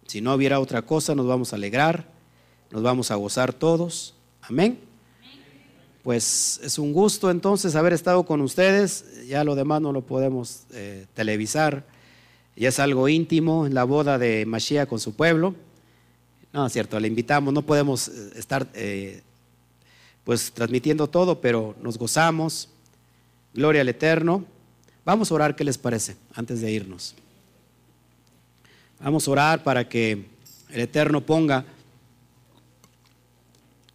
Si 0.07 0.19
no 0.21 0.33
hubiera 0.33 0.59
otra 0.59 0.81
cosa, 0.81 1.13
nos 1.13 1.27
vamos 1.27 1.53
a 1.53 1.57
alegrar, 1.57 2.09
nos 2.71 2.81
vamos 2.81 3.11
a 3.11 3.15
gozar 3.15 3.53
todos. 3.53 4.15
Amén. 4.41 4.79
Pues 6.01 6.59
es 6.63 6.79
un 6.79 6.91
gusto 6.91 7.29
entonces 7.29 7.75
haber 7.75 7.93
estado 7.93 8.25
con 8.25 8.41
ustedes. 8.41 9.27
Ya 9.27 9.43
lo 9.43 9.53
demás 9.53 9.79
no 9.79 9.91
lo 9.93 10.01
podemos 10.01 10.63
eh, 10.71 11.05
televisar 11.13 11.92
y 12.55 12.65
es 12.65 12.79
algo 12.79 13.09
íntimo, 13.09 13.67
la 13.67 13.83
boda 13.83 14.17
de 14.17 14.45
Mashiach 14.45 14.87
con 14.87 14.99
su 14.99 15.13
pueblo. 15.13 15.55
No, 16.51 16.67
es 16.67 16.73
cierto, 16.73 16.99
le 16.99 17.07
invitamos, 17.07 17.53
no 17.53 17.63
podemos 17.63 18.07
eh, 18.07 18.31
estar 18.35 18.67
eh, 18.75 19.21
pues 20.23 20.51
transmitiendo 20.51 21.07
todo, 21.07 21.41
pero 21.41 21.75
nos 21.81 21.97
gozamos. 21.97 22.69
Gloria 23.53 23.81
al 23.81 23.89
Eterno. 23.89 24.45
Vamos 25.03 25.31
a 25.31 25.35
orar, 25.35 25.55
¿qué 25.55 25.63
les 25.63 25.77
parece? 25.77 26.15
Antes 26.33 26.61
de 26.61 26.71
irnos. 26.71 27.15
Vamos 28.99 29.27
a 29.27 29.31
orar 29.31 29.63
para 29.63 29.89
que 29.89 30.25
el 30.69 30.81
Eterno 30.81 31.21
ponga. 31.21 31.65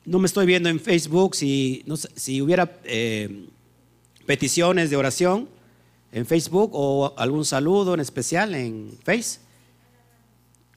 No 0.05 0.19
me 0.19 0.27
estoy 0.27 0.47
viendo 0.47 0.69
en 0.69 0.81
Facebook 0.81 1.37
si, 1.37 1.85
si 2.15 2.43
hubiera 2.43 2.79
eh, 2.85 3.47
peticiones 4.27 4.91
de 4.91 4.97
oración 4.97 5.49
en 6.13 6.27
Facebook 6.27 6.71
o 6.73 7.15
algún 7.17 7.45
saludo 7.45 7.95
en 7.95 8.01
especial 8.01 8.55
en 8.55 8.97
Face. 9.05 9.41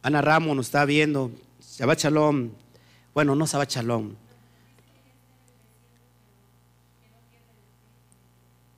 Ana 0.02 0.22
Ramos 0.22 0.56
nos 0.56 0.68
está 0.68 0.86
viendo. 0.86 1.32
Shabbat 1.78 2.00
Shalom. 2.00 2.52
Bueno, 3.14 3.36
no 3.36 3.46
Shabbat 3.46 3.70
Shalom. 3.70 4.16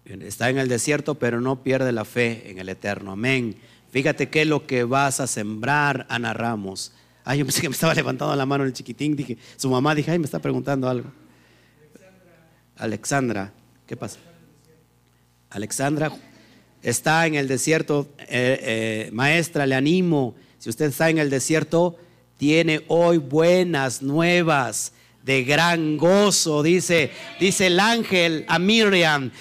Está 0.05 0.49
en 0.49 0.57
el 0.57 0.67
desierto, 0.67 1.15
pero 1.15 1.39
no 1.39 1.63
pierde 1.63 1.91
la 1.91 2.05
fe 2.05 2.51
en 2.51 2.59
el 2.59 2.69
eterno. 2.69 3.13
Amén. 3.13 3.55
Fíjate 3.91 4.29
qué 4.29 4.41
es 4.41 4.47
lo 4.47 4.67
que 4.67 4.83
vas 4.83 5.19
a 5.19 5.27
sembrar, 5.27 6.05
Ana 6.09 6.33
Ramos. 6.33 6.93
Ay, 7.23 7.39
yo 7.39 7.45
pensé 7.45 7.61
que 7.61 7.69
me 7.69 7.73
estaba 7.73 7.93
levantando 7.93 8.35
la 8.35 8.45
mano 8.45 8.65
el 8.65 8.73
chiquitín. 8.73 9.15
Dije, 9.15 9.37
su 9.55 9.69
mamá 9.69 9.95
dije, 9.95 10.11
ay, 10.11 10.19
me 10.19 10.25
está 10.25 10.39
preguntando 10.39 10.89
algo. 10.89 11.09
Alexandra, 12.75 13.53
¿qué 13.87 13.95
pasa? 13.95 14.19
Alexandra 15.49 16.11
está 16.83 17.25
en 17.25 17.35
el 17.35 17.47
desierto. 17.47 18.07
Eh, 18.19 18.27
eh, 18.29 19.09
maestra, 19.11 19.65
le 19.65 19.75
animo. 19.75 20.35
Si 20.59 20.69
usted 20.69 20.85
está 20.85 21.09
en 21.09 21.17
el 21.17 21.29
desierto, 21.29 21.97
tiene 22.37 22.83
hoy 22.87 23.17
buenas 23.17 24.01
nuevas 24.01 24.93
de 25.23 25.43
gran 25.45 25.95
gozo, 25.95 26.63
dice, 26.63 27.09
dice 27.39 27.67
el 27.67 27.79
ángel 27.79 28.45
a 28.49 28.59
Miriam, 28.59 29.31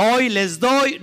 Hoy 0.00 0.28
les 0.28 0.60
doy 0.60 1.00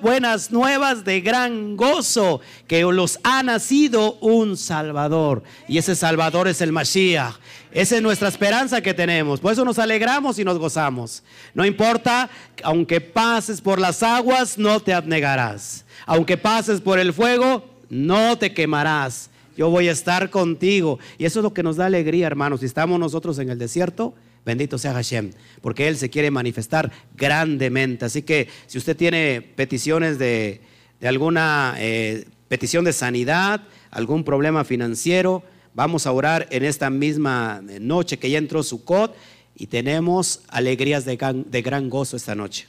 buenas 0.00 0.52
nuevas 0.52 1.02
de 1.02 1.20
gran 1.20 1.76
gozo, 1.76 2.40
que 2.68 2.82
los 2.82 3.18
ha 3.24 3.42
nacido 3.42 4.14
un 4.20 4.56
Salvador. 4.56 5.42
Y 5.66 5.78
ese 5.78 5.96
Salvador 5.96 6.46
es 6.46 6.60
el 6.60 6.70
Mashiach. 6.70 7.34
Esa 7.72 7.96
es 7.96 8.02
nuestra 8.02 8.28
esperanza 8.28 8.80
que 8.80 8.94
tenemos. 8.94 9.40
Por 9.40 9.52
eso 9.52 9.64
nos 9.64 9.78
alegramos 9.78 10.38
y 10.38 10.44
nos 10.44 10.58
gozamos. 10.58 11.22
No 11.54 11.64
importa, 11.64 12.30
aunque 12.62 13.00
pases 13.00 13.60
por 13.60 13.78
las 13.78 14.02
aguas, 14.02 14.58
no 14.58 14.80
te 14.80 14.94
abnegarás. 14.94 15.84
Aunque 16.06 16.36
pases 16.36 16.80
por 16.80 16.98
el 16.98 17.12
fuego, 17.12 17.64
no 17.90 18.38
te 18.38 18.54
quemarás. 18.54 19.30
Yo 19.56 19.70
voy 19.70 19.88
a 19.88 19.92
estar 19.92 20.30
contigo. 20.30 20.98
Y 21.18 21.24
eso 21.24 21.40
es 21.40 21.42
lo 21.42 21.52
que 21.52 21.62
nos 21.62 21.76
da 21.76 21.86
alegría, 21.86 22.26
hermanos. 22.26 22.60
Si 22.60 22.66
estamos 22.66 22.98
nosotros 22.98 23.38
en 23.38 23.50
el 23.50 23.58
desierto, 23.58 24.14
Bendito 24.48 24.78
sea 24.78 24.94
Hashem, 24.94 25.32
porque 25.60 25.88
Él 25.88 25.98
se 25.98 26.08
quiere 26.08 26.30
manifestar 26.30 26.90
grandemente. 27.14 28.06
Así 28.06 28.22
que 28.22 28.48
si 28.66 28.78
usted 28.78 28.96
tiene 28.96 29.42
peticiones 29.42 30.18
de, 30.18 30.62
alguna 31.02 31.74
eh, 31.76 32.26
petición 32.48 32.84
de 32.86 32.94
sanidad, 32.94 33.60
algún 33.90 34.24
problema 34.24 34.64
financiero, 34.64 35.42
vamos 35.74 36.06
a 36.06 36.12
orar 36.12 36.46
en 36.50 36.64
esta 36.64 36.90
misma 36.90 37.62
noche 37.80 38.18
que 38.18 38.30
ya 38.30 38.38
entró 38.38 38.62
Sukkot 38.62 39.14
y 39.54 39.66
tenemos 39.66 40.40
alegrías 40.48 41.04
de 41.04 41.16
de 41.16 41.62
gran 41.62 41.90
gozo 41.90 42.16
esta 42.16 42.34
noche. 42.34 42.66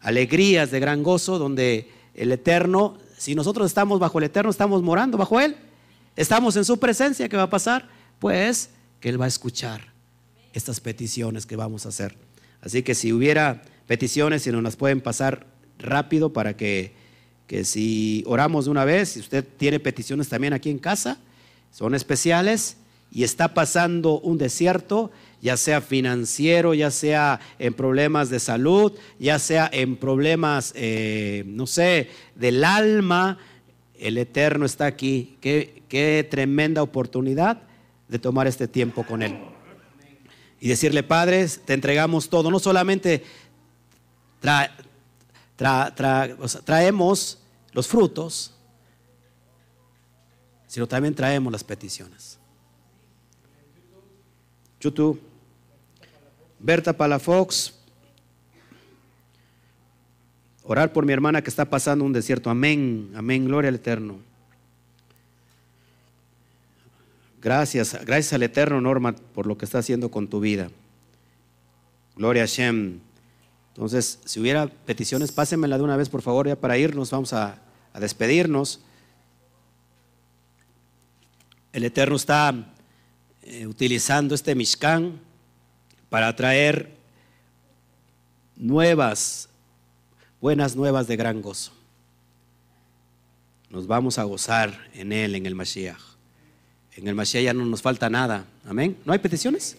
Alegrías 0.00 0.70
de 0.70 0.80
gran 0.80 1.02
gozo 1.02 1.38
donde 1.38 1.90
el 2.14 2.32
Eterno, 2.32 2.96
si 3.18 3.34
nosotros 3.34 3.66
estamos 3.66 4.00
bajo 4.00 4.18
el 4.18 4.24
Eterno, 4.24 4.50
estamos 4.50 4.82
morando 4.82 5.18
bajo 5.18 5.40
Él, 5.40 5.56
estamos 6.16 6.56
en 6.56 6.64
su 6.64 6.78
presencia, 6.78 7.28
¿qué 7.28 7.36
va 7.36 7.44
a 7.44 7.50
pasar? 7.50 7.88
Pues 8.18 8.70
que 9.00 9.08
Él 9.08 9.20
va 9.20 9.26
a 9.26 9.28
escuchar 9.28 9.92
estas 10.52 10.80
peticiones 10.80 11.44
que 11.44 11.56
vamos 11.56 11.86
a 11.86 11.90
hacer. 11.90 12.16
Así 12.62 12.82
que 12.82 12.94
si 12.94 13.12
hubiera 13.12 13.62
peticiones, 13.86 14.42
si 14.42 14.50
nos 14.50 14.62
las 14.62 14.76
pueden 14.76 15.00
pasar 15.00 15.46
rápido 15.78 16.32
para 16.32 16.56
que, 16.56 16.94
que 17.46 17.64
si 17.64 18.24
oramos 18.26 18.64
de 18.64 18.70
una 18.70 18.84
vez, 18.84 19.10
si 19.10 19.20
usted 19.20 19.46
tiene 19.56 19.78
peticiones 19.80 20.28
también 20.28 20.52
aquí 20.52 20.70
en 20.70 20.78
casa, 20.78 21.18
son 21.70 21.94
especiales 21.94 22.76
y 23.10 23.24
está 23.24 23.54
pasando 23.54 24.18
un 24.20 24.38
desierto, 24.38 25.10
ya 25.40 25.56
sea 25.56 25.80
financiero, 25.80 26.74
ya 26.74 26.90
sea 26.90 27.40
en 27.58 27.74
problemas 27.74 28.30
de 28.30 28.40
salud, 28.40 28.92
ya 29.18 29.38
sea 29.38 29.68
en 29.72 29.96
problemas, 29.96 30.72
eh, 30.74 31.44
no 31.46 31.66
sé, 31.66 32.10
del 32.34 32.64
alma, 32.64 33.38
el 33.98 34.18
Eterno 34.18 34.66
está 34.66 34.86
aquí. 34.86 35.36
Qué, 35.40 35.82
qué 35.88 36.26
tremenda 36.28 36.82
oportunidad 36.82 37.62
de 38.08 38.18
tomar 38.18 38.46
este 38.46 38.68
tiempo 38.68 39.04
con 39.04 39.22
Él 39.22 39.38
y 40.60 40.68
decirle, 40.68 41.02
Padre, 41.02 41.46
te 41.64 41.74
entregamos 41.74 42.28
todo. 42.28 42.50
No 42.50 42.58
solamente 42.58 43.24
traemos 46.64 47.38
los 47.72 47.86
frutos, 47.86 48.54
sino 50.66 50.86
también 50.86 51.14
traemos 51.14 51.52
las 51.52 51.64
peticiones. 51.64 52.38
YouTube, 54.80 55.20
Berta 56.58 56.92
Palafox, 56.92 57.74
orar 60.62 60.92
por 60.92 61.06
mi 61.06 61.12
hermana 61.12 61.42
que 61.42 61.50
está 61.50 61.64
pasando 61.64 62.04
un 62.04 62.12
desierto. 62.12 62.50
Amén, 62.50 63.10
amén, 63.14 63.44
gloria 63.44 63.68
al 63.68 63.76
Eterno. 63.76 64.18
Gracias, 67.40 67.96
gracias 68.04 68.32
al 68.32 68.42
Eterno, 68.42 68.80
Norma, 68.80 69.14
por 69.14 69.46
lo 69.46 69.56
que 69.56 69.64
está 69.64 69.78
haciendo 69.78 70.10
con 70.10 70.28
tu 70.28 70.40
vida. 70.40 70.70
Gloria 72.16 72.42
a 72.42 72.46
Shem. 72.46 73.00
Entonces, 73.68 74.18
si 74.24 74.40
hubiera 74.40 74.66
peticiones, 74.66 75.32
pásenmela 75.32 75.76
de 75.76 75.84
una 75.84 75.96
vez, 75.96 76.08
por 76.08 76.22
favor, 76.22 76.48
ya 76.48 76.56
para 76.56 76.78
irnos, 76.78 77.10
vamos 77.10 77.32
a, 77.34 77.62
despedirnos. 78.00 78.80
El 81.76 81.84
Eterno 81.84 82.16
está 82.16 82.54
eh, 83.42 83.66
utilizando 83.66 84.34
este 84.34 84.54
Mishkan 84.54 85.20
para 86.08 86.34
traer 86.34 86.96
nuevas, 88.56 89.50
buenas 90.40 90.74
nuevas 90.74 91.06
de 91.06 91.16
gran 91.16 91.42
gozo. 91.42 91.72
Nos 93.68 93.86
vamos 93.86 94.18
a 94.18 94.24
gozar 94.24 94.88
en 94.94 95.12
Él, 95.12 95.34
en 95.34 95.44
el 95.44 95.54
Mashiach. 95.54 96.00
En 96.96 97.08
el 97.08 97.14
Mashiach 97.14 97.44
ya 97.44 97.52
no 97.52 97.66
nos 97.66 97.82
falta 97.82 98.08
nada. 98.08 98.46
Amén. 98.64 98.96
¿No 99.04 99.12
hay 99.12 99.18
peticiones? 99.18 99.76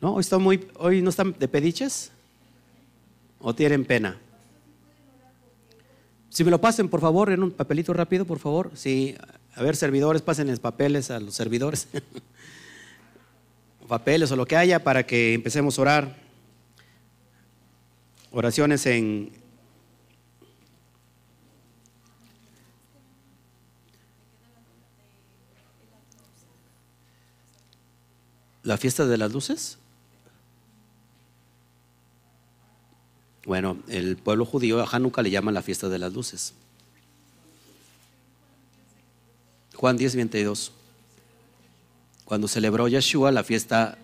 ¿No? 0.00 0.14
¿Hoy, 0.14 0.24
muy, 0.38 0.68
hoy 0.76 1.02
no 1.02 1.10
están 1.10 1.34
de 1.36 1.48
pediches? 1.48 2.12
¿O 3.40 3.52
tienen 3.52 3.84
pena? 3.84 4.18
Si 6.28 6.44
me 6.44 6.52
lo 6.52 6.60
pasen, 6.60 6.88
por 6.88 7.00
favor, 7.00 7.32
en 7.32 7.42
un 7.42 7.50
papelito 7.50 7.92
rápido, 7.92 8.24
por 8.24 8.38
favor. 8.38 8.70
Si, 8.74 9.16
a 9.54 9.62
ver, 9.62 9.76
servidores, 9.76 10.22
pasen 10.22 10.48
los 10.48 10.60
papeles 10.60 11.10
a 11.10 11.20
los 11.20 11.34
servidores. 11.34 11.88
papeles 13.88 14.32
o 14.32 14.36
lo 14.36 14.46
que 14.46 14.56
haya 14.56 14.82
para 14.82 15.06
que 15.06 15.34
empecemos 15.34 15.78
a 15.78 15.82
orar. 15.82 16.16
Oraciones 18.30 18.86
en, 18.86 19.30
¿La 28.62 28.76
fiesta 28.76 29.06
de 29.06 29.18
las 29.18 29.32
luces? 29.32 29.78
Bueno, 33.44 33.78
el 33.88 34.16
pueblo 34.16 34.44
judío 34.44 34.80
a 34.80 34.88
Hanukkah 34.88 35.22
le 35.22 35.32
llama 35.32 35.50
la 35.50 35.62
fiesta 35.62 35.88
de 35.88 35.98
las 35.98 36.12
luces. 36.12 36.54
Juan 39.82 39.96
10, 39.96 40.14
22. 40.14 40.70
Cuando 42.24 42.46
celebró 42.46 42.86
Yeshua 42.86 43.32
la 43.32 43.42
fiesta 43.42 43.98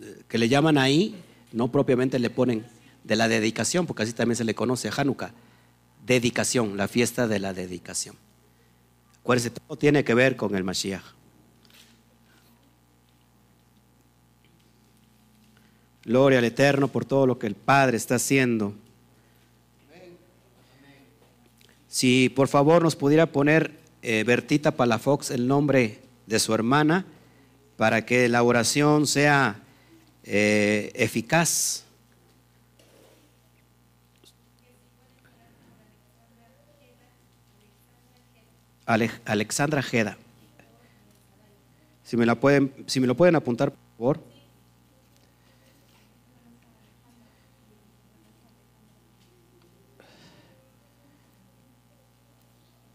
eh, 0.00 0.22
que 0.28 0.38
le 0.38 0.48
llaman 0.48 0.78
ahí, 0.78 1.20
no 1.50 1.72
propiamente 1.72 2.20
le 2.20 2.30
ponen 2.30 2.64
de 3.02 3.16
la 3.16 3.26
dedicación, 3.26 3.84
porque 3.84 4.04
así 4.04 4.12
también 4.12 4.36
se 4.36 4.44
le 4.44 4.54
conoce 4.54 4.86
a 4.86 4.92
Hanukkah. 4.96 5.32
Dedicación, 6.06 6.76
la 6.76 6.86
fiesta 6.86 7.26
de 7.26 7.40
la 7.40 7.52
dedicación. 7.52 8.14
Acuérdense, 9.22 9.50
todo 9.50 9.76
tiene 9.76 10.04
que 10.04 10.14
ver 10.14 10.36
con 10.36 10.54
el 10.54 10.62
Mashiach. 10.62 11.02
Gloria 16.04 16.38
al 16.38 16.44
Eterno 16.44 16.86
por 16.86 17.04
todo 17.04 17.26
lo 17.26 17.40
que 17.40 17.48
el 17.48 17.56
Padre 17.56 17.96
está 17.96 18.14
haciendo. 18.14 18.72
Si 21.88 22.28
por 22.28 22.46
favor 22.46 22.84
nos 22.84 22.94
pudiera 22.94 23.26
poner 23.26 23.81
eh, 24.02 24.24
Bertita 24.24 24.72
Palafox 24.72 25.30
el 25.30 25.46
nombre 25.46 26.00
de 26.26 26.38
su 26.38 26.52
hermana 26.52 27.06
para 27.76 28.04
que 28.04 28.28
la 28.28 28.42
oración 28.42 29.06
sea 29.06 29.60
eh, 30.24 30.92
eficaz. 30.94 31.84
Alexandra 38.84 39.82
Jeda. 39.82 40.18
Si 42.02 42.16
me, 42.16 42.26
la 42.26 42.34
pueden, 42.34 42.74
si 42.86 43.00
me 43.00 43.06
lo 43.06 43.16
pueden 43.16 43.36
apuntar, 43.36 43.70
por 43.70 44.16
favor. 44.16 44.31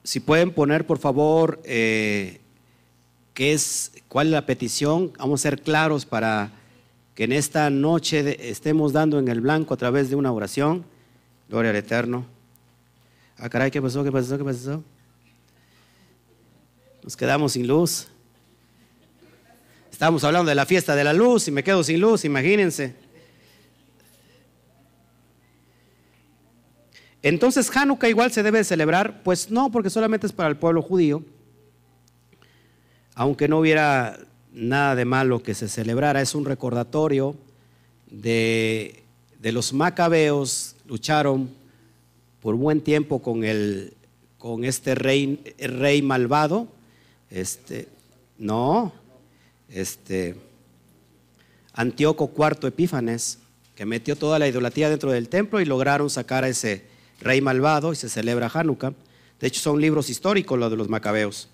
Si 0.08 0.22
pueden 0.22 0.52
poner, 0.52 0.88
por 0.88 1.00
favor, 1.00 1.60
eh, 1.66 2.40
qué 3.34 3.52
es, 3.52 3.92
cuál 4.08 4.28
es 4.28 4.32
la 4.32 4.46
petición. 4.46 5.12
Vamos 5.20 5.42
a 5.42 5.44
ser 5.44 5.62
claros 5.62 6.06
para 6.06 6.50
que 7.14 7.26
en 7.26 7.34
esta 7.34 7.70
noche 7.70 8.50
estemos 8.50 8.94
dando 8.94 9.20
en 9.20 9.28
el 9.28 9.42
blanco 9.42 9.74
a 9.74 9.78
través 9.78 10.10
de 10.10 10.16
una 10.16 10.32
oración. 10.32 10.86
Gloria 11.50 11.72
al 11.72 11.76
Eterno. 11.76 12.26
Ah, 13.38 13.50
caray, 13.50 13.70
¿qué 13.70 13.82
pasó? 13.82 14.02
¿Qué 14.02 14.12
pasó? 14.14 14.38
¿Qué 14.38 14.46
pasó? 14.46 14.82
Nos 17.04 17.18
quedamos 17.18 17.52
sin 17.52 17.68
luz. 17.68 18.08
Estamos 19.92 20.24
hablando 20.24 20.48
de 20.48 20.56
la 20.56 20.66
fiesta 20.66 20.96
de 20.96 21.04
la 21.04 21.12
luz 21.12 21.50
y 21.50 21.52
me 21.52 21.66
quedo 21.66 21.84
sin 21.84 22.00
luz, 22.00 22.24
imagínense. 22.24 22.96
Entonces, 27.24 27.76
Hanukkah 27.76 28.10
igual 28.10 28.32
se 28.32 28.44
debe 28.44 28.64
celebrar, 28.64 29.24
pues 29.24 29.50
no, 29.50 29.72
porque 29.72 29.90
solamente 29.90 30.28
es 30.28 30.34
para 30.34 30.50
el 30.50 30.58
pueblo 30.58 30.82
judío, 30.82 31.24
aunque 33.16 33.48
no 33.48 33.60
hubiera 33.60 34.20
nada 34.54 34.96
de 34.96 35.06
malo 35.06 35.42
que 35.42 35.56
se 35.56 35.68
celebrara, 35.68 36.22
es 36.22 36.36
un 36.36 36.46
recordatorio 36.46 37.36
de, 38.10 39.04
los 39.42 39.74
macabeos, 39.74 40.76
lucharon 40.86 41.50
por 42.42 42.56
buen 42.56 42.82
tiempo 42.82 43.22
con, 43.22 43.44
el, 43.44 43.94
con 44.38 44.64
este 44.64 44.94
rey, 44.94 45.42
rey 45.58 46.02
malvado, 46.02 46.68
este, 47.32 47.88
no, 48.38 48.94
este, 49.70 50.36
Antíoco 51.74 52.32
IV 52.36 52.68
Epífanes, 52.68 53.40
que 53.76 53.86
metió 53.86 54.16
toda 54.16 54.40
la 54.40 54.48
idolatría 54.48 54.90
dentro 54.90 55.12
del 55.12 55.30
templo 55.30 55.62
y 55.62 55.66
lograron 55.66 56.10
sacar 56.10 56.44
a 56.44 56.50
ese 56.50 56.97
rey 57.20 57.42
malvado 57.42 57.94
y 57.94 57.96
se 57.96 58.10
celebra 58.10 58.52
Hanukkah. 58.54 58.94
De 59.40 59.48
hecho, 59.48 59.62
son 59.62 59.80
libros 59.80 60.10
históricos 60.10 60.58
los 60.58 60.72
de 60.72 60.78
los 60.78 60.90
macabeos. 60.90 61.50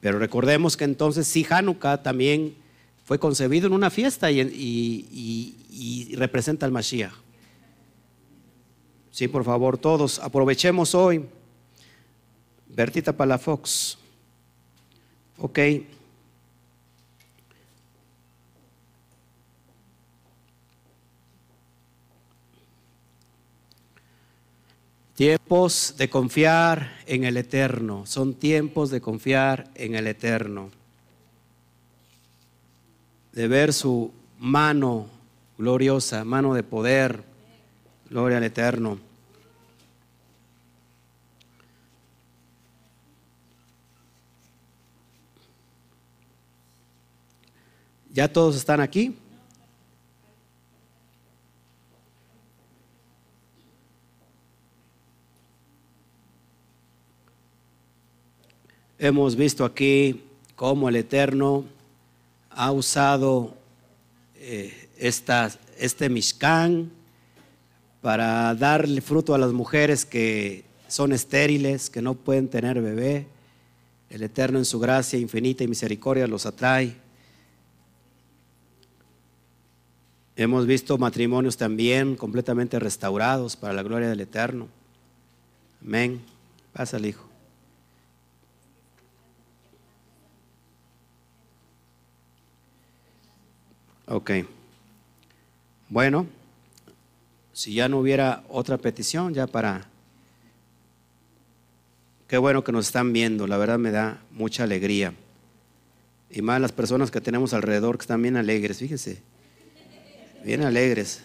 Pero 0.00 0.18
recordemos 0.18 0.76
que 0.76 0.84
entonces 0.84 1.26
sí, 1.26 1.46
Hanukkah 1.48 2.02
también 2.02 2.56
fue 3.04 3.18
concebido 3.18 3.66
en 3.66 3.72
una 3.72 3.90
fiesta 3.90 4.30
y, 4.30 6.14
representa 6.16 6.66
al 6.66 6.72
Mashiach. 6.72 7.12
Sí, 9.10 9.28
por 9.28 9.44
favor, 9.44 9.78
todos 9.78 10.18
aprovechemos 10.18 10.94
hoy. 10.94 11.24
Bertita 12.68 13.12
Palafox. 13.12 13.98
Ok. 15.38 15.58
Tiempos 25.14 25.94
de 25.98 26.08
confiar 26.08 26.90
en 27.06 27.24
el 27.24 27.36
Eterno, 27.36 28.06
son 28.06 28.32
tiempos 28.34 28.90
de 28.90 29.02
confiar 29.02 29.70
en 29.74 29.94
el 29.94 30.06
Eterno, 30.06 30.70
de 33.32 33.46
ver 33.46 33.74
su 33.74 34.10
mano 34.38 35.06
gloriosa, 35.58 36.24
mano 36.24 36.54
de 36.54 36.62
poder, 36.62 37.22
gloria 38.08 38.38
al 38.38 38.44
Eterno. 38.44 38.98
¿Ya 48.14 48.32
todos 48.32 48.56
están 48.56 48.80
aquí? 48.80 49.16
Hemos 59.04 59.34
visto 59.34 59.64
aquí 59.64 60.22
cómo 60.54 60.88
el 60.88 60.94
Eterno 60.94 61.64
ha 62.50 62.70
usado 62.70 63.52
eh, 64.36 64.90
este 64.96 66.08
Mishkan 66.08 66.88
para 68.00 68.54
darle 68.54 69.00
fruto 69.00 69.34
a 69.34 69.38
las 69.38 69.52
mujeres 69.52 70.04
que 70.04 70.62
son 70.86 71.12
estériles, 71.12 71.90
que 71.90 72.00
no 72.00 72.14
pueden 72.14 72.46
tener 72.46 72.80
bebé. 72.80 73.26
El 74.08 74.22
Eterno 74.22 74.58
en 74.58 74.64
su 74.64 74.78
gracia 74.78 75.18
infinita 75.18 75.64
y 75.64 75.66
misericordia 75.66 76.28
los 76.28 76.46
atrae. 76.46 76.96
Hemos 80.36 80.64
visto 80.64 80.96
matrimonios 80.96 81.56
también 81.56 82.14
completamente 82.14 82.78
restaurados 82.78 83.56
para 83.56 83.74
la 83.74 83.82
gloria 83.82 84.08
del 84.08 84.20
Eterno. 84.20 84.68
Amén. 85.84 86.20
Pasa 86.72 86.98
el 86.98 87.06
Hijo. 87.06 87.31
Ok. 94.06 94.30
Bueno, 95.88 96.26
si 97.52 97.74
ya 97.74 97.88
no 97.88 97.98
hubiera 97.98 98.44
otra 98.48 98.78
petición, 98.78 99.34
ya 99.34 99.46
para... 99.46 99.88
Qué 102.26 102.38
bueno 102.38 102.64
que 102.64 102.72
nos 102.72 102.86
están 102.86 103.12
viendo, 103.12 103.46
la 103.46 103.58
verdad 103.58 103.78
me 103.78 103.90
da 103.90 104.22
mucha 104.30 104.64
alegría. 104.64 105.12
Y 106.30 106.40
más 106.40 106.60
las 106.62 106.72
personas 106.72 107.10
que 107.10 107.20
tenemos 107.20 107.52
alrededor 107.52 107.98
que 107.98 108.02
están 108.02 108.22
bien 108.22 108.38
alegres, 108.38 108.78
fíjense, 108.78 109.20
bien 110.42 110.62
alegres. 110.62 111.22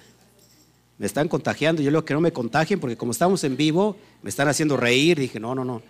Me 0.97 1.05
están 1.05 1.29
contagiando, 1.29 1.81
yo 1.81 1.91
lo 1.91 2.03
que 2.03 2.13
no 2.13 2.19
me 2.19 2.33
contagien 2.33 2.81
porque 2.81 2.97
como 2.97 3.13
estamos 3.13 3.43
en 3.45 3.55
vivo, 3.55 3.95
me 4.21 4.29
están 4.29 4.49
haciendo 4.49 4.75
reír. 4.75 5.17
Dije, 5.17 5.39
no, 5.39 5.55
no, 5.55 5.63
no, 5.63 5.81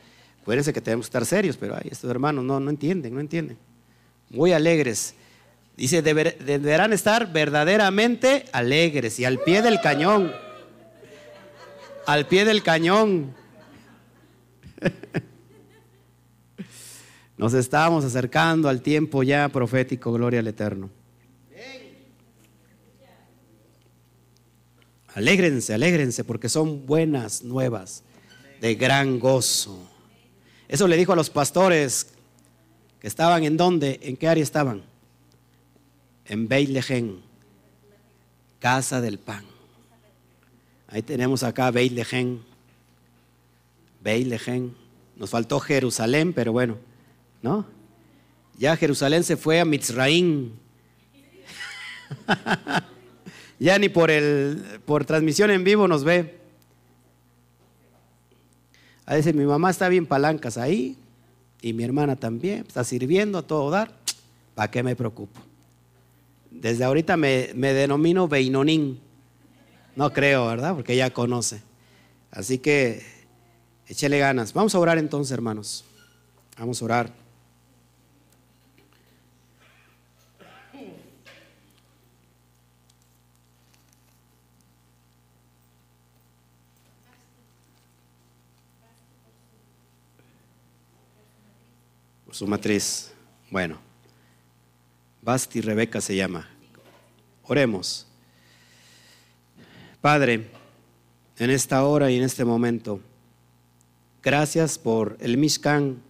acuérdense 0.41 0.71
que 0.71 0.81
tenemos 0.81 1.07
que 1.07 1.09
estar 1.09 1.25
serios, 1.25 1.57
pero 1.57 1.75
ay, 1.75 1.87
estos 1.89 2.11
hermanos 2.11 2.45
no, 2.45 2.59
no 2.59 2.69
entienden, 2.69 3.15
no 3.15 3.19
entienden. 3.19 3.57
Muy 4.29 4.51
alegres. 4.51 5.15
Dice, 5.77 6.01
deberán 6.01 6.91
estar 6.91 7.31
verdaderamente 7.31 8.45
alegres 8.51 9.19
y 9.19 9.25
al 9.25 9.37
pie 9.37 9.61
del 9.61 9.79
cañón. 9.79 10.33
Al 12.07 12.25
pie 12.25 12.45
del 12.45 12.63
cañón. 12.63 13.35
Nos 17.37 17.53
estamos 17.53 18.03
acercando 18.03 18.69
al 18.69 18.81
tiempo 18.81 19.21
ya 19.21 19.49
profético, 19.49 20.11
gloria 20.11 20.39
al 20.39 20.47
Eterno. 20.47 20.89
Alégrense, 25.13 25.75
alégrense, 25.75 26.23
porque 26.23 26.49
son 26.49 26.87
buenas 26.87 27.43
nuevas 27.43 28.03
de 28.61 28.73
gran 28.73 29.19
gozo. 29.19 29.87
Eso 30.67 30.87
le 30.87 30.97
dijo 30.97 31.13
a 31.13 31.15
los 31.15 31.29
pastores 31.29 32.13
que 32.99 33.07
estaban 33.07 33.43
en 33.43 33.57
dónde, 33.57 33.99
en 34.01 34.17
qué 34.17 34.27
área 34.27 34.43
estaban 34.43 34.96
en 36.27 36.47
Beit 36.47 36.69
casa 38.59 39.01
del 39.01 39.19
pan. 39.19 39.43
Ahí 40.87 41.01
tenemos 41.01 41.43
acá 41.43 41.71
Beit 41.71 41.91
Lehem. 41.93 42.39
Nos 45.15 45.29
faltó 45.29 45.59
Jerusalén, 45.59 46.33
pero 46.33 46.51
bueno, 46.51 46.77
¿no? 47.41 47.65
Ya 48.57 48.75
Jerusalén 48.77 49.23
se 49.23 49.37
fue 49.37 49.59
a 49.59 49.65
Mitzraim. 49.65 50.51
ya 53.59 53.77
ni 53.77 53.89
por 53.89 54.09
el 54.11 54.79
por 54.85 55.05
transmisión 55.05 55.51
en 55.51 55.63
vivo 55.63 55.87
nos 55.87 56.03
ve. 56.03 56.37
A 59.05 59.15
veces 59.15 59.33
mi 59.33 59.45
mamá 59.45 59.69
está 59.69 59.89
bien 59.89 60.05
palancas 60.05 60.57
ahí 60.57 60.97
y 61.61 61.73
mi 61.73 61.83
hermana 61.83 62.15
también, 62.15 62.65
está 62.67 62.83
sirviendo 62.83 63.37
a 63.39 63.41
todo 63.41 63.69
dar. 63.69 63.91
¿Para 64.55 64.71
qué 64.71 64.83
me 64.83 64.95
preocupo? 64.95 65.39
Desde 66.51 66.83
ahorita 66.83 67.17
me, 67.17 67.53
denomino 67.53 68.27
Beinonín. 68.27 68.99
No 69.95 70.13
creo, 70.13 70.47
¿verdad? 70.47 70.75
Porque 70.75 70.93
ella 70.93 71.11
conoce. 71.11 71.61
Así 72.31 72.59
que 72.59 73.03
échele 73.87 74.19
ganas. 74.19 74.53
Vamos 74.53 74.75
a 74.75 74.79
orar 74.79 74.97
entonces, 74.97 75.31
hermanos. 75.31 75.85
Vamos 76.57 76.81
a 76.81 76.85
orar. 76.85 77.13
Por 92.25 92.35
su 92.35 92.47
matriz. 92.47 93.13
Bueno. 93.49 93.86
Basti 95.27 95.59
Rebeca 95.59 95.99
se 95.99 96.15
llama. 96.15 96.47
Oremos. 97.43 98.07
Padre, 99.99 100.47
en 101.37 101.49
esta 101.49 101.83
hora 101.83 102.09
y 102.09 102.15
en 102.15 102.23
este 102.23 102.45
momento, 102.45 103.01
gracias 104.23 104.79
por 104.79 105.17
el 105.19 105.35
Mishkan 105.35 106.01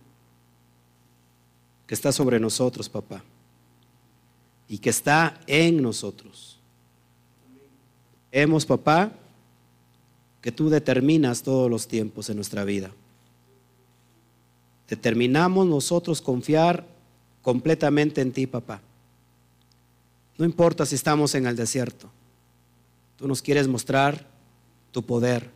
que 1.88 1.96
está 1.96 2.12
sobre 2.12 2.40
nosotros, 2.40 2.90
papá, 2.90 3.24
y 4.68 4.78
que 4.78 4.92
está 4.92 5.42
en 5.48 5.82
nosotros. 5.82 6.60
Hemos, 8.32 8.68
papá, 8.68 9.12
que 10.42 10.52
tú 10.52 10.70
determinas 10.70 11.42
todos 11.42 11.72
los 11.72 11.88
tiempos 11.88 12.30
en 12.30 12.36
nuestra 12.36 12.64
vida. 12.66 12.92
Determinamos 14.88 15.66
nosotros 15.66 16.22
confiar 16.22 16.86
completamente 17.42 18.22
en 18.22 18.32
ti, 18.32 18.46
papá. 18.46 18.80
No 20.38 20.46
importa 20.46 20.86
si 20.86 20.96
estamos 20.96 21.34
en 21.36 21.48
el 21.48 21.56
desierto. 21.56 22.10
Tú 23.18 23.28
nos 23.28 23.42
quieres 23.42 23.68
mostrar 23.68 24.28
tu 24.92 25.04
poder. 25.04 25.50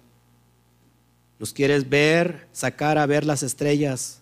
Nos 1.40 1.54
quieres 1.54 1.88
ver, 1.88 2.48
sacar 2.52 2.98
a 2.98 3.06
ver 3.06 3.26
las 3.26 3.44
estrellas 3.44 4.22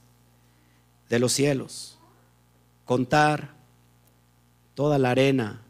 de 1.10 1.20
los 1.20 1.32
cielos. 1.34 1.98
Contar 2.86 3.54
toda 4.76 4.98
la 4.98 5.12
arena, 5.12 5.62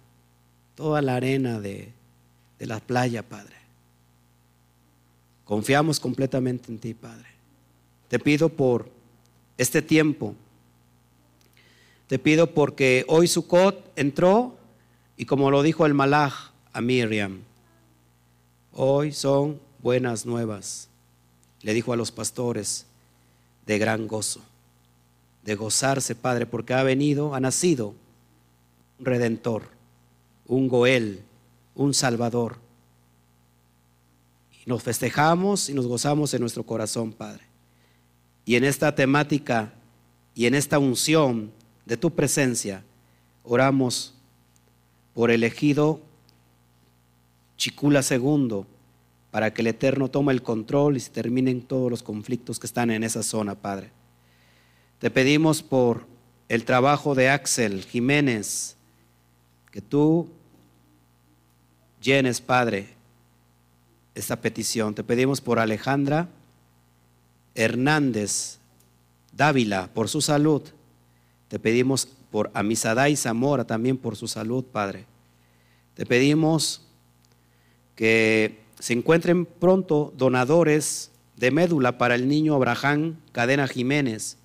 toda 0.76 1.02
la 1.02 1.16
arena 1.16 1.60
de, 1.60 1.92
de 2.58 2.66
la 2.66 2.80
playa, 2.80 3.28
Padre. 3.28 3.56
Confiamos 5.46 6.00
completamente 6.00 6.72
en 6.72 6.80
ti, 6.80 6.94
Padre. 6.94 7.28
Te 8.08 8.20
pido 8.20 8.50
por 8.50 8.90
este 9.58 9.82
tiempo. 9.82 10.36
Te 12.08 12.18
pido 12.18 12.52
porque 12.54 13.06
hoy 13.08 13.28
Sukkot 13.28 13.92
entró 13.96 14.59
y 15.20 15.26
como 15.26 15.52
lo 15.52 15.62
dijo 15.64 15.86
el 15.86 15.94
Malach 15.94 16.34
a 16.72 16.80
Miriam, 16.80 17.42
hoy 18.72 19.12
son 19.12 19.60
buenas 19.84 20.26
nuevas, 20.26 20.88
le 21.62 21.74
dijo 21.74 21.92
a 21.92 21.98
los 21.98 22.10
pastores, 22.10 22.86
de 23.66 23.78
gran 23.78 24.08
gozo, 24.08 24.40
de 25.44 25.56
gozarse, 25.56 26.16
Padre, 26.16 26.46
porque 26.46 26.74
ha 26.74 26.84
venido, 26.84 27.36
ha 27.36 27.42
nacido 27.42 27.94
un 28.98 29.06
redentor, 29.06 29.64
un 30.48 30.70
Goel, 30.70 31.22
un 31.76 31.94
Salvador. 31.94 32.56
Y 34.66 34.70
nos 34.70 34.82
festejamos 34.84 35.68
y 35.68 35.74
nos 35.74 35.86
gozamos 35.86 36.34
en 36.34 36.40
nuestro 36.40 36.64
corazón, 36.64 37.12
Padre. 37.12 37.44
Y 38.46 38.56
en 38.56 38.64
esta 38.64 38.96
temática 38.96 39.74
y 40.34 40.46
en 40.46 40.56
esta 40.56 40.80
unción 40.80 41.52
de 41.86 41.98
tu 41.98 42.10
presencia, 42.10 42.86
oramos 43.44 44.14
por 45.20 45.32
elegido 45.32 46.00
Chicula 47.58 48.00
II, 48.10 48.64
para 49.32 49.54
que 49.54 49.62
el 49.62 49.68
Eterno 49.68 50.08
tome 50.08 50.32
el 50.32 50.42
control 50.42 50.96
y 50.96 51.02
se 51.02 51.10
terminen 51.10 51.62
todos 51.62 51.92
los 51.92 52.04
conflictos 52.04 52.58
que 52.58 52.66
están 52.66 52.90
en 52.90 53.04
esa 53.04 53.22
zona, 53.22 53.54
Padre. 53.54 53.92
Te 54.98 55.12
pedimos 55.12 55.62
por 55.62 56.06
el 56.48 56.64
trabajo 56.64 57.16
de 57.16 57.28
Axel 57.28 57.84
Jiménez, 57.84 58.78
que 59.72 59.82
tú 59.82 60.30
llenes, 62.02 62.40
Padre, 62.40 62.88
esta 64.16 64.40
petición. 64.40 64.96
Te 64.96 65.04
pedimos 65.04 65.42
por 65.42 65.60
Alejandra 65.60 66.30
Hernández 67.56 68.60
Dávila, 69.34 69.90
por 69.94 70.08
su 70.08 70.22
salud. 70.22 70.62
Te 71.50 71.60
pedimos 71.60 72.08
por 72.32 72.52
Amisadai 72.54 73.18
Zamora 73.18 73.66
también 73.68 73.98
por 73.98 74.16
su 74.16 74.30
salud, 74.30 74.64
Padre. 74.64 75.09
Te 76.00 76.06
pedimos 76.06 76.82
que 77.98 78.60
se 78.80 78.94
encuentren 78.94 79.46
pronto 79.46 80.14
donadores 80.16 81.12
de 81.36 81.52
médula 81.52 81.98
para 81.98 82.16
el 82.16 82.30
niño 82.30 82.56
Abraham 82.56 83.18
Cadena 83.34 83.68
Jiménez. 83.68 84.38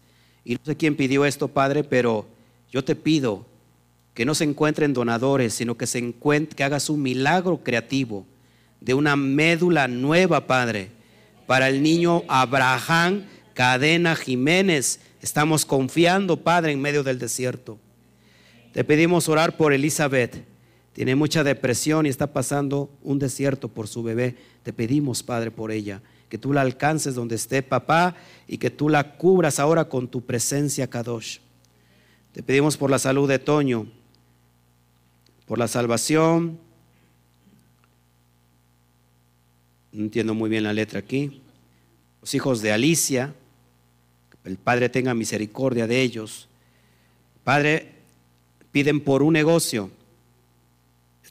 Y 0.45 0.55
no 0.55 0.61
sé 0.65 0.77
quién 0.77 0.97
pidió 0.97 1.25
esto, 1.25 1.47
Padre, 1.47 1.85
pero 1.85 2.27
yo 2.73 2.83
te 2.83 2.97
pido 2.97 3.47
que 4.15 4.25
no 4.25 4.35
se 4.35 4.43
encuentren 4.43 4.95
donadores, 4.95 5.55
sino 5.55 5.77
que 5.77 5.87
se 5.87 5.99
encuentre, 5.99 6.57
que 6.57 6.65
hagas 6.65 6.91
un 6.91 7.03
milagro 7.03 7.61
creativo 7.63 8.27
de 8.81 8.95
una 8.95 9.15
médula 9.15 9.87
nueva, 9.87 10.49
Padre, 10.49 10.91
para 11.47 11.69
el 11.69 11.85
niño 11.85 12.25
Abraham 12.27 13.27
Cadena 13.55 14.17
Jiménez. 14.17 14.99
Estamos 15.23 15.65
confiando, 15.65 16.37
Padre, 16.37 16.73
en 16.73 16.81
medio 16.81 17.05
del 17.05 17.21
desierto. 17.21 17.79
Te 18.73 18.83
pedimos 18.83 19.29
orar 19.29 19.57
por 19.57 19.73
Elizabeth. 19.73 20.53
Tiene 20.95 21.17
mucha 21.17 21.43
depresión 21.43 22.07
y 22.07 22.09
está 22.09 22.33
pasando 22.33 22.89
un 23.03 23.19
desierto 23.19 23.69
por 23.69 23.89
su 23.89 24.05
bebé. 24.05 24.37
Te 24.63 24.73
pedimos, 24.73 25.25
Padre, 25.25 25.51
por 25.51 25.73
ella. 25.73 26.01
Que 26.29 26.39
tú 26.39 26.53
la 26.53 26.61
alcances 26.61 27.17
donde 27.17 27.35
esté, 27.35 27.63
papá, 27.63 28.15
y 28.47 28.59
que 28.59 28.71
tú 28.71 28.89
la 28.89 29.17
cubras 29.17 29.59
ahora 29.59 29.89
con 29.89 30.07
tu 30.07 30.21
presencia, 30.23 30.89
Kadosh. 30.89 31.39
Te 32.33 32.45
pedimos 32.45 32.77
por 32.77 32.91
la 32.91 33.01
salud 33.01 33.29
de 33.29 33.41
Toño, 33.41 33.89
por 35.47 35.59
la 35.59 35.67
salvación. 35.67 36.61
No 39.93 40.05
entiendo 40.05 40.33
muy 40.33 40.49
bien 40.49 40.63
la 40.63 40.73
letra 40.73 41.01
aquí. 41.01 41.43
Los 42.21 42.35
hijos 42.35 42.63
de 42.63 42.71
Alicia, 42.71 43.35
el 44.45 44.59
Padre 44.59 44.89
tenga 44.89 45.13
misericordia 45.13 45.89
de 45.89 46.03
ellos. 46.03 46.49
Padre, 47.43 47.95
piden 48.71 49.01
por 49.01 49.25
un 49.25 49.33
negocio. 49.33 49.91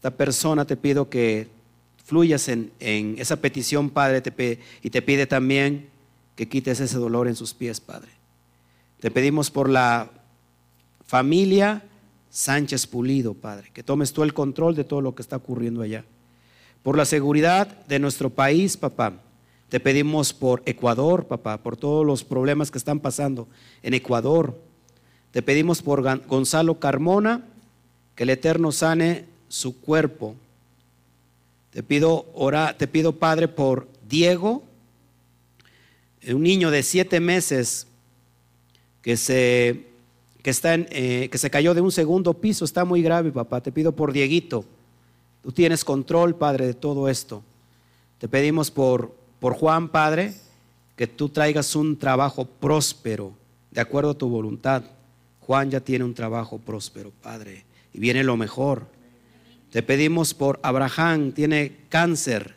Esta 0.03 0.17
persona 0.17 0.65
te 0.65 0.75
pido 0.75 1.09
que 1.09 1.47
fluyas 2.03 2.49
en, 2.49 2.73
esa 3.17 3.37
petición, 3.37 3.89
Padre, 3.89 4.21
y 4.81 4.89
te 4.89 5.01
pide 5.01 5.27
también 5.27 5.87
que 6.35 6.49
quites 6.49 6.81
ese 6.81 6.97
dolor 6.97 7.29
en 7.29 7.37
sus 7.37 7.53
pies, 7.53 7.79
Padre. 7.79 8.09
Te 8.99 9.11
pedimos 9.11 9.49
por 9.49 9.69
la 9.69 10.11
familia 11.05 11.83
Sánchez 12.29 12.85
Pulido, 12.85 13.33
Padre, 13.33 13.71
que 13.73 13.81
tomes 13.81 14.11
tú 14.11 14.23
el 14.23 14.33
control 14.33 14.75
de 14.75 14.83
todo 14.83 14.99
lo 14.99 15.15
que 15.15 15.21
está 15.21 15.37
ocurriendo 15.37 15.81
allá. 15.81 16.03
Por 16.83 16.97
la 16.97 17.05
seguridad 17.05 17.85
de 17.85 17.99
nuestro 17.99 18.29
país, 18.29 18.75
papá, 18.75 19.13
te 19.69 19.79
pedimos 19.79 20.33
por 20.33 20.63
Ecuador, 20.65 21.27
papá, 21.27 21.59
por 21.59 21.77
todos 21.77 22.05
los 22.05 22.25
problemas 22.25 22.71
que 22.71 22.77
están 22.77 22.99
pasando 22.99 23.47
en 23.81 23.93
Ecuador. 23.93 24.59
Te 25.31 25.41
pedimos 25.41 25.81
por 25.81 26.03
Gonzalo 26.27 26.77
Carmona, 26.77 27.45
que 28.15 28.23
el 28.23 28.31
Eterno 28.31 28.73
sane 28.73 29.31
su 29.53 29.79
cuerpo. 29.79 30.35
Te 31.71 31.83
pido, 31.83 32.25
ora, 32.33 32.75
te 32.77 32.87
pido, 32.87 33.13
Padre, 33.13 33.47
por 33.47 33.87
Diego, 34.07 34.63
un 36.27 36.43
niño 36.43 36.71
de 36.71 36.83
siete 36.83 37.19
meses 37.19 37.87
que 39.01 39.17
se, 39.17 39.85
que, 40.41 40.49
está 40.49 40.73
en, 40.73 40.87
eh, 40.89 41.29
que 41.31 41.37
se 41.37 41.49
cayó 41.49 41.73
de 41.73 41.81
un 41.81 41.91
segundo 41.91 42.33
piso. 42.33 42.63
Está 42.65 42.85
muy 42.85 43.01
grave, 43.01 43.31
papá. 43.31 43.61
Te 43.61 43.71
pido 43.71 43.91
por 43.91 44.13
Dieguito. 44.13 44.65
Tú 45.43 45.51
tienes 45.51 45.83
control, 45.83 46.35
Padre, 46.35 46.65
de 46.67 46.73
todo 46.73 47.09
esto. 47.09 47.43
Te 48.19 48.27
pedimos 48.29 48.71
por 48.71 49.23
por 49.43 49.55
Juan, 49.55 49.89
Padre, 49.89 50.33
que 50.95 51.05
tú 51.05 51.27
traigas 51.27 51.75
un 51.75 51.99
trabajo 51.99 52.45
próspero, 52.45 53.33
de 53.71 53.81
acuerdo 53.81 54.11
a 54.11 54.17
tu 54.17 54.29
voluntad. 54.29 54.83
Juan 55.41 55.69
ya 55.69 55.81
tiene 55.81 56.05
un 56.05 56.13
trabajo 56.13 56.59
próspero, 56.59 57.11
Padre, 57.21 57.65
y 57.91 57.99
viene 57.99 58.23
lo 58.23 58.37
mejor. 58.37 58.87
Te 59.73 59.81
pedimos 59.81 60.35
por 60.35 60.59
Abraham, 60.61 61.31
tiene 61.31 61.77
cáncer, 61.89 62.53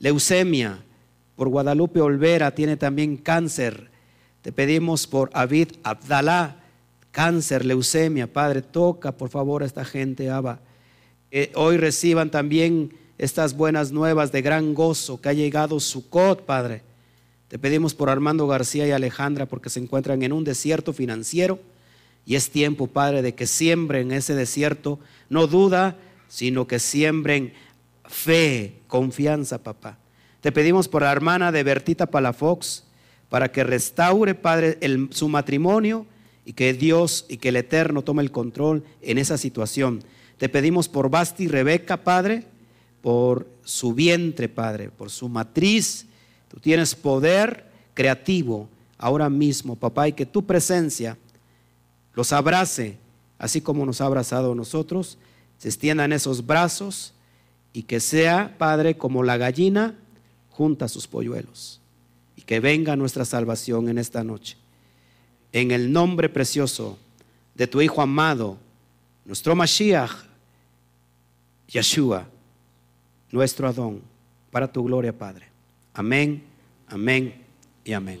leucemia. 0.00 0.84
Por 1.34 1.48
Guadalupe 1.48 2.02
Olvera 2.02 2.54
tiene 2.54 2.76
también 2.76 3.16
cáncer. 3.16 3.88
Te 4.42 4.52
pedimos 4.52 5.06
por 5.06 5.30
Abid 5.32 5.68
Abdalá, 5.82 6.56
cáncer, 7.10 7.64
leucemia. 7.64 8.30
Padre, 8.30 8.60
toca 8.60 9.12
por 9.12 9.30
favor 9.30 9.62
a 9.62 9.64
esta 9.64 9.82
gente, 9.86 10.28
Abba. 10.28 10.60
hoy 11.54 11.78
reciban 11.78 12.30
también 12.30 12.92
estas 13.16 13.56
buenas 13.56 13.90
nuevas 13.90 14.30
de 14.30 14.42
gran 14.42 14.74
gozo 14.74 15.22
que 15.22 15.30
ha 15.30 15.32
llegado 15.32 15.80
Sucot, 15.80 16.44
Padre. 16.44 16.82
Te 17.48 17.58
pedimos 17.58 17.94
por 17.94 18.10
Armando 18.10 18.46
García 18.46 18.86
y 18.86 18.90
Alejandra 18.90 19.46
porque 19.46 19.70
se 19.70 19.80
encuentran 19.80 20.22
en 20.22 20.34
un 20.34 20.44
desierto 20.44 20.92
financiero 20.92 21.60
y 22.26 22.34
es 22.34 22.50
tiempo, 22.50 22.88
Padre, 22.88 23.22
de 23.22 23.34
que 23.34 23.46
siembren 23.46 24.12
ese 24.12 24.34
desierto, 24.34 24.98
no 25.30 25.46
duda, 25.46 25.96
sino 26.28 26.66
que 26.66 26.78
siembren 26.78 27.52
fe, 28.04 28.80
confianza, 28.86 29.62
papá. 29.62 29.98
Te 30.40 30.52
pedimos 30.52 30.88
por 30.88 31.02
la 31.02 31.12
hermana 31.12 31.50
de 31.50 31.62
Bertita 31.64 32.06
Palafox 32.06 32.84
para 33.28 33.50
que 33.50 33.64
restaure, 33.64 34.34
Padre, 34.34 34.78
su 35.10 35.28
matrimonio 35.28 36.06
y 36.44 36.52
que 36.52 36.72
Dios 36.72 37.26
y 37.28 37.38
que 37.38 37.50
el 37.50 37.56
Eterno 37.56 38.02
tome 38.02 38.22
el 38.22 38.30
control 38.30 38.84
en 39.02 39.18
esa 39.18 39.36
situación. 39.36 40.02
Te 40.38 40.48
pedimos 40.48 40.88
por 40.88 41.10
Basti 41.10 41.44
y 41.44 41.48
Rebeca, 41.48 42.04
Padre, 42.04 42.44
por 43.02 43.48
su 43.64 43.92
vientre, 43.92 44.48
Padre, 44.48 44.90
por 44.90 45.10
su 45.10 45.28
matriz. 45.28 46.06
Tú 46.48 46.58
tienes 46.60 46.94
poder 46.94 47.66
creativo 47.94 48.68
ahora 48.96 49.28
mismo, 49.28 49.76
papá, 49.76 50.08
y 50.08 50.12
que 50.12 50.26
tu 50.26 50.46
presencia 50.46 51.18
los 52.14 52.32
abrace, 52.32 52.96
así 53.38 53.60
como 53.60 53.84
nos 53.84 54.00
ha 54.00 54.06
abrazado 54.06 54.52
a 54.52 54.54
nosotros, 54.54 55.18
se 55.58 55.68
extiendan 55.68 56.12
esos 56.12 56.46
brazos 56.46 57.12
y 57.72 57.82
que 57.82 58.00
sea, 58.00 58.56
Padre, 58.58 58.96
como 58.96 59.22
la 59.22 59.36
gallina 59.36 59.94
junta 60.50 60.88
sus 60.88 61.06
polluelos 61.06 61.80
y 62.36 62.42
que 62.42 62.60
venga 62.60 62.96
nuestra 62.96 63.24
salvación 63.24 63.88
en 63.88 63.98
esta 63.98 64.24
noche. 64.24 64.56
En 65.52 65.70
el 65.70 65.92
nombre 65.92 66.28
precioso 66.28 66.98
de 67.54 67.66
tu 67.66 67.80
Hijo 67.80 68.00
amado, 68.00 68.58
nuestro 69.24 69.54
Mashiach, 69.54 70.12
Yeshua 71.68 72.26
nuestro 73.30 73.68
Adón, 73.68 74.00
para 74.50 74.70
tu 74.72 74.84
gloria, 74.84 75.12
Padre. 75.12 75.46
Amén, 75.92 76.42
amén 76.88 77.34
y 77.84 77.92
amén. 77.92 78.20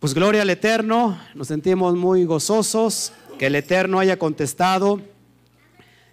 Pues 0.00 0.14
gloria 0.14 0.42
al 0.42 0.50
Eterno, 0.50 1.18
nos 1.34 1.48
sentimos 1.48 1.94
muy 1.94 2.24
gozosos 2.24 3.12
que 3.38 3.46
el 3.46 3.54
Eterno 3.54 3.98
haya 3.98 4.18
contestado 4.18 5.00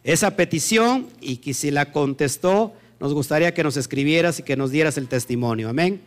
esa 0.04 0.36
petición 0.36 1.08
y 1.20 1.38
que 1.38 1.54
si 1.54 1.72
la 1.72 1.92
contestó, 1.92 2.74
nos 3.00 3.14
gustaría 3.14 3.54
que 3.54 3.64
nos 3.64 3.78
escribieras 3.78 4.40
y 4.40 4.44
que 4.44 4.56
nos 4.56 4.72
dieras 4.72 4.98
el 4.98 5.08
testimonio. 5.08 5.70
Amén. 5.70 6.02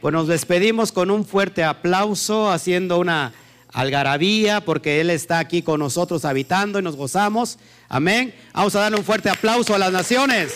Pues 0.00 0.12
nos 0.12 0.26
despedimos 0.26 0.90
con 0.90 1.10
un 1.10 1.24
fuerte 1.24 1.62
aplauso, 1.62 2.50
haciendo 2.50 2.98
una 2.98 3.32
algarabía, 3.72 4.60
porque 4.60 5.00
Él 5.00 5.10
está 5.10 5.38
aquí 5.38 5.62
con 5.62 5.80
nosotros 5.80 6.24
habitando 6.24 6.78
y 6.78 6.82
nos 6.82 6.96
gozamos. 6.96 7.58
Amén. 7.88 8.34
Vamos 8.52 8.74
a 8.74 8.80
darle 8.80 8.98
un 8.98 9.04
fuerte 9.04 9.30
aplauso 9.30 9.74
a 9.74 9.78
las 9.78 9.92
naciones. 9.92 10.54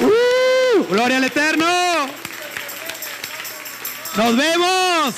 ¡Uh! 0.00 0.84
gloria 0.90 1.16
al 1.18 1.24
Eterno. 1.24 1.66
Nos 4.16 4.36
vemos. 4.36 5.14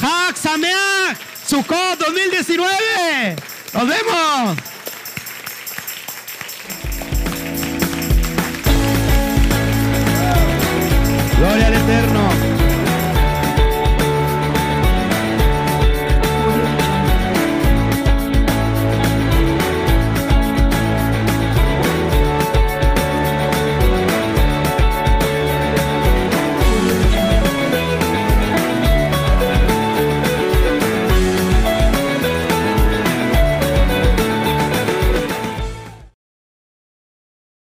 Hak 0.00 0.36
Sameach 0.36 1.18
Sukkot 1.46 1.98
2019. 1.98 3.36
Nos 3.72 3.86
vemos. 3.86 4.56
Gloria 11.38 11.66
al 11.68 11.74
Eterno. 11.74 12.49